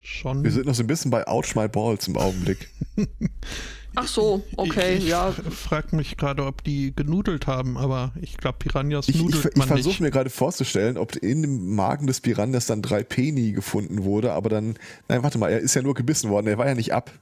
[0.00, 0.42] schon.
[0.42, 2.68] Wir sind noch so ein bisschen bei Ouch My Balls im Augenblick.
[3.94, 5.32] Ach so, okay, ich, ich ja.
[5.48, 9.50] Ich frage mich gerade, ob die genudelt haben, aber ich glaube, Piranhas ich, nudelt ich,
[9.52, 13.52] ich man versuche mir gerade vorzustellen, ob in dem Magen des Piranhas dann drei Peni
[13.52, 14.76] gefunden wurde, aber dann,
[15.08, 17.12] nein, warte mal, er ist ja nur gebissen worden, er war ja nicht ab,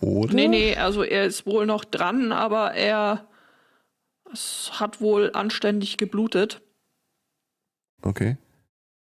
[0.00, 0.34] oder?
[0.34, 3.28] Nee, nee, also er ist wohl noch dran, aber er
[4.32, 6.62] es hat wohl anständig geblutet.
[8.02, 8.36] Okay.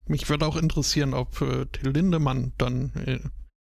[0.07, 3.19] Mich würde auch interessieren, ob äh, Till Lindemann dann äh,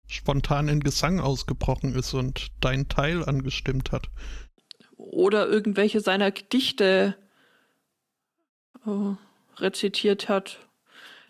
[0.08, 4.10] spontan in Gesang ausgebrochen ist und dein Teil angestimmt hat.
[4.96, 7.16] Oder irgendwelche seiner Gedichte
[8.86, 9.16] äh,
[9.58, 10.60] rezitiert hat.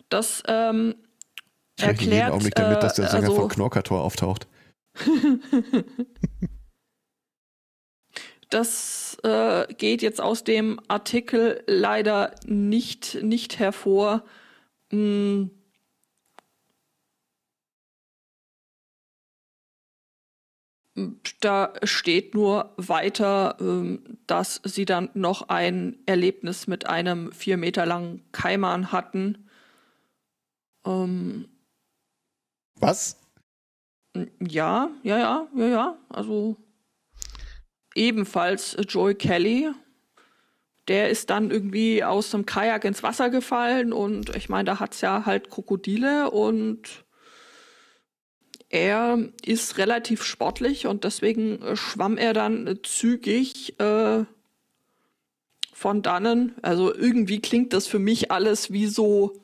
[0.08, 0.94] Das ähm,
[1.76, 2.12] ich erklärt.
[2.12, 4.46] jeden Augenblick damit, dass der Sänger also, von Knorkator auftaucht.
[8.54, 14.24] das äh, geht jetzt aus dem Artikel leider nicht, nicht hervor.
[14.90, 15.50] Hm.
[21.40, 27.84] Da steht nur weiter, ähm, dass sie dann noch ein Erlebnis mit einem vier Meter
[27.84, 29.48] langen Kaiman hatten.
[30.86, 31.48] Ähm,
[32.76, 33.20] Was?
[34.40, 35.98] Ja, ja, ja, ja, ja.
[36.08, 36.63] Also
[37.94, 39.70] ebenfalls Joey Kelly.
[40.88, 44.94] Der ist dann irgendwie aus dem Kajak ins Wasser gefallen und ich meine, da hat
[44.94, 47.04] es ja halt Krokodile und
[48.68, 54.24] er ist relativ sportlich und deswegen äh, schwamm er dann zügig äh,
[55.72, 56.54] von dannen.
[56.60, 59.40] Also irgendwie klingt das für mich alles wie so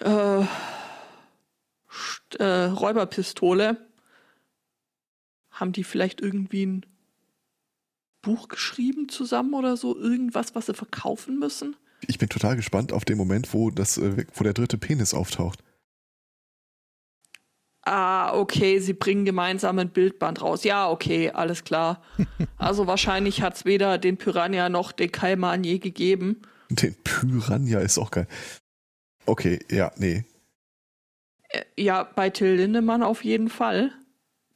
[0.00, 0.44] äh,
[2.38, 3.76] äh, Räuberpistole.
[5.50, 6.86] Haben die vielleicht irgendwie ein
[8.22, 9.96] Buch geschrieben zusammen oder so?
[9.96, 11.76] Irgendwas, was sie verkaufen müssen?
[12.06, 15.62] Ich bin total gespannt auf den Moment, wo, das, äh, wo der dritte Penis auftaucht.
[17.84, 20.62] Ah, okay, sie bringen gemeinsam ein Bildband raus.
[20.62, 22.00] Ja, okay, alles klar.
[22.56, 26.42] Also wahrscheinlich hat es weder den Piranha noch den Kaiman je gegeben.
[26.70, 28.28] Den Piranha ist auch geil.
[29.26, 30.24] Okay, ja, nee.
[31.48, 33.90] Äh, Ja, bei Till Lindemann auf jeden Fall.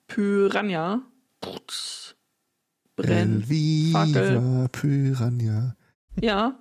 [0.06, 1.02] Piranha.
[1.40, 2.05] Putz.
[2.96, 3.42] Brenn.
[3.42, 4.68] Elvira Fackel.
[4.72, 5.76] Piranha.
[6.20, 6.58] Ja.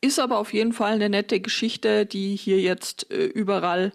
[0.00, 3.92] Ist aber auf jeden Fall eine nette Geschichte, die hier jetzt äh, überall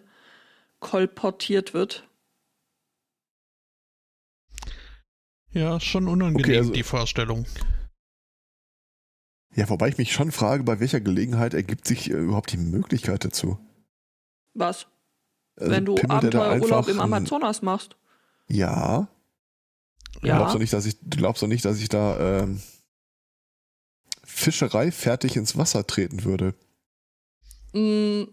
[0.80, 2.08] kolportiert wird.
[5.52, 7.46] Ja, schon unangenehm, Okay, also- die Vorstellung.
[9.54, 13.26] Ja, wobei ich mich schon frage, bei welcher Gelegenheit ergibt sich äh, überhaupt die Möglichkeit
[13.26, 13.58] dazu?
[14.54, 14.88] Was?
[15.58, 17.98] Also Wenn du Abenteuerurlaub im ein- Amazonas machst.
[18.48, 19.10] Ja.
[20.20, 20.38] Du Ja.
[20.38, 22.62] glaubst doch nicht, dass ich, du glaubst doch nicht, dass ich da ähm,
[24.24, 26.54] Fischerei fertig ins Wasser treten würde.
[27.74, 28.24] Mm,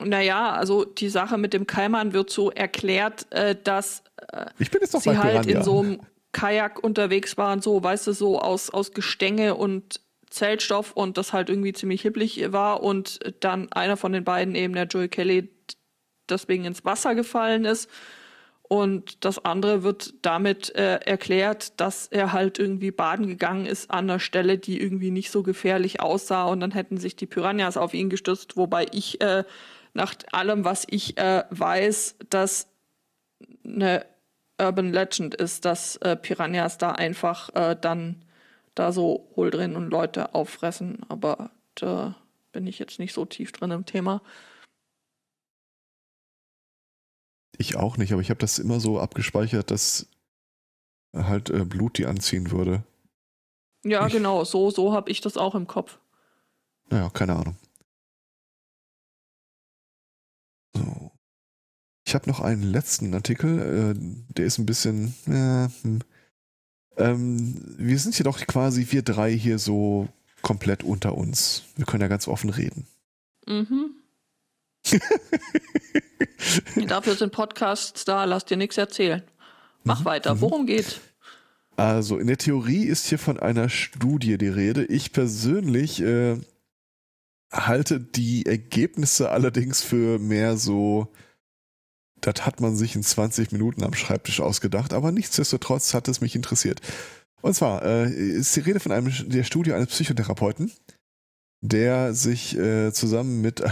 [0.00, 5.42] naja, also die Sache mit dem Kaiman wird so erklärt, äh, dass doch sie halt
[5.42, 5.58] Piranha.
[5.58, 6.00] in so einem
[6.32, 11.50] Kajak unterwegs waren, so, weißt du, so aus, aus Gestänge und Zellstoff und das halt
[11.50, 15.50] irgendwie ziemlich hibblich war und dann einer von den beiden, eben der Joey Kelly,
[16.28, 17.88] deswegen ins Wasser gefallen ist.
[18.72, 24.08] Und das andere wird damit äh, erklärt, dass er halt irgendwie baden gegangen ist an
[24.08, 26.44] einer Stelle, die irgendwie nicht so gefährlich aussah.
[26.44, 29.44] Und dann hätten sich die Piranhas auf ihn gestürzt, wobei ich äh,
[29.92, 32.66] nach allem, was ich äh, weiß, dass
[33.62, 34.06] eine
[34.58, 38.24] Urban Legend ist, dass äh, Piranhas da einfach äh, dann
[38.74, 41.00] da so hohl drin und Leute auffressen.
[41.10, 42.14] Aber da
[42.52, 44.22] bin ich jetzt nicht so tief drin im Thema.
[47.62, 50.06] Ich auch nicht, aber ich habe das immer so abgespeichert, dass
[51.14, 52.82] halt äh, Blut die anziehen würde.
[53.84, 56.00] Ja, Ich- genau, so, so habe ich das auch im Kopf.
[56.90, 57.56] Naja, keine Ahnung.
[60.74, 61.12] So.
[62.06, 65.14] Ich habe noch einen letzten Artikel, äh, der ist ein bisschen.
[65.26, 66.00] Äh, hm.
[66.96, 70.08] ähm, wir sind hier doch quasi, wir drei hier so
[70.42, 71.62] komplett unter uns.
[71.76, 72.86] Wir können ja ganz offen reden.
[73.46, 74.01] Mhm.
[76.86, 79.22] Dafür sind Podcasts da, lass dir nichts erzählen.
[79.84, 80.40] Mach Mhm, weiter, mhm.
[80.40, 81.00] worum geht's?
[81.76, 84.84] Also in der Theorie ist hier von einer Studie die Rede.
[84.84, 86.38] Ich persönlich äh,
[87.50, 91.12] halte die Ergebnisse allerdings für mehr so,
[92.20, 96.36] das hat man sich in 20 Minuten am Schreibtisch ausgedacht, aber nichtsdestotrotz hat es mich
[96.36, 96.80] interessiert.
[97.40, 100.70] Und zwar äh, ist die Rede von einem der Studie eines Psychotherapeuten,
[101.60, 103.62] der sich äh, zusammen mit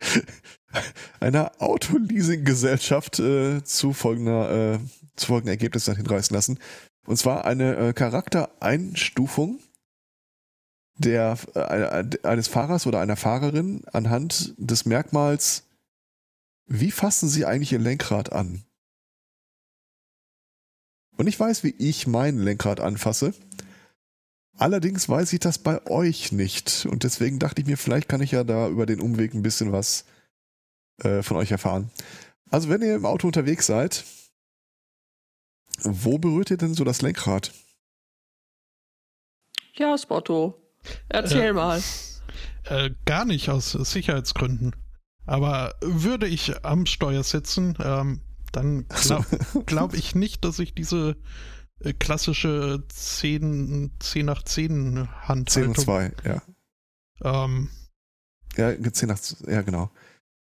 [1.20, 4.78] einer Autoleasing-Gesellschaft äh, zu äh,
[5.16, 6.58] zu folgenden Ergebnissen hinreißen lassen.
[7.06, 9.60] Und zwar eine äh, Charaktereinstufung
[10.98, 15.64] der, äh, eines Fahrers oder einer Fahrerin anhand des Merkmals,
[16.66, 18.64] wie fassen sie eigentlich ihr Lenkrad an?
[21.16, 23.32] Und ich weiß, wie ich mein Lenkrad anfasse.
[24.58, 26.86] Allerdings weiß ich das bei euch nicht.
[26.90, 29.72] Und deswegen dachte ich mir, vielleicht kann ich ja da über den Umweg ein bisschen
[29.72, 30.04] was
[31.02, 31.90] äh, von euch erfahren.
[32.50, 34.04] Also, wenn ihr im Auto unterwegs seid,
[35.82, 37.52] wo berührt ihr denn so das Lenkrad?
[39.74, 40.54] Ja, Spotto.
[41.08, 41.82] Erzähl äh, mal.
[42.64, 44.74] Äh, gar nicht aus Sicherheitsgründen.
[45.26, 48.20] Aber würde ich am Steuer sitzen, ähm,
[48.52, 49.26] dann glaube
[49.66, 51.14] glaub ich nicht, dass ich diese äh,
[51.98, 55.46] klassische 10, 10 nach 10 Handhaltung...
[55.46, 56.42] 10 und 2, ja.
[57.22, 57.70] Ähm,
[58.56, 59.90] ja, 10 nach, ja, genau.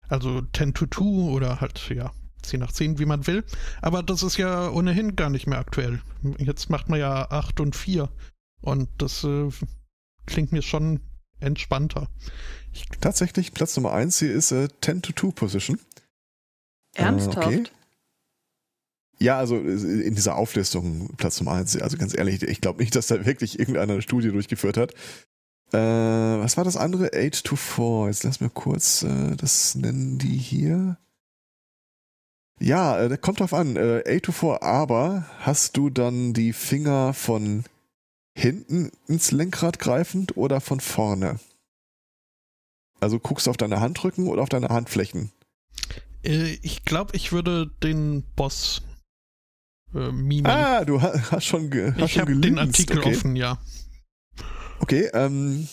[0.08, 2.12] Also 10 to 2 oder halt, ja,
[2.42, 3.44] 10 nach 10, wie man will.
[3.80, 6.00] Aber das ist ja ohnehin gar nicht mehr aktuell.
[6.38, 8.08] Jetzt macht man ja 8 und 4.
[8.60, 9.48] Und das äh,
[10.26, 11.00] klingt mir schon
[11.40, 12.08] entspannter.
[12.72, 15.78] Ich Tatsächlich, Platz Nummer 1 hier ist äh, 10 to 2 Position.
[16.94, 17.50] Ernsthaft?
[17.50, 17.70] Äh, okay.
[19.22, 21.80] Ja, also in dieser Auflistung Platz Nummer 1.
[21.80, 24.94] Also ganz ehrlich, ich glaube nicht, dass da wirklich irgendeiner eine Studie durchgeführt hat.
[25.72, 27.10] Äh, was war das andere?
[27.14, 28.08] 8 to 4.
[28.08, 30.98] Jetzt lass mir kurz, äh, das nennen die hier.
[32.58, 33.76] Ja, äh, kommt drauf an.
[33.76, 37.62] Äh, 8 to 4, aber hast du dann die Finger von
[38.36, 41.38] hinten ins Lenkrad greifend oder von vorne?
[42.98, 45.30] Also guckst du auf deine Handrücken oder auf deine Handflächen?
[46.24, 48.82] Äh, ich glaube, ich würde den Boss
[49.94, 50.46] äh, mimen.
[50.46, 53.14] Ah, du hast schon, hast ich habe den Artikel okay.
[53.14, 53.58] offen, ja.
[54.80, 55.68] Okay, ähm,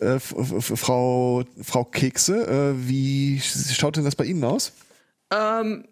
[0.00, 4.72] äh, Frau, Frau Kekse, äh, wie schaut denn das bei Ihnen aus?
[5.30, 5.88] Ähm,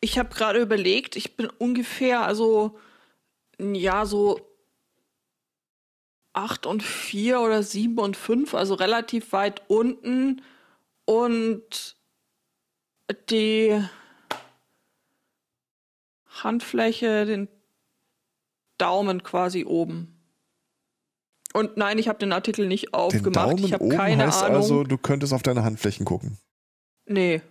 [0.00, 2.78] ich habe gerade überlegt, ich bin ungefähr, also,
[3.58, 4.40] ja, so
[6.34, 10.42] 8 und 4 oder 7 und 5, also relativ weit unten.
[11.04, 11.96] Und
[13.30, 13.80] die
[16.42, 17.48] Handfläche, den
[18.78, 20.10] Daumen quasi oben.
[21.52, 23.26] Und nein, ich habe den Artikel nicht aufgemacht.
[23.26, 24.56] Den Daumen ich habe keine heißt Ahnung.
[24.56, 26.38] Also, du könntest auf deine Handflächen gucken.
[27.06, 27.42] Nee.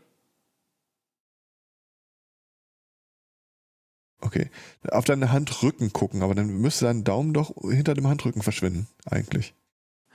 [4.20, 4.50] Okay.
[4.90, 9.54] Auf deine Handrücken gucken, aber dann müsste dein Daumen doch hinter dem Handrücken verschwinden, eigentlich.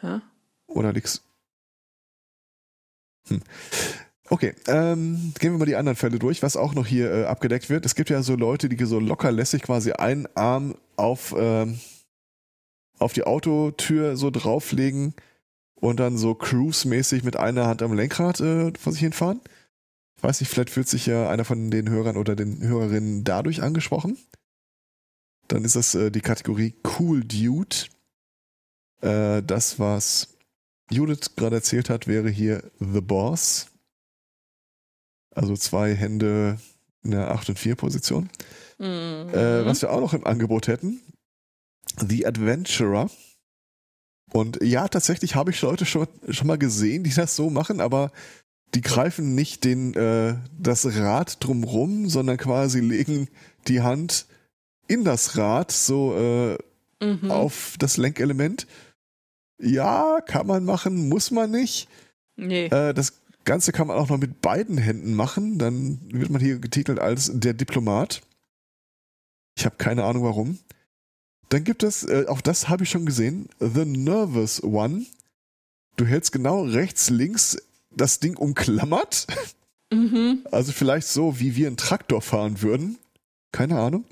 [0.01, 0.21] Hä?
[0.67, 1.25] Oder liegst.
[3.29, 3.43] Hm.
[4.31, 7.71] Okay, ähm, gehen wir mal die anderen Fälle durch, was auch noch hier äh, abgedeckt
[7.71, 7.87] wird.
[7.87, 11.79] Es gibt ja so Leute, die so locker lässig quasi einen Arm auf, ähm,
[12.99, 15.15] auf die Autotür so drauflegen
[15.77, 19.41] und dann so cruise-mäßig mit einer Hand am Lenkrad äh, vor sich hinfahren.
[20.19, 23.63] Ich weiß nicht, vielleicht fühlt sich ja einer von den Hörern oder den Hörerinnen dadurch
[23.63, 24.19] angesprochen.
[25.47, 27.77] Dann ist das äh, die Kategorie Cool Dude.
[29.01, 30.37] Äh, das, was
[30.91, 33.68] Judith gerade erzählt hat, wäre hier The Boss.
[35.35, 36.59] Also zwei Hände
[37.03, 38.29] in der 8 und 4 Position.
[38.79, 39.29] Mhm.
[39.33, 41.01] Äh, was wir auch noch im Angebot hätten,
[41.97, 43.11] The Adventurer.
[44.33, 48.13] Und ja, tatsächlich habe ich Leute schon, schon mal gesehen, die das so machen, aber
[48.75, 53.29] die greifen nicht den, äh, das Rad drumrum, sondern quasi legen
[53.67, 54.27] die Hand
[54.87, 56.59] in das Rad, so äh,
[57.05, 57.31] mhm.
[57.31, 58.67] auf das Lenkelement.
[59.61, 61.89] Ja, kann man machen, muss man nicht.
[62.37, 62.67] Nee.
[62.67, 63.18] Äh, das
[63.49, 65.59] Ganze kann man auch noch mit beiden Händen machen.
[65.59, 68.21] Dann wird man hier getitelt als der Diplomat.
[69.57, 70.59] Ich habe keine Ahnung warum.
[71.49, 75.07] Dann gibt es, äh, auch das habe ich schon gesehen, The Nervous One.
[75.97, 77.57] Du hältst genau rechts, links
[77.91, 79.27] das Ding umklammert.
[79.91, 80.45] Mhm.
[80.53, 82.99] Also vielleicht so, wie wir einen Traktor fahren würden.
[83.51, 84.05] Keine Ahnung.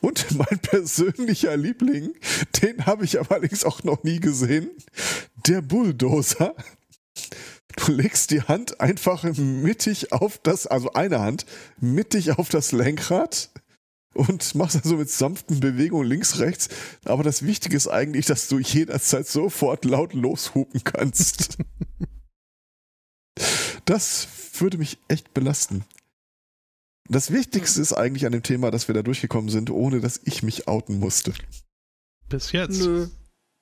[0.00, 2.14] Und mein persönlicher Liebling,
[2.62, 4.70] den habe ich aber allerdings auch noch nie gesehen,
[5.48, 6.54] der Bulldozer.
[7.76, 11.46] Du legst die Hand einfach mittig auf das, also eine Hand,
[11.80, 13.50] mittig auf das Lenkrad
[14.14, 16.68] und machst also mit sanften Bewegungen links, rechts.
[17.04, 21.58] Aber das Wichtige ist eigentlich, dass du jederzeit sofort laut loshupen kannst.
[23.84, 24.28] Das
[24.60, 25.84] würde mich echt belasten.
[27.08, 30.42] Das Wichtigste ist eigentlich an dem Thema, dass wir da durchgekommen sind, ohne dass ich
[30.42, 31.32] mich outen musste.
[32.28, 32.80] Bis jetzt.
[32.80, 33.08] Nö.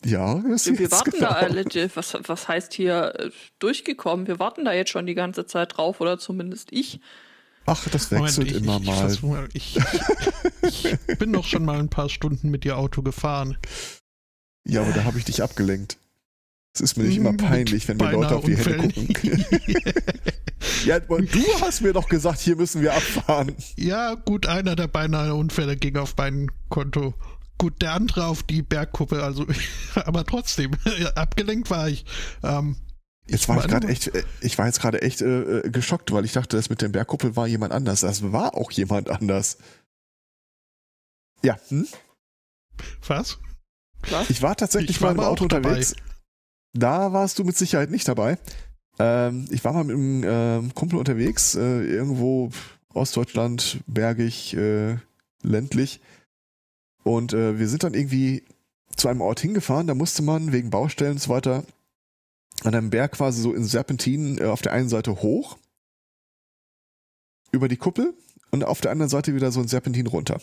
[0.05, 1.29] Ja, bis wir, wir warten genau.
[1.29, 4.27] da alle, was, was heißt hier äh, durchgekommen?
[4.27, 7.01] Wir warten da jetzt schon die ganze Zeit drauf, oder zumindest ich.
[7.67, 9.49] Ach, das wechselt Moment, ich, immer ich, mal.
[9.53, 9.79] Ich,
[10.63, 13.59] ich, bin doch schon mal ein paar Stunden mit ihr Auto gefahren.
[14.67, 15.99] Ja, aber da habe ich dich abgelenkt.
[16.73, 19.45] Es ist mir nicht immer peinlich, wenn mir Leute auf die Hände gucken.
[20.87, 23.55] ja, du hast mir doch gesagt, hier müssen wir abfahren.
[23.77, 27.15] Ja, gut, einer der beinahe Unfälle ging auf mein Konto.
[27.61, 29.47] Gut, der andere auf die Bergkuppe, also,
[29.95, 30.71] aber trotzdem,
[31.15, 32.07] abgelenkt war ich.
[32.43, 32.77] Ähm,
[33.27, 36.25] Jetzt war ich gerade echt, äh, ich war jetzt gerade echt äh, äh, geschockt, weil
[36.25, 38.01] ich dachte, das mit dem Bergkuppel war jemand anders.
[38.01, 39.59] Das war auch jemand anders.
[41.43, 41.59] Ja.
[41.69, 41.87] Hm?
[43.07, 43.39] Was?
[44.09, 44.31] Was?
[44.31, 45.91] Ich war tatsächlich ich war mal im Auto unterwegs.
[45.93, 46.03] Dabei.
[46.73, 48.39] Da warst du mit Sicherheit nicht dabei.
[48.99, 52.53] Ähm, ich war mal mit einem ähm, Kumpel unterwegs, äh, irgendwo
[52.95, 54.97] Ostdeutschland, bergig, äh,
[55.43, 56.01] ländlich.
[57.03, 58.45] Und äh, wir sind dann irgendwie
[58.97, 61.65] zu einem Ort hingefahren, da musste man wegen Baustellen und so weiter
[62.63, 65.59] an einem Berg quasi so in Serpentinen äh, auf der einen Seite hoch,
[67.53, 68.15] über die Kuppel
[68.51, 70.41] und auf der anderen Seite wieder so ein Serpentin runter.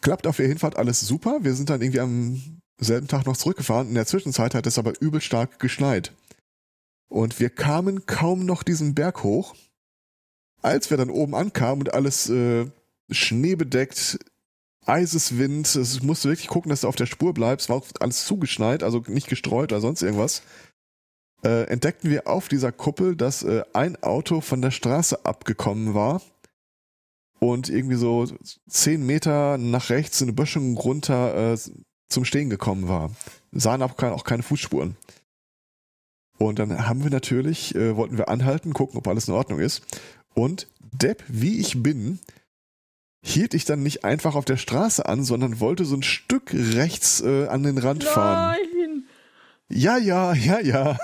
[0.00, 1.38] Klappt auf der Hinfahrt alles super.
[1.42, 3.88] Wir sind dann irgendwie am selben Tag noch zurückgefahren.
[3.88, 6.12] In der Zwischenzeit hat es aber übel stark geschneit.
[7.08, 9.54] Und wir kamen kaum noch diesen Berg hoch.
[10.60, 12.66] Als wir dann oben ankamen und alles äh,
[13.10, 14.18] schneebedeckt,
[14.86, 18.82] Eiseswind, es musste wirklich gucken, dass du auf der Spur bleibst, war auch alles zugeschneit,
[18.82, 20.42] also nicht gestreut oder sonst irgendwas.
[21.44, 26.22] Äh, entdeckten wir auf dieser Kuppel, dass äh, ein Auto von der Straße abgekommen war
[27.40, 28.26] und irgendwie so
[28.68, 31.58] zehn Meter nach rechts in eine Böschung runter äh,
[32.08, 33.10] zum Stehen gekommen war.
[33.50, 34.96] Sahen aber auch keine Fußspuren.
[36.38, 39.82] Und dann haben wir natürlich, äh, wollten wir anhalten, gucken, ob alles in Ordnung ist.
[40.34, 42.20] Und Depp, wie ich bin,
[43.22, 47.20] hielt ich dann nicht einfach auf der Straße an, sondern wollte so ein Stück rechts
[47.20, 48.12] äh, an den Rand Nein.
[48.12, 48.56] fahren.
[49.68, 50.98] Ja, ja, ja, ja.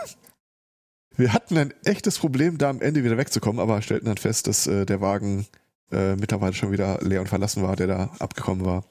[1.16, 4.66] Wir hatten ein echtes Problem, da am Ende wieder wegzukommen, aber stellten dann fest, dass
[4.66, 5.46] äh, der Wagen
[5.90, 8.84] äh, mittlerweile schon wieder leer und verlassen war, der da abgekommen war.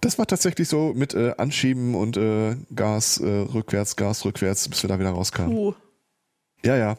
[0.00, 4.82] Das war tatsächlich so mit äh, Anschieben und äh, Gas äh, rückwärts, Gas rückwärts, bis
[4.82, 5.54] wir da wieder rauskamen.
[5.54, 5.74] Puh.
[6.64, 6.98] Ja, ja.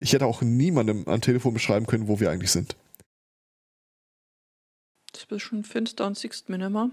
[0.00, 2.76] Ich hätte auch niemandem am Telefon beschreiben können, wo wir eigentlich sind.
[5.16, 6.90] Das ist schon finster und siehst mir nicht mehr.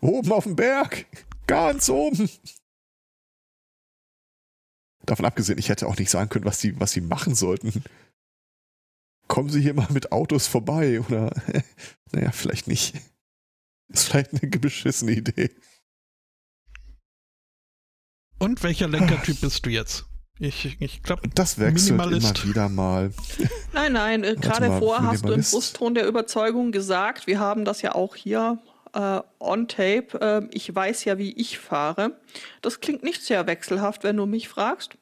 [0.00, 1.06] Oben auf dem Berg.
[1.46, 2.30] Ganz oben.
[5.04, 7.84] Davon abgesehen, ich hätte auch nicht sagen können, was sie, was sie machen sollten.
[9.26, 11.30] Kommen Sie hier mal mit Autos vorbei oder
[12.12, 12.94] naja, vielleicht nicht.
[13.88, 15.50] Ist vielleicht eine beschissene Idee.
[18.38, 20.06] Und welcher Lenkertyp bist du jetzt?
[20.40, 22.38] Ich, ich glaube, das wechselt Minimalist.
[22.38, 23.12] immer wieder mal.
[23.72, 27.82] Nein, nein, äh, gerade vorher hast du im Brustton der Überzeugung gesagt, wir haben das
[27.82, 28.58] ja auch hier
[28.92, 30.20] äh, on tape.
[30.20, 32.18] Äh, ich weiß ja, wie ich fahre.
[32.62, 34.96] Das klingt nicht sehr wechselhaft, wenn du mich fragst.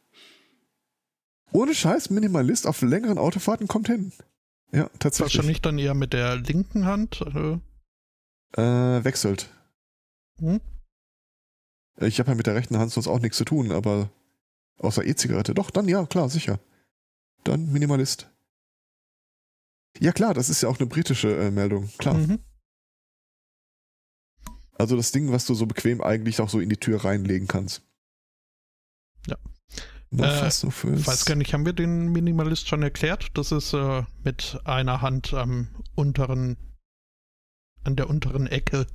[1.53, 4.12] Ohne Scheiß, Minimalist auf längeren Autofahrten kommt hin.
[4.72, 5.37] Ja, tatsächlich.
[5.37, 7.22] Wahrscheinlich dann eher mit der linken Hand.
[7.22, 9.49] Äh, äh wechselt.
[10.41, 10.61] Hm?
[12.01, 14.11] Ich habe ja mit der rechten Hand sonst auch nichts zu tun, aber
[14.78, 15.54] Außer E-Zigarette.
[15.54, 16.60] Doch, dann ja, klar, sicher.
[17.44, 18.30] Dann Minimalist.
[19.98, 22.14] Ja, klar, das ist ja auch eine britische äh, Meldung, klar.
[22.14, 22.38] Mhm.
[24.78, 27.82] Also das Ding, was du so bequem eigentlich auch so in die Tür reinlegen kannst.
[29.26, 29.36] Ja.
[30.12, 33.30] Äh, weiß gar nicht, haben wir den Minimalist schon erklärt?
[33.34, 36.56] Das ist äh, mit einer Hand am unteren,
[37.84, 38.86] an der unteren Ecke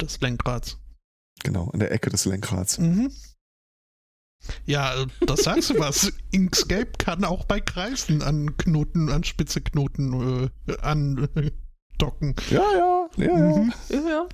[0.00, 0.78] des Lenkrads.
[1.44, 2.78] Genau, an der Ecke des Lenkrads.
[2.78, 3.12] Mhm.
[4.64, 6.12] Ja, das sagst du was.
[6.30, 12.34] Inkscape kann auch bei Kreisen an Knoten, an spitze Knoten äh, andocken.
[12.50, 13.72] Ja, ja, ja, mhm.
[13.88, 13.98] ja.
[14.08, 14.28] ja.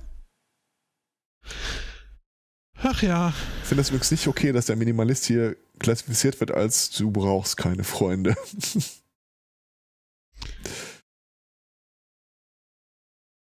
[2.77, 3.33] Ach ja.
[3.61, 7.57] Ich finde es übrigens nicht okay, dass der Minimalist hier klassifiziert wird als du brauchst
[7.57, 8.35] keine Freunde.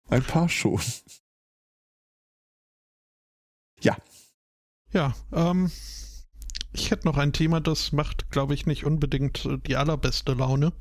[0.09, 0.80] Ein paar schon.
[3.80, 3.96] Ja.
[4.92, 5.70] Ja, ähm,
[6.73, 10.73] ich hätte noch ein Thema, das macht, glaube ich, nicht unbedingt äh, die allerbeste Laune.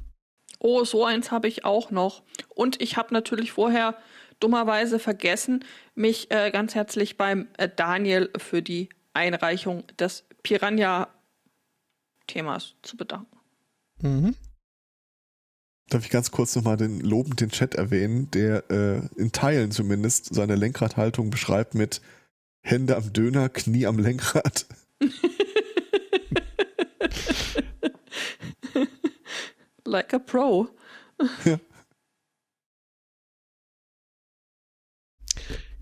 [0.59, 2.23] Oh, so eins habe ich auch noch.
[2.49, 3.95] Und ich habe natürlich vorher
[4.39, 5.63] dummerweise vergessen,
[5.95, 13.37] mich äh, ganz herzlich beim äh, Daniel für die Einreichung des Piranha-Themas zu bedanken.
[14.01, 14.35] Mhm.
[15.89, 20.33] Darf ich ganz kurz nochmal den lobend den Chat erwähnen, der äh, in Teilen zumindest
[20.33, 22.01] seine Lenkradhaltung beschreibt mit
[22.61, 24.67] Hände am Döner, Knie am Lenkrad.
[29.91, 30.69] like a pro.
[31.45, 31.59] Ja.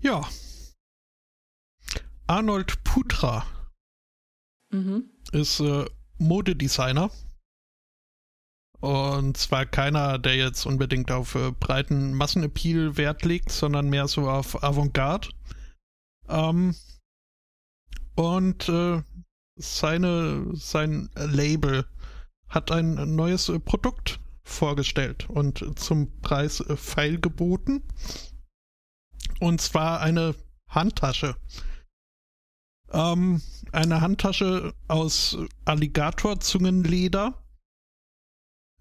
[0.00, 0.28] ja.
[2.26, 3.44] Arnold Putra
[4.70, 5.10] mhm.
[5.32, 5.84] ist äh,
[6.18, 7.10] Modedesigner.
[8.80, 14.28] Und zwar keiner, der jetzt unbedingt auf äh, breiten Massenappeal Wert legt, sondern mehr so
[14.28, 15.28] auf Avantgarde.
[16.28, 16.74] Ähm,
[18.14, 19.02] und äh,
[19.56, 21.84] seine, sein Label
[22.50, 27.82] hat ein neues äh, Produkt vorgestellt und zum Preis äh, feilgeboten.
[29.38, 30.34] Und zwar eine
[30.68, 31.36] Handtasche.
[32.90, 33.40] Ähm,
[33.72, 37.42] eine Handtasche aus Alligatorzungenleder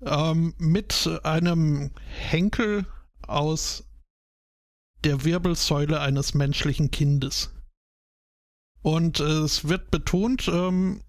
[0.01, 2.85] ähm, mit einem Henkel
[3.21, 3.85] aus
[5.03, 7.53] der Wirbelsäule eines menschlichen Kindes.
[8.81, 11.03] Und äh, es wird betont, ähm,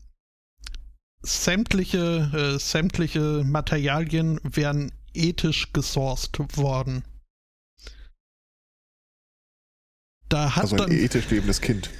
[1.22, 7.04] sämtliche, äh, sämtliche Materialien wären ethisch gesourced worden.
[10.28, 11.90] Da hat also ein dann, ethisch lebendes Kind.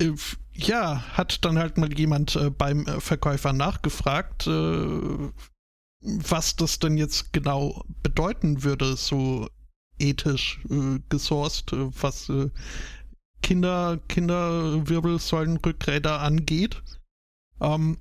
[0.00, 0.12] Äh,
[0.52, 5.32] ja, hat dann halt mal jemand äh, beim äh, Verkäufer nachgefragt, äh,
[6.00, 9.48] was das denn jetzt genau bedeuten würde, so
[9.98, 12.30] ethisch äh, gesourced, äh, was
[13.42, 16.82] Kinder, Kinderwirbelsäulenrückräder angeht.
[17.60, 17.98] Ähm,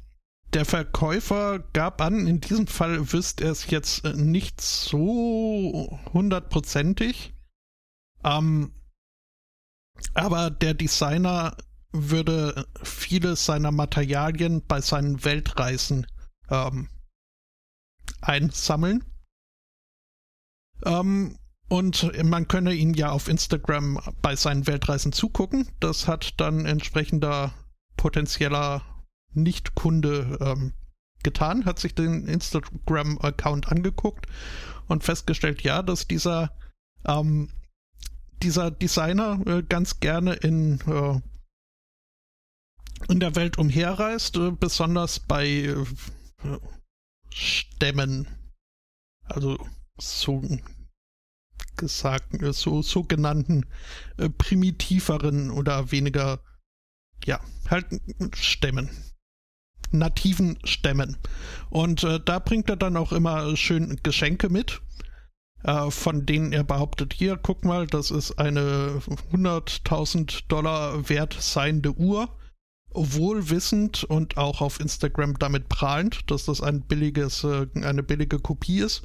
[0.53, 7.35] der Verkäufer gab an, in diesem Fall wüsste er es jetzt nicht so hundertprozentig.
[8.23, 8.73] Ähm,
[10.13, 11.55] aber der Designer
[11.91, 16.07] würde viele seiner Materialien bei seinen Weltreisen
[16.49, 16.89] ähm,
[18.21, 19.03] einsammeln.
[20.85, 21.37] Ähm,
[21.67, 25.69] und man könne ihn ja auf Instagram bei seinen Weltreisen zugucken.
[25.79, 27.53] Das hat dann entsprechender
[27.95, 28.81] potenzieller
[29.33, 30.73] Nicht-Kunde ähm,
[31.23, 34.27] getan, hat sich den Instagram-Account angeguckt
[34.87, 36.51] und festgestellt, ja, dass dieser
[37.05, 37.49] ähm,
[38.43, 41.19] dieser Designer äh, ganz gerne in, äh,
[43.11, 45.85] in der Welt umherreist, äh, besonders bei äh,
[47.33, 48.27] Stämmen.
[49.25, 49.57] Also
[49.97, 50.41] so
[51.75, 53.65] gesagt, äh, so sogenannten
[54.17, 56.39] äh, primitiveren oder weniger,
[57.25, 57.39] ja,
[57.69, 57.87] halt
[58.35, 58.89] Stämmen.
[59.91, 61.17] Nativen Stämmen.
[61.69, 64.81] Und da bringt er dann auch immer schön Geschenke mit
[65.63, 69.01] äh, von denen er behauptet, hier, guck mal, das ist eine
[69.31, 72.29] 100.000 Dollar wert seiende Uhr,
[72.91, 78.39] wohl wissend und auch auf Instagram damit prahlend, dass das ein billiges, äh, eine billige
[78.39, 79.03] Kopie ist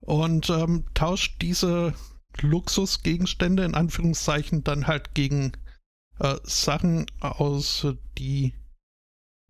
[0.00, 1.94] und ähm, tauscht diese
[2.40, 5.52] Luxusgegenstände in Anführungszeichen dann halt gegen
[6.18, 7.86] äh, Sachen aus,
[8.18, 8.54] die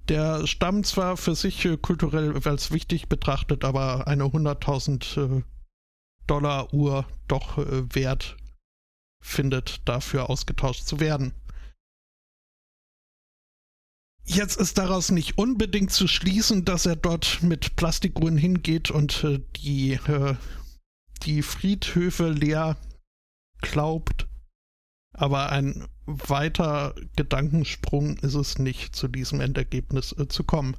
[0.09, 5.43] der Stamm zwar für sich äh, kulturell als wichtig betrachtet, aber eine 100.000 äh,
[6.27, 8.37] Dollar Uhr doch äh, wert
[9.21, 11.33] findet, dafür ausgetauscht zu werden.
[14.27, 19.41] Jetzt ist daraus nicht unbedingt zu schließen, dass er dort mit Plastikuhren hingeht und äh,
[19.57, 20.37] die, äh,
[21.23, 22.79] die Friedhöfe leer
[23.61, 24.27] glaubt.
[25.15, 30.77] Aber ein weiter Gedankensprung ist es nicht, zu diesem Endergebnis äh, zu kommen.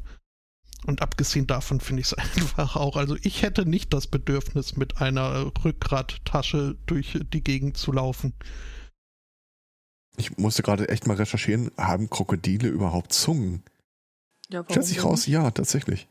[0.85, 2.97] Und abgesehen davon finde ich es einfach auch.
[2.97, 8.33] Also ich hätte nicht das Bedürfnis, mit einer Rückgrattasche durch die Gegend zu laufen.
[10.17, 13.63] Ich musste gerade echt mal recherchieren, haben Krokodile überhaupt Zungen?
[14.49, 16.07] Ja, Stellt sich raus, ja, tatsächlich.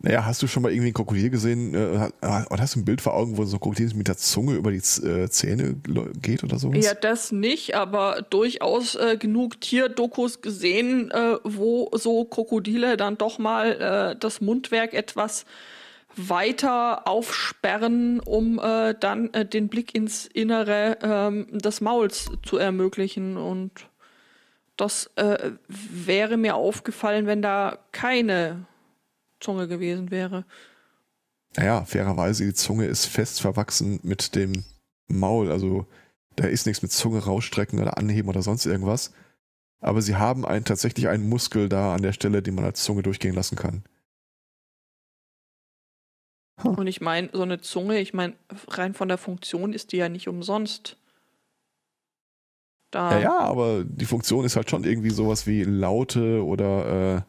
[0.00, 1.74] Naja, hast du schon mal irgendwie ein Krokodil gesehen?
[1.74, 4.54] Äh, oder hast du ein Bild vor Augen, wo so ein Krokodil mit der Zunge
[4.54, 5.74] über die äh, Zähne
[6.22, 6.84] geht oder sowas?
[6.84, 13.38] Ja, das nicht, aber durchaus äh, genug Tierdokus gesehen, äh, wo so Krokodile dann doch
[13.40, 15.44] mal äh, das Mundwerk etwas
[16.14, 23.36] weiter aufsperren, um äh, dann den Blick ins Innere ähm, des Mauls zu ermöglichen.
[23.36, 23.72] Und
[24.76, 25.10] das
[25.66, 28.64] wäre mir aufgefallen, wenn da keine
[29.40, 30.44] Zunge gewesen wäre.
[31.56, 34.64] Naja, fairerweise, die Zunge ist fest verwachsen mit dem
[35.08, 35.50] Maul.
[35.50, 35.86] Also
[36.36, 39.12] da ist nichts mit Zunge rausstrecken oder anheben oder sonst irgendwas.
[39.80, 43.02] Aber sie haben ein, tatsächlich einen Muskel da an der Stelle, den man als Zunge
[43.02, 43.84] durchgehen lassen kann.
[46.62, 46.70] Huh.
[46.70, 48.34] Und ich meine, so eine Zunge, ich meine,
[48.68, 50.96] rein von der Funktion ist die ja nicht umsonst.
[52.90, 53.12] Da.
[53.12, 57.22] Ja, ja, aber die Funktion ist halt schon irgendwie sowas wie Laute oder äh,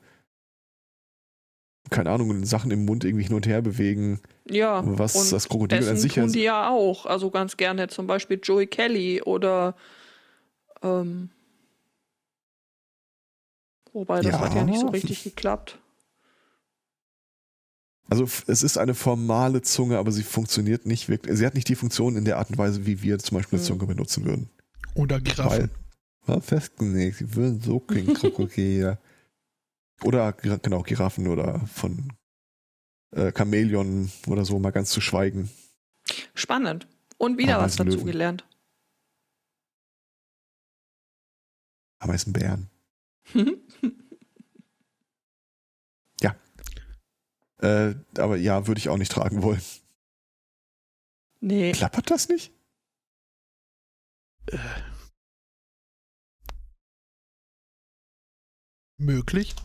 [1.89, 4.19] keine Ahnung, Sachen im Mund irgendwie hin und her bewegen.
[4.49, 7.05] Ja, was und das Krokodil an sich tun die ja auch.
[7.05, 9.75] Also ganz gerne zum Beispiel Joey Kelly oder
[10.81, 11.29] ähm,
[13.93, 14.39] wobei das ja.
[14.39, 15.77] hat ja nicht so richtig geklappt.
[18.09, 21.37] Also es ist eine formale Zunge, aber sie funktioniert nicht wirklich.
[21.37, 23.67] Sie hat nicht die Funktion in der Art und Weise, wie wir zum Beispiel eine
[23.67, 23.73] hm.
[23.73, 24.49] Zunge benutzen würden.
[24.95, 25.69] Oder Giraffen.
[26.25, 28.97] Weil, festgelegt, sie würden so klingen, Krokodil.
[30.03, 32.13] Oder genau, Giraffen oder von
[33.11, 35.49] äh, Chamäleon oder so, mal ganz zu schweigen.
[36.33, 36.87] Spannend.
[37.17, 38.05] Und wieder was dazu Löwen.
[38.05, 38.47] gelernt.
[41.99, 42.69] Ameisenbären.
[46.21, 46.35] ja.
[47.57, 49.61] Äh, aber ja, würde ich auch nicht tragen wollen.
[51.41, 51.73] Nee.
[51.73, 52.53] Klappert das nicht?
[54.47, 54.57] Äh.
[58.97, 59.55] Möglich.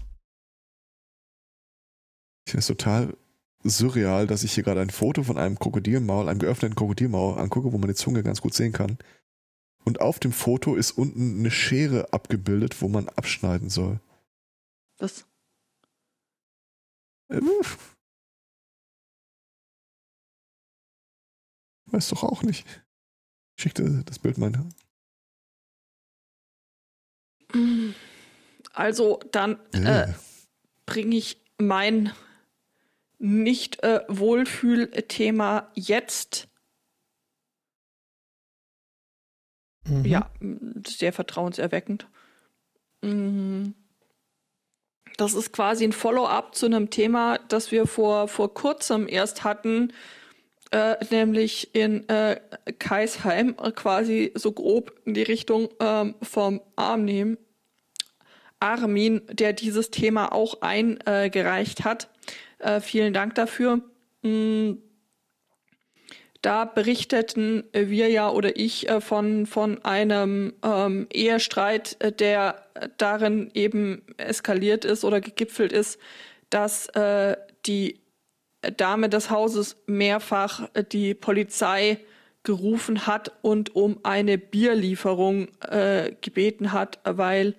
[2.44, 3.16] Ich finde es total
[3.62, 7.78] surreal, dass ich hier gerade ein Foto von einem Krokodilmaul, einem geöffneten Krokodilmaul angucke, wo
[7.78, 8.98] man die Zunge ganz gut sehen kann.
[9.84, 14.00] Und auf dem Foto ist unten eine Schere abgebildet, wo man abschneiden soll.
[14.98, 15.26] Was?
[17.28, 17.40] Äh,
[21.86, 22.66] weiß doch auch nicht.
[23.56, 24.68] Ich schickte das Bild meiner.
[28.72, 30.12] Also dann äh,
[30.86, 32.12] bringe ich mein
[33.18, 36.48] nicht äh, Wohlfühlthema jetzt.
[39.86, 40.04] Mhm.
[40.04, 40.30] Ja,
[40.86, 42.06] sehr vertrauenserweckend.
[43.02, 43.74] Mhm.
[45.16, 49.92] Das ist quasi ein Follow-up zu einem Thema, das wir vor, vor kurzem erst hatten,
[50.72, 52.40] äh, nämlich in äh,
[52.78, 57.38] Kaisheim, quasi so grob in die Richtung ähm, vom Armin,
[58.58, 62.08] Armin, der dieses Thema auch eingereicht hat.
[62.64, 63.82] Äh, vielen Dank dafür.
[64.22, 64.78] Mm,
[66.40, 72.64] da berichteten wir ja oder ich äh, von, von einem ähm, Ehestreit, äh, der
[72.96, 75.98] darin eben eskaliert ist oder gegipfelt ist,
[76.48, 77.36] dass äh,
[77.66, 78.00] die
[78.78, 81.98] Dame des Hauses mehrfach äh, die Polizei
[82.44, 87.56] gerufen hat und um eine Bierlieferung äh, gebeten hat, weil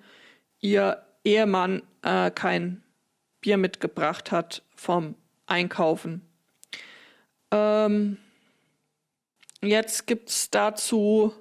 [0.60, 2.82] ihr Ehemann äh, kein
[3.46, 5.14] Bier mitgebracht hat vom
[5.46, 6.28] Einkaufen.
[7.52, 8.16] Ähm,
[9.62, 11.32] jetzt gibt es dazu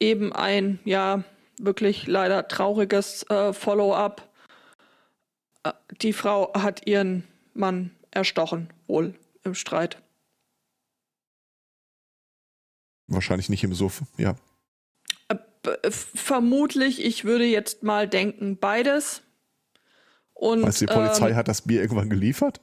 [0.00, 1.22] eben ein, ja,
[1.58, 4.26] wirklich leider trauriges äh, Follow-up.
[5.64, 10.00] Äh, die Frau hat ihren Mann erstochen, wohl im Streit.
[13.06, 14.34] Wahrscheinlich nicht im Suff, ja.
[15.28, 19.23] Äh, vermutlich, ich würde jetzt mal denken, beides.
[20.34, 22.60] Und, Weißt du, die Polizei ähm, hat das Bier irgendwann geliefert?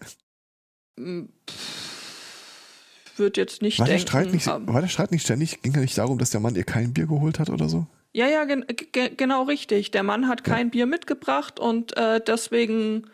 [3.16, 4.02] Wird jetzt nicht war denken.
[4.02, 5.62] Der Streit nicht, war der Streit nicht ständig?
[5.62, 7.88] Ging ja nicht darum, dass der Mann ihr kein Bier geholt hat oder so?
[8.14, 8.66] Ja, ja, gen
[9.16, 9.92] genau richtig.
[9.92, 10.72] Der Mann hat kein ja.
[10.72, 13.08] Bier mitgebracht und äh, deswegen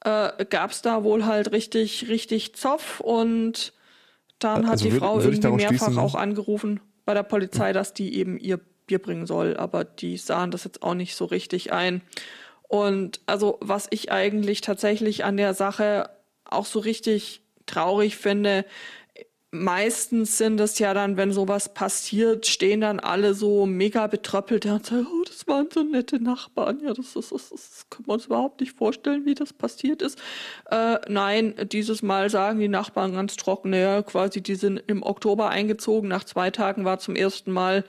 [0.00, 3.72] äh, gab es da wohl halt richtig, richtig Zoff und
[4.38, 7.94] dann also hat die würd, Frau irgendwie mehrfach schließen, auch angerufen bei der Polizei, dass
[7.94, 11.72] die eben ihr Bier bringen soll, aber die sahen das jetzt auch nicht so richtig
[11.72, 12.02] ein.
[12.74, 16.10] Und also, was ich eigentlich tatsächlich an der Sache
[16.44, 18.64] auch so richtig traurig finde,
[19.52, 24.86] meistens sind es ja dann, wenn sowas passiert, stehen dann alle so mega betröppelt und
[24.86, 26.80] sagen, oh, das waren so nette Nachbarn.
[26.84, 30.20] Ja, das, ist, das, das können wir uns überhaupt nicht vorstellen, wie das passiert ist.
[30.68, 35.48] Äh, nein, dieses Mal sagen die Nachbarn ganz trocken, ja, quasi, die sind im Oktober
[35.48, 36.08] eingezogen.
[36.08, 37.84] Nach zwei Tagen war zum ersten Mal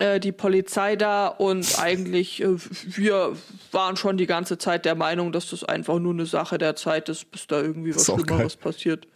[0.00, 2.56] äh, die Polizei da und eigentlich äh,
[2.96, 3.36] wir
[3.72, 7.08] waren schon die ganze Zeit der Meinung, dass das einfach nur eine Sache der Zeit
[7.08, 9.06] ist, bis da irgendwie was Schlimmeres passiert.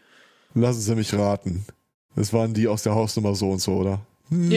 [0.55, 1.64] Lassen Sie mich raten.
[2.16, 4.00] Das waren die aus der Hausnummer so und so, oder?
[4.30, 4.50] Hm.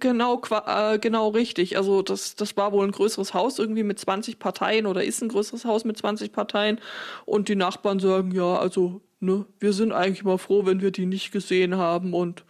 [0.00, 1.76] Genau, äh, genau richtig.
[1.76, 5.28] Also das, das war wohl ein größeres Haus irgendwie mit 20 Parteien oder ist ein
[5.28, 6.78] größeres Haus mit 20 Parteien.
[7.24, 11.06] Und die Nachbarn sagen, ja, also, ne, wir sind eigentlich mal froh, wenn wir die
[11.06, 12.12] nicht gesehen haben.
[12.12, 12.44] Und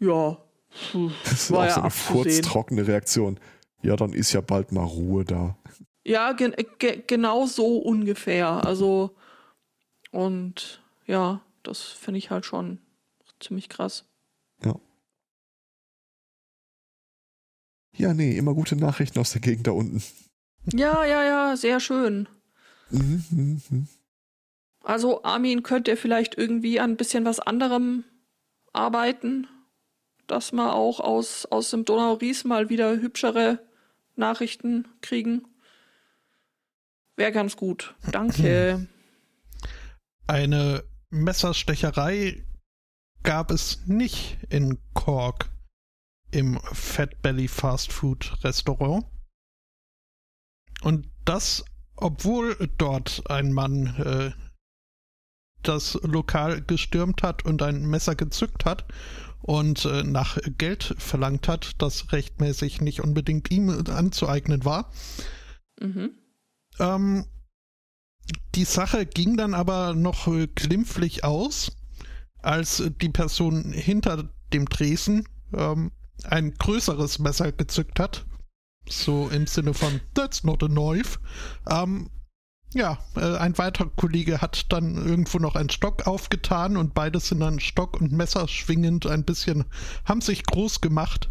[0.00, 0.38] ja,
[1.24, 3.38] das ist auch ja so eine furztrockene Reaktion.
[3.82, 5.56] Ja, dann ist ja bald mal Ruhe da.
[6.04, 8.64] Ja, ge ge genau so ungefähr.
[8.64, 9.16] Also,
[10.10, 12.78] und ja, das finde ich halt schon
[13.40, 14.04] ziemlich krass.
[14.64, 14.76] Ja.
[17.96, 20.02] Ja, nee, immer gute Nachrichten aus der Gegend da unten.
[20.72, 22.28] Ja, ja, ja, sehr schön.
[22.90, 23.88] Mhm, mhm, mhm.
[24.82, 28.04] Also Armin könnte vielleicht irgendwie an ein bisschen was anderem
[28.72, 29.48] arbeiten,
[30.26, 33.60] dass wir auch aus, aus dem Donau-Ries mal wieder hübschere
[34.16, 35.46] Nachrichten kriegen.
[37.16, 37.94] Wäre ganz gut.
[38.10, 38.86] Danke.
[40.26, 42.44] Eine Messerstecherei
[43.22, 45.48] gab es nicht in Cork
[46.30, 49.06] im Fat Belly Fast Food Restaurant.
[50.82, 51.64] Und das,
[51.96, 54.32] obwohl dort ein Mann äh,
[55.62, 58.84] das Lokal gestürmt hat und ein Messer gezückt hat
[59.46, 64.90] und äh, nach Geld verlangt hat, das rechtmäßig nicht unbedingt ihm anzueignen war.
[65.80, 66.10] Mhm.
[66.80, 67.26] Ähm,
[68.56, 71.72] die Sache ging dann aber noch äh, glimpflich aus,
[72.38, 75.92] als die Person hinter dem Tresen ähm,
[76.24, 78.26] ein größeres Messer gezückt hat.
[78.88, 81.20] So im Sinne von That's not a knife.
[81.68, 82.10] Ähm,
[82.74, 87.40] ja, äh, ein weiterer Kollege hat dann irgendwo noch einen Stock aufgetan und beide sind
[87.40, 89.64] dann Stock und Messer schwingend ein bisschen,
[90.04, 91.28] haben sich groß gemacht.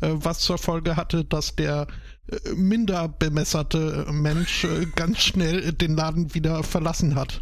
[0.00, 1.86] äh, was zur Folge hatte, dass der
[2.28, 4.66] äh, minder bemesserte Mensch
[4.96, 7.40] ganz schnell den Laden wieder verlassen hat.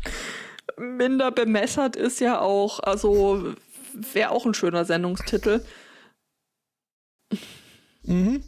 [0.76, 3.54] Minder bemessert ist ja auch, also
[4.12, 5.64] wäre auch ein schöner Sendungstitel.
[8.02, 8.42] Mhm.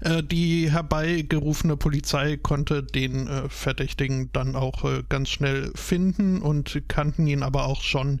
[0.00, 6.82] Äh, die herbeigerufene Polizei konnte den äh, Verdächtigen dann auch äh, ganz schnell finden und
[6.88, 8.20] kannten ihn aber auch schon.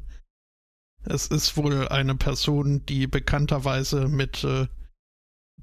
[1.04, 4.66] Es ist wohl eine Person, die bekannterweise mit äh,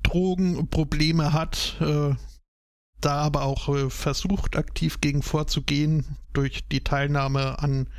[0.03, 7.89] Drogen Probleme hat, da aber auch versucht, aktiv gegen vorzugehen durch die Teilnahme an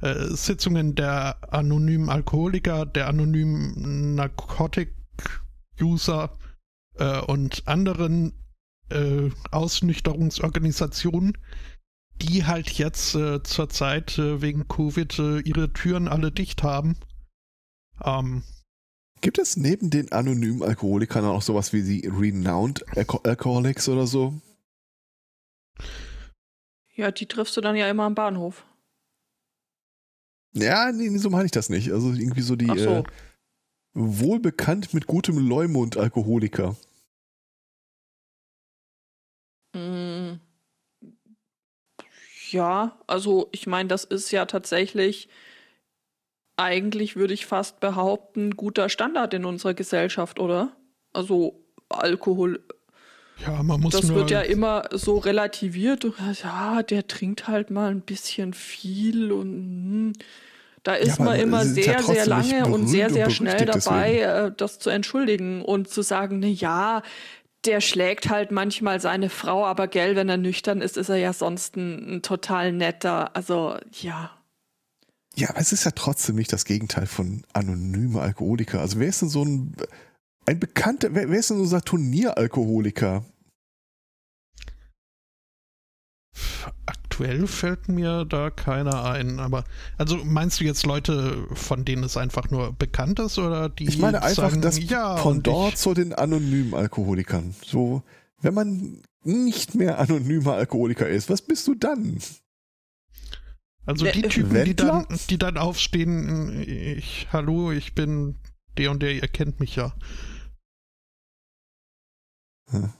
[0.00, 6.36] Sitzungen der anonymen Alkoholiker, der anonymen Narcotic-User
[6.98, 8.32] äh, und anderen
[8.90, 11.38] äh, Ausnüchterungsorganisationen,
[12.22, 16.96] die halt jetzt äh, zurzeit äh, wegen Covid äh, ihre Türen alle dicht haben.
[18.04, 18.42] Ähm,
[19.20, 24.34] Gibt es neben den anonymen Alkoholikern auch sowas wie die Renowned Alcoholics oder so?
[26.94, 28.64] Ja, die triffst du dann ja immer am Bahnhof.
[30.52, 31.92] Ja, nee, so meine ich das nicht.
[31.92, 32.90] Also irgendwie so die so.
[32.90, 33.04] äh,
[33.96, 36.76] wohlbekannt mit gutem Leumund Alkoholiker.
[39.74, 40.34] Mm.
[42.50, 45.28] Ja, also ich meine, das ist ja tatsächlich,
[46.56, 50.76] eigentlich würde ich fast behaupten, guter Standard in unserer Gesellschaft, oder?
[51.12, 52.62] Also Alkohol.
[53.44, 56.06] Ja, man muss Das wird ja immer so relativiert.
[56.42, 60.12] Ja, der trinkt halt mal ein bisschen viel und hm.
[60.86, 64.46] Da ist ja, man immer sehr, ja sehr lange und sehr, sehr schnell dabei, deswegen.
[64.46, 67.02] Äh, das zu entschuldigen und zu sagen, na ja,
[67.64, 71.32] der schlägt halt manchmal seine Frau, aber gell, wenn er nüchtern ist, ist er ja
[71.32, 73.34] sonst ein, ein total netter.
[73.34, 74.30] Also, ja.
[75.34, 78.80] Ja, aber es ist ja trotzdem nicht das Gegenteil von anonyme Alkoholiker.
[78.80, 79.74] Also wer ist denn so ein,
[80.46, 83.24] ein bekannter, wer, wer ist denn so ein Turnieralkoholiker?
[87.16, 89.40] Aktuell fällt mir da keiner ein.
[89.40, 89.64] Aber
[89.96, 93.88] also meinst du jetzt Leute, von denen es einfach nur bekannt ist oder die?
[93.88, 97.54] Ich meine einfach sagen, das ja, von dort ich, zu den anonymen Alkoholikern.
[97.64, 98.02] So,
[98.42, 102.18] wenn man nicht mehr anonymer Alkoholiker ist, was bist du dann?
[103.86, 108.36] Also die Typen, die dann, die dann aufstehen, ich, hallo, ich bin
[108.76, 109.94] der und der, ihr kennt mich ja.
[112.70, 112.92] Hm.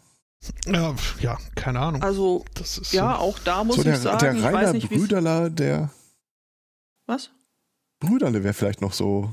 [0.66, 2.02] Ja, ja, keine Ahnung.
[2.02, 2.44] Also,
[2.90, 5.50] ja, so auch da muss so der, ich sagen, der Rainer ich weiß nicht, Brüderler,
[5.50, 5.90] der.
[7.06, 7.30] Was?
[8.00, 9.30] Brüderle wäre vielleicht noch so.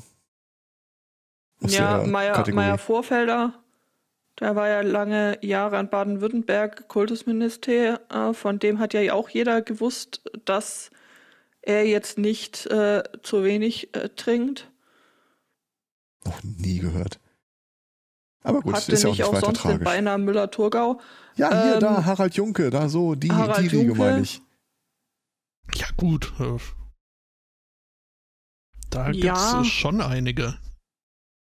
[1.62, 3.54] Ja, Meier, Meier Vorfelder,
[4.40, 8.02] der war ja lange Jahre an Baden-Württemberg Kultusminister.
[8.10, 10.90] Äh, von dem hat ja auch jeder gewusst, dass
[11.62, 14.70] er jetzt nicht äh, zu wenig äh, trinkt.
[16.26, 17.20] Noch nie gehört.
[18.44, 19.80] Aber gut, Hatte ist ja auch nicht, auch sonst tragisch.
[19.80, 21.00] den Beinahe Müller-Thurgau.
[21.36, 24.42] Ja, hier, ähm, da, Harald Junke, da so, die, Harald die Riege meine ich.
[25.76, 26.34] Ja, gut.
[26.40, 26.58] Äh,
[28.90, 30.56] da gibt es äh, schon einige.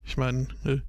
[0.06, 0.80] Ich meine, äh,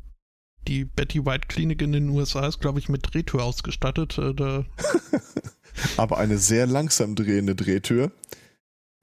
[0.68, 4.18] die Betty White Klinik in den USA ist, glaube ich, mit Drehtür ausgestattet.
[5.96, 8.12] Aber eine sehr langsam drehende Drehtür,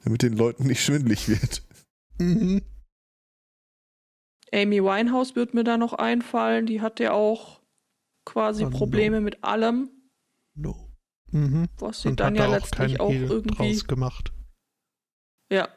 [0.04, 1.62] damit den Leuten nicht schwindlig wird.
[2.20, 2.62] Mhm.
[4.54, 6.66] Amy Winehouse wird mir da noch einfallen.
[6.66, 7.62] Die hatte ja auch
[8.26, 9.24] quasi oh, Probleme no.
[9.24, 9.90] mit allem.
[10.56, 10.76] No.
[11.32, 11.68] Mhm.
[11.80, 14.32] Was sie Und dann ja letztlich auch Hehl irgendwie gemacht.
[15.52, 15.70] Ja,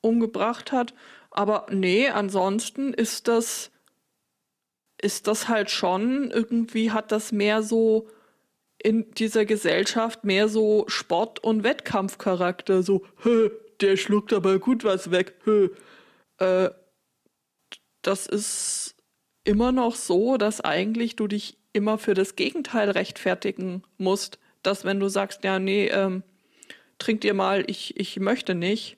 [0.00, 0.94] umgebracht hat.
[1.30, 3.70] Aber nee, ansonsten ist das
[5.00, 8.08] ist das halt schon irgendwie hat das mehr so
[8.78, 12.82] in dieser Gesellschaft mehr so Sport- und Wettkampfcharakter.
[12.82, 15.34] So, hö, der schluckt aber gut was weg.
[15.44, 15.70] Hö.
[16.38, 16.70] Äh,
[18.06, 18.94] das ist
[19.44, 24.38] immer noch so, dass eigentlich du dich immer für das Gegenteil rechtfertigen musst.
[24.62, 26.22] Dass wenn du sagst, ja, nee, ähm,
[26.98, 28.96] trink dir mal, ich, ich möchte nicht,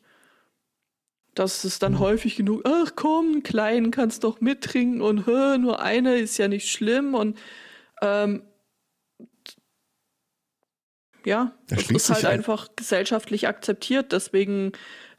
[1.35, 1.99] dass es dann mhm.
[2.01, 6.71] häufig genug, ach komm, klein kannst doch mittrinken und hör, nur eine ist ja nicht
[6.71, 7.39] schlimm und
[8.01, 8.43] ähm,
[11.25, 14.13] ja, das ist halt einfach gesellschaftlich akzeptiert.
[14.13, 14.73] Deswegen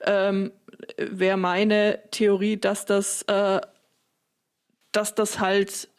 [0.05, 0.53] ähm,
[0.97, 3.59] wäre meine Theorie, dass das äh,
[4.91, 5.89] dass das halt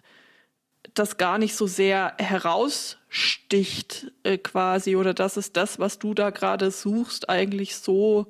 [0.94, 6.30] das gar nicht so sehr heraussticht äh, quasi oder dass es das, was du da
[6.30, 8.26] gerade suchst, eigentlich so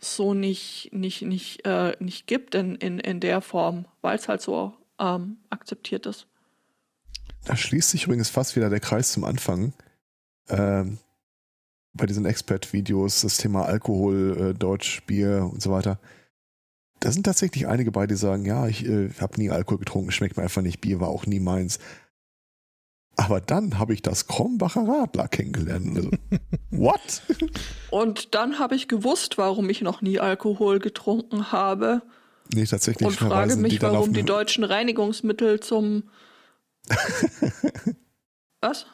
[0.00, 4.42] so nicht nicht nicht äh, nicht gibt in, in, in der Form, weil es halt
[4.42, 6.26] so ähm, akzeptiert ist.
[7.44, 9.72] Da schließt sich übrigens fast wieder der Kreis zum Anfang.
[10.48, 10.98] Ähm,
[11.94, 15.98] bei diesen Expert-Videos, das Thema Alkohol, äh, Deutsch, Bier und so weiter
[17.02, 20.36] da sind tatsächlich einige bei, die sagen, ja, ich äh, habe nie Alkohol getrunken, schmeckt
[20.36, 21.80] mir einfach nicht, Bier war auch nie meins.
[23.16, 25.96] Aber dann habe ich das Krombacher Radler kennengelernt.
[25.96, 26.10] Also,
[26.70, 27.22] what?
[27.90, 32.02] Und dann habe ich gewusst, warum ich noch nie Alkohol getrunken habe.
[32.54, 33.06] Nee, tatsächlich.
[33.06, 36.04] Und frage mich, die warum die deutschen Reinigungsmittel zum.
[38.60, 38.86] Was?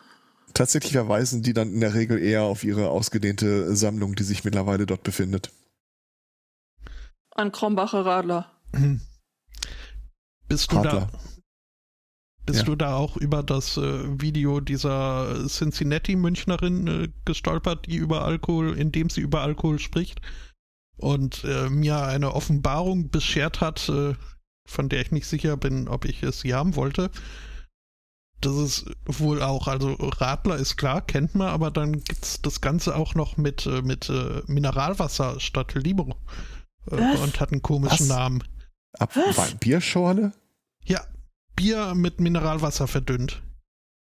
[0.55, 4.86] Tatsächlich verweisen die dann in der Regel eher auf ihre ausgedehnte Sammlung, die sich mittlerweile
[4.86, 5.51] dort befindet.
[7.39, 8.51] An Krombacher Radler.
[10.48, 11.09] Bist du Radler.
[11.12, 11.19] da?
[12.47, 12.65] Bist ja.
[12.65, 19.09] du da auch über das äh, Video dieser Cincinnati-Münchnerin äh, gestolpert, die über Alkohol, indem
[19.09, 20.20] sie über Alkohol spricht
[20.97, 24.15] und äh, mir eine Offenbarung beschert hat, äh,
[24.66, 27.09] von der ich nicht sicher bin, ob ich es sie haben wollte?
[28.40, 32.60] Das ist wohl auch, also Radler ist klar, kennt man, aber dann gibt es das
[32.60, 36.16] Ganze auch noch mit, äh, mit äh, Mineralwasser statt Libro.
[36.90, 37.20] Was?
[37.20, 38.16] und hat einen komischen Was?
[38.16, 38.44] Namen.
[38.98, 39.12] Ab
[39.60, 40.32] Bierschorle?
[40.85, 41.05] Ja,
[41.56, 43.43] Bier mit Mineralwasser verdünnt.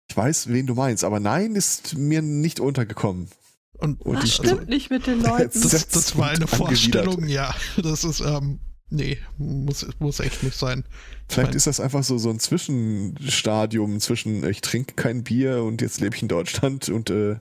[0.10, 3.30] Ich weiß, wen du meinst, aber nein, ist mir nicht untergekommen.
[3.78, 5.62] Und, und Was stimmt also, nicht mit den Leuten?
[5.62, 7.56] Das, das war eine Vorstellung, ja.
[7.82, 8.60] Das ist, ähm,
[8.90, 10.84] nee, muss, muss echt nicht sein.
[11.30, 16.02] Vielleicht ist das einfach so, so ein Zwischenstadium zwischen ich trinke kein Bier und jetzt
[16.02, 17.38] lebe ich in Deutschland und äh,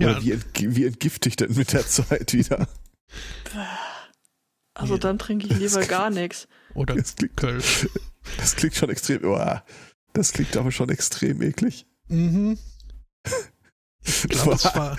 [0.00, 0.22] ja.
[0.22, 0.36] wie,
[0.76, 2.68] wie entgifte ich denn mit der Zeit wieder?
[4.78, 6.48] Also dann trinke ich lieber gar nichts.
[6.74, 7.88] Oder das klingt, Kölsch.
[8.36, 9.60] Das klingt schon extrem, oh,
[10.12, 11.86] das klingt aber schon extrem eklig.
[12.08, 12.58] Mhm.
[14.04, 14.96] Ich glaube, es war.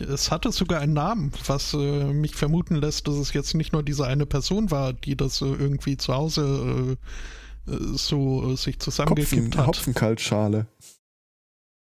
[0.00, 3.82] Es hatte sogar einen Namen, was äh, mich vermuten lässt, dass es jetzt nicht nur
[3.82, 6.96] diese eine Person war, die das äh, irgendwie zu Hause
[7.66, 9.66] äh, äh so äh, sich zusammengekippt hat.
[9.66, 10.66] Hopfenkaltschale.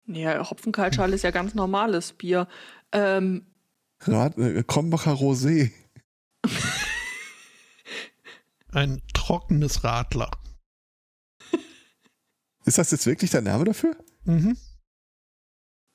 [0.07, 2.49] Ja, Hopfenkaltschale ist ja ganz normales Bier.
[2.91, 3.52] Ähm, äh,
[4.05, 5.71] Krombacher Rosé.
[8.73, 10.31] Ein trockenes Radler.
[12.65, 13.97] Ist das jetzt wirklich der Name dafür?
[14.25, 14.57] Mhm.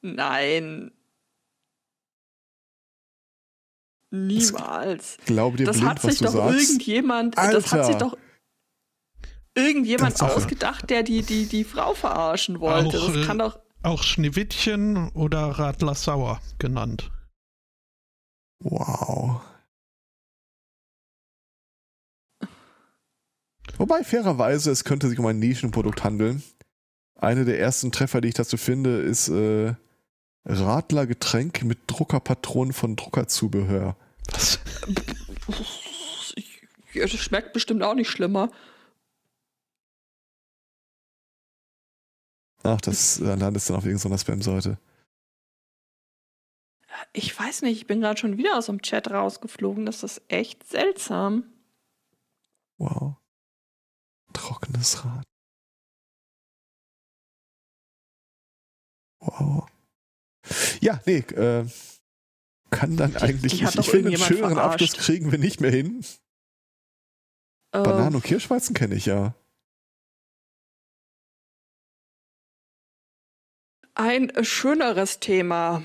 [0.01, 0.91] Nein.
[4.09, 5.17] Niemals.
[5.19, 6.61] Ich glaube dir das blind, hat sich doch sagst.
[6.61, 7.53] irgendjemand, Alter.
[7.53, 8.17] das hat sich doch
[9.53, 12.99] irgendjemand ausgedacht, der die, die, die Frau verarschen wollte.
[12.99, 13.59] Auch, das kann doch.
[13.83, 17.11] Auch Schneewittchen oder Radler Sauer genannt.
[18.59, 19.41] Wow.
[23.77, 26.43] Wobei fairerweise, es könnte sich um ein Nischenprodukt handeln.
[27.15, 29.75] Eine der ersten Treffer, die ich dazu finde, ist äh,
[30.45, 33.95] Radler Getränk mit Druckerpatronen von Druckerzubehör.
[34.31, 34.59] Was?
[36.93, 38.49] Das schmeckt bestimmt auch nicht schlimmer.
[42.63, 44.77] Ach, das landet dann auf irgendeiner Spam-Seite.
[47.17, 49.87] Ich weiß nicht, ich bin gerade schon wieder aus dem Chat rausgeflogen.
[49.87, 51.51] Das ist echt seltsam.
[52.77, 53.15] Wow.
[54.33, 55.25] Trockenes Rad.
[59.19, 59.67] Wow.
[60.79, 61.67] Ja, nee, äh,
[62.69, 63.53] kann dann eigentlich.
[63.53, 64.83] Die, die ich, finde, einen schöneren verarscht.
[64.83, 66.05] Abschluss kriegen wir nicht mehr hin.
[67.75, 69.33] Uh, Bananen und Kirschweizen kenne ich ja.
[73.95, 75.81] Ein schöneres Thema.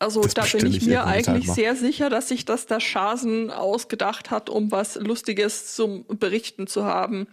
[0.00, 4.30] Also das da bin ich mir eigentlich sehr sicher, dass sich das der Schasen ausgedacht
[4.30, 7.28] hat, um was Lustiges zum Berichten zu haben.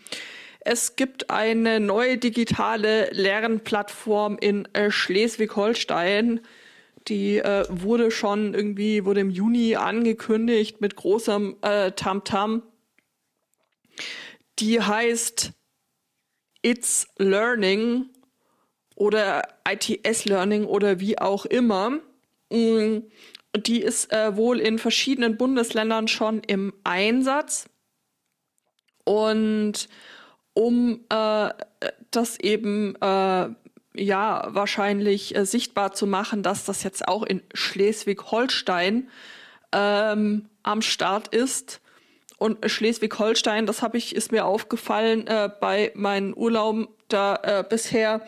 [0.60, 6.42] Es gibt eine neue digitale Lernplattform in äh, Schleswig-Holstein.
[7.08, 12.56] Die äh, wurde schon irgendwie, wurde im Juni angekündigt mit großem äh, Tamtam.
[12.56, 12.62] -Tam.
[14.60, 15.54] Die heißt
[16.64, 18.10] It's Learning
[18.96, 22.02] oder ITS Learning oder wie auch immer.
[22.50, 23.00] Mm,
[23.56, 27.70] die ist äh, wohl in verschiedenen Bundesländern schon im Einsatz.
[29.04, 29.88] Und
[30.54, 31.50] um äh,
[32.12, 33.50] das eben äh,
[33.94, 39.10] ja wahrscheinlich äh, sichtbar zu machen, dass das jetzt auch in Schleswig-Holstein
[39.72, 41.82] ähm, am Start ist.
[42.38, 48.22] Und Schleswig-Holstein, das habe ich, ist mir aufgefallen äh, bei meinen Urlauben da äh, bisher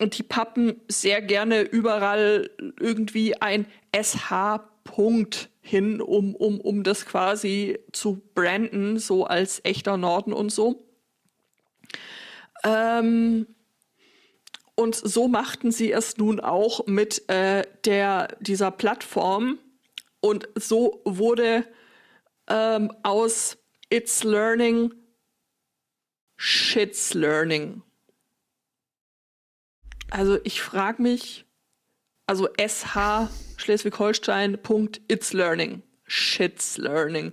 [0.00, 2.50] und die pappen sehr gerne überall
[2.80, 10.32] irgendwie ein SH-Punkt hin, um, um, um das quasi zu branden, so als echter Norden
[10.32, 10.86] und so.
[12.64, 13.46] Ähm,
[14.74, 19.58] und so machten sie es nun auch mit äh, der, dieser Plattform.
[20.20, 21.66] Und so wurde
[22.48, 23.58] ähm, aus
[23.90, 24.94] It's Learning
[26.36, 27.82] Shit's Learning.
[30.10, 31.46] Also ich frage mich,
[32.26, 32.84] also sh
[33.56, 35.82] Schleswig-Holstein.itslearning.
[36.06, 37.32] Shit's Learning.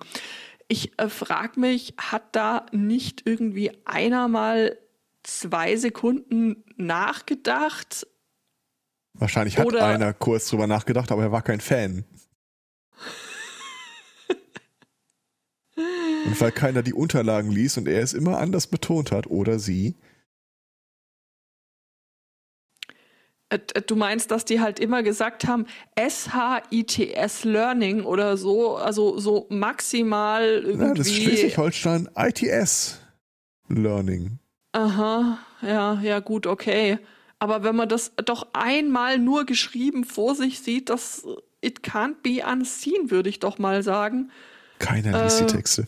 [0.68, 4.78] Ich äh, frage mich, hat da nicht irgendwie einer mal
[5.24, 8.06] zwei Sekunden nachgedacht?
[9.14, 12.06] Wahrscheinlich hat Oder einer kurz drüber nachgedacht, aber er war kein Fan.
[15.76, 19.96] und weil keiner die Unterlagen liest und er es immer anders betont hat, oder sie,
[23.50, 25.66] du meinst, dass die halt immer gesagt haben,
[25.98, 30.86] SHITS Learning oder so, also so maximal irgendwie.
[30.86, 33.00] Ja, das ist Schleswig-Holstein ITS
[33.70, 34.40] Learning.
[34.74, 37.00] Aha, ja, ja, gut, okay.
[37.40, 41.26] Aber wenn man das doch einmal nur geschrieben vor sich sieht, das
[41.62, 44.32] it can't be unseen, würde ich doch mal sagen.
[44.80, 45.86] Keiner liest äh, die Texte.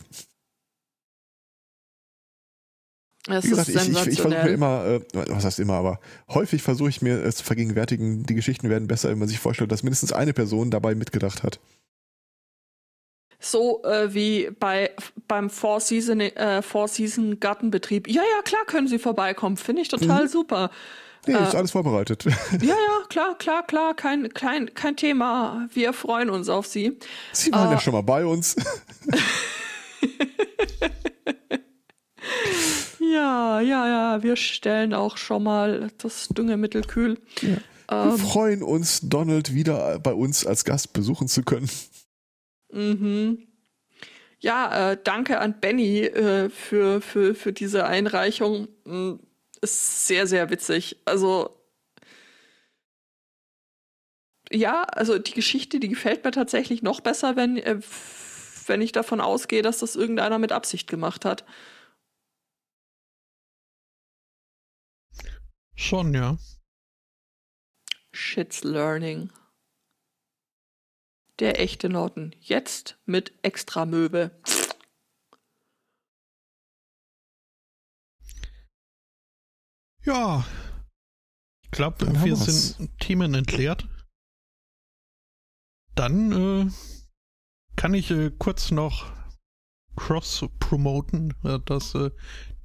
[3.32, 6.88] Es Wie gesagt, ich, ich, ich versuche immer, äh, was heißt immer, aber häufig versuche
[6.88, 10.12] ich mir äh, zu vergegenwärtigen, die Geschichten werden besser, wenn man sich vorstellt, dass mindestens
[10.12, 11.60] eine Person dabei mitgedacht hat.
[13.38, 14.90] So äh, wie bei
[15.26, 18.06] beim Four Season, äh, Four Season Gartenbetrieb.
[18.06, 19.56] Ja, ja, klar können Sie vorbeikommen.
[19.56, 20.28] Finde ich total mhm.
[20.28, 20.70] super.
[21.26, 22.24] Nee, ist äh, alles vorbereitet.
[22.60, 25.68] Ja, ja, klar, klar, klar, kein, kein, kein Thema.
[25.72, 26.98] Wir freuen uns auf Sie.
[27.32, 28.56] Sie waren ja äh, schon mal bei uns.
[33.12, 37.18] Ja, ja, ja, wir stellen auch schon mal das Düngemittel kühl.
[37.40, 37.56] Ja.
[37.88, 41.68] Wir ähm, freuen uns, Donald wieder bei uns als Gast besuchen zu können.
[42.72, 43.48] Mhm.
[44.38, 48.68] Ja, äh, danke an Benny äh, für, für, für diese Einreichung.
[48.84, 49.18] Mhm,
[49.60, 50.96] ist sehr, sehr witzig.
[51.04, 51.50] Also,
[54.52, 57.80] ja, also die Geschichte, die gefällt mir tatsächlich noch besser, wenn, äh,
[58.66, 61.44] wenn ich davon ausgehe, dass das irgendeiner mit Absicht gemacht hat.
[65.80, 66.36] Schon, ja.
[68.12, 69.32] Shit's Learning.
[71.38, 72.36] Der echte Norton.
[72.38, 74.30] Jetzt mit extra Möbel.
[80.04, 80.46] Ja.
[81.64, 83.88] Ich glaube, wir sind Themen entleert.
[85.94, 86.70] Dann äh,
[87.76, 89.10] kann ich äh, kurz noch
[89.96, 92.10] cross-promoten, äh, dass äh,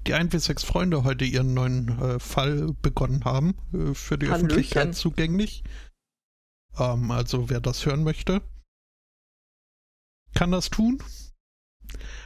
[0.07, 4.47] die 1W6 Freunde heute ihren neuen äh, Fall begonnen haben, äh, für die Hallöchen.
[4.47, 5.63] Öffentlichkeit zugänglich.
[6.77, 8.41] Ähm, also wer das hören möchte,
[10.33, 11.01] kann das tun.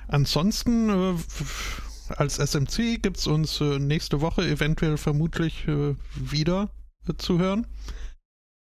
[0.07, 1.15] Ansonsten äh,
[2.15, 6.71] als SMC gibt es uns äh, nächste Woche eventuell vermutlich äh, wieder
[7.07, 7.67] äh, zu hören.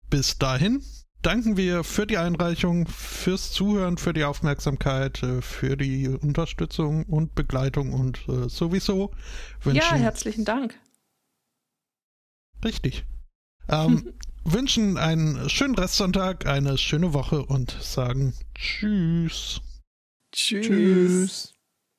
[0.09, 0.83] Bis dahin
[1.23, 7.35] danken wir für die Einreichung, fürs Zuhören, für die Aufmerksamkeit, äh, für die Unterstützung und
[7.35, 9.13] Begleitung und äh, sowieso.
[9.63, 10.79] Wünschen, ja, herzlichen Dank.
[12.65, 13.05] Richtig.
[13.69, 14.13] Ähm,
[14.45, 19.61] wünschen einen schönen Restsonntag, eine schöne Woche und sagen Tschüss.
[20.33, 20.67] Tschüss.
[20.67, 21.56] Tschüss.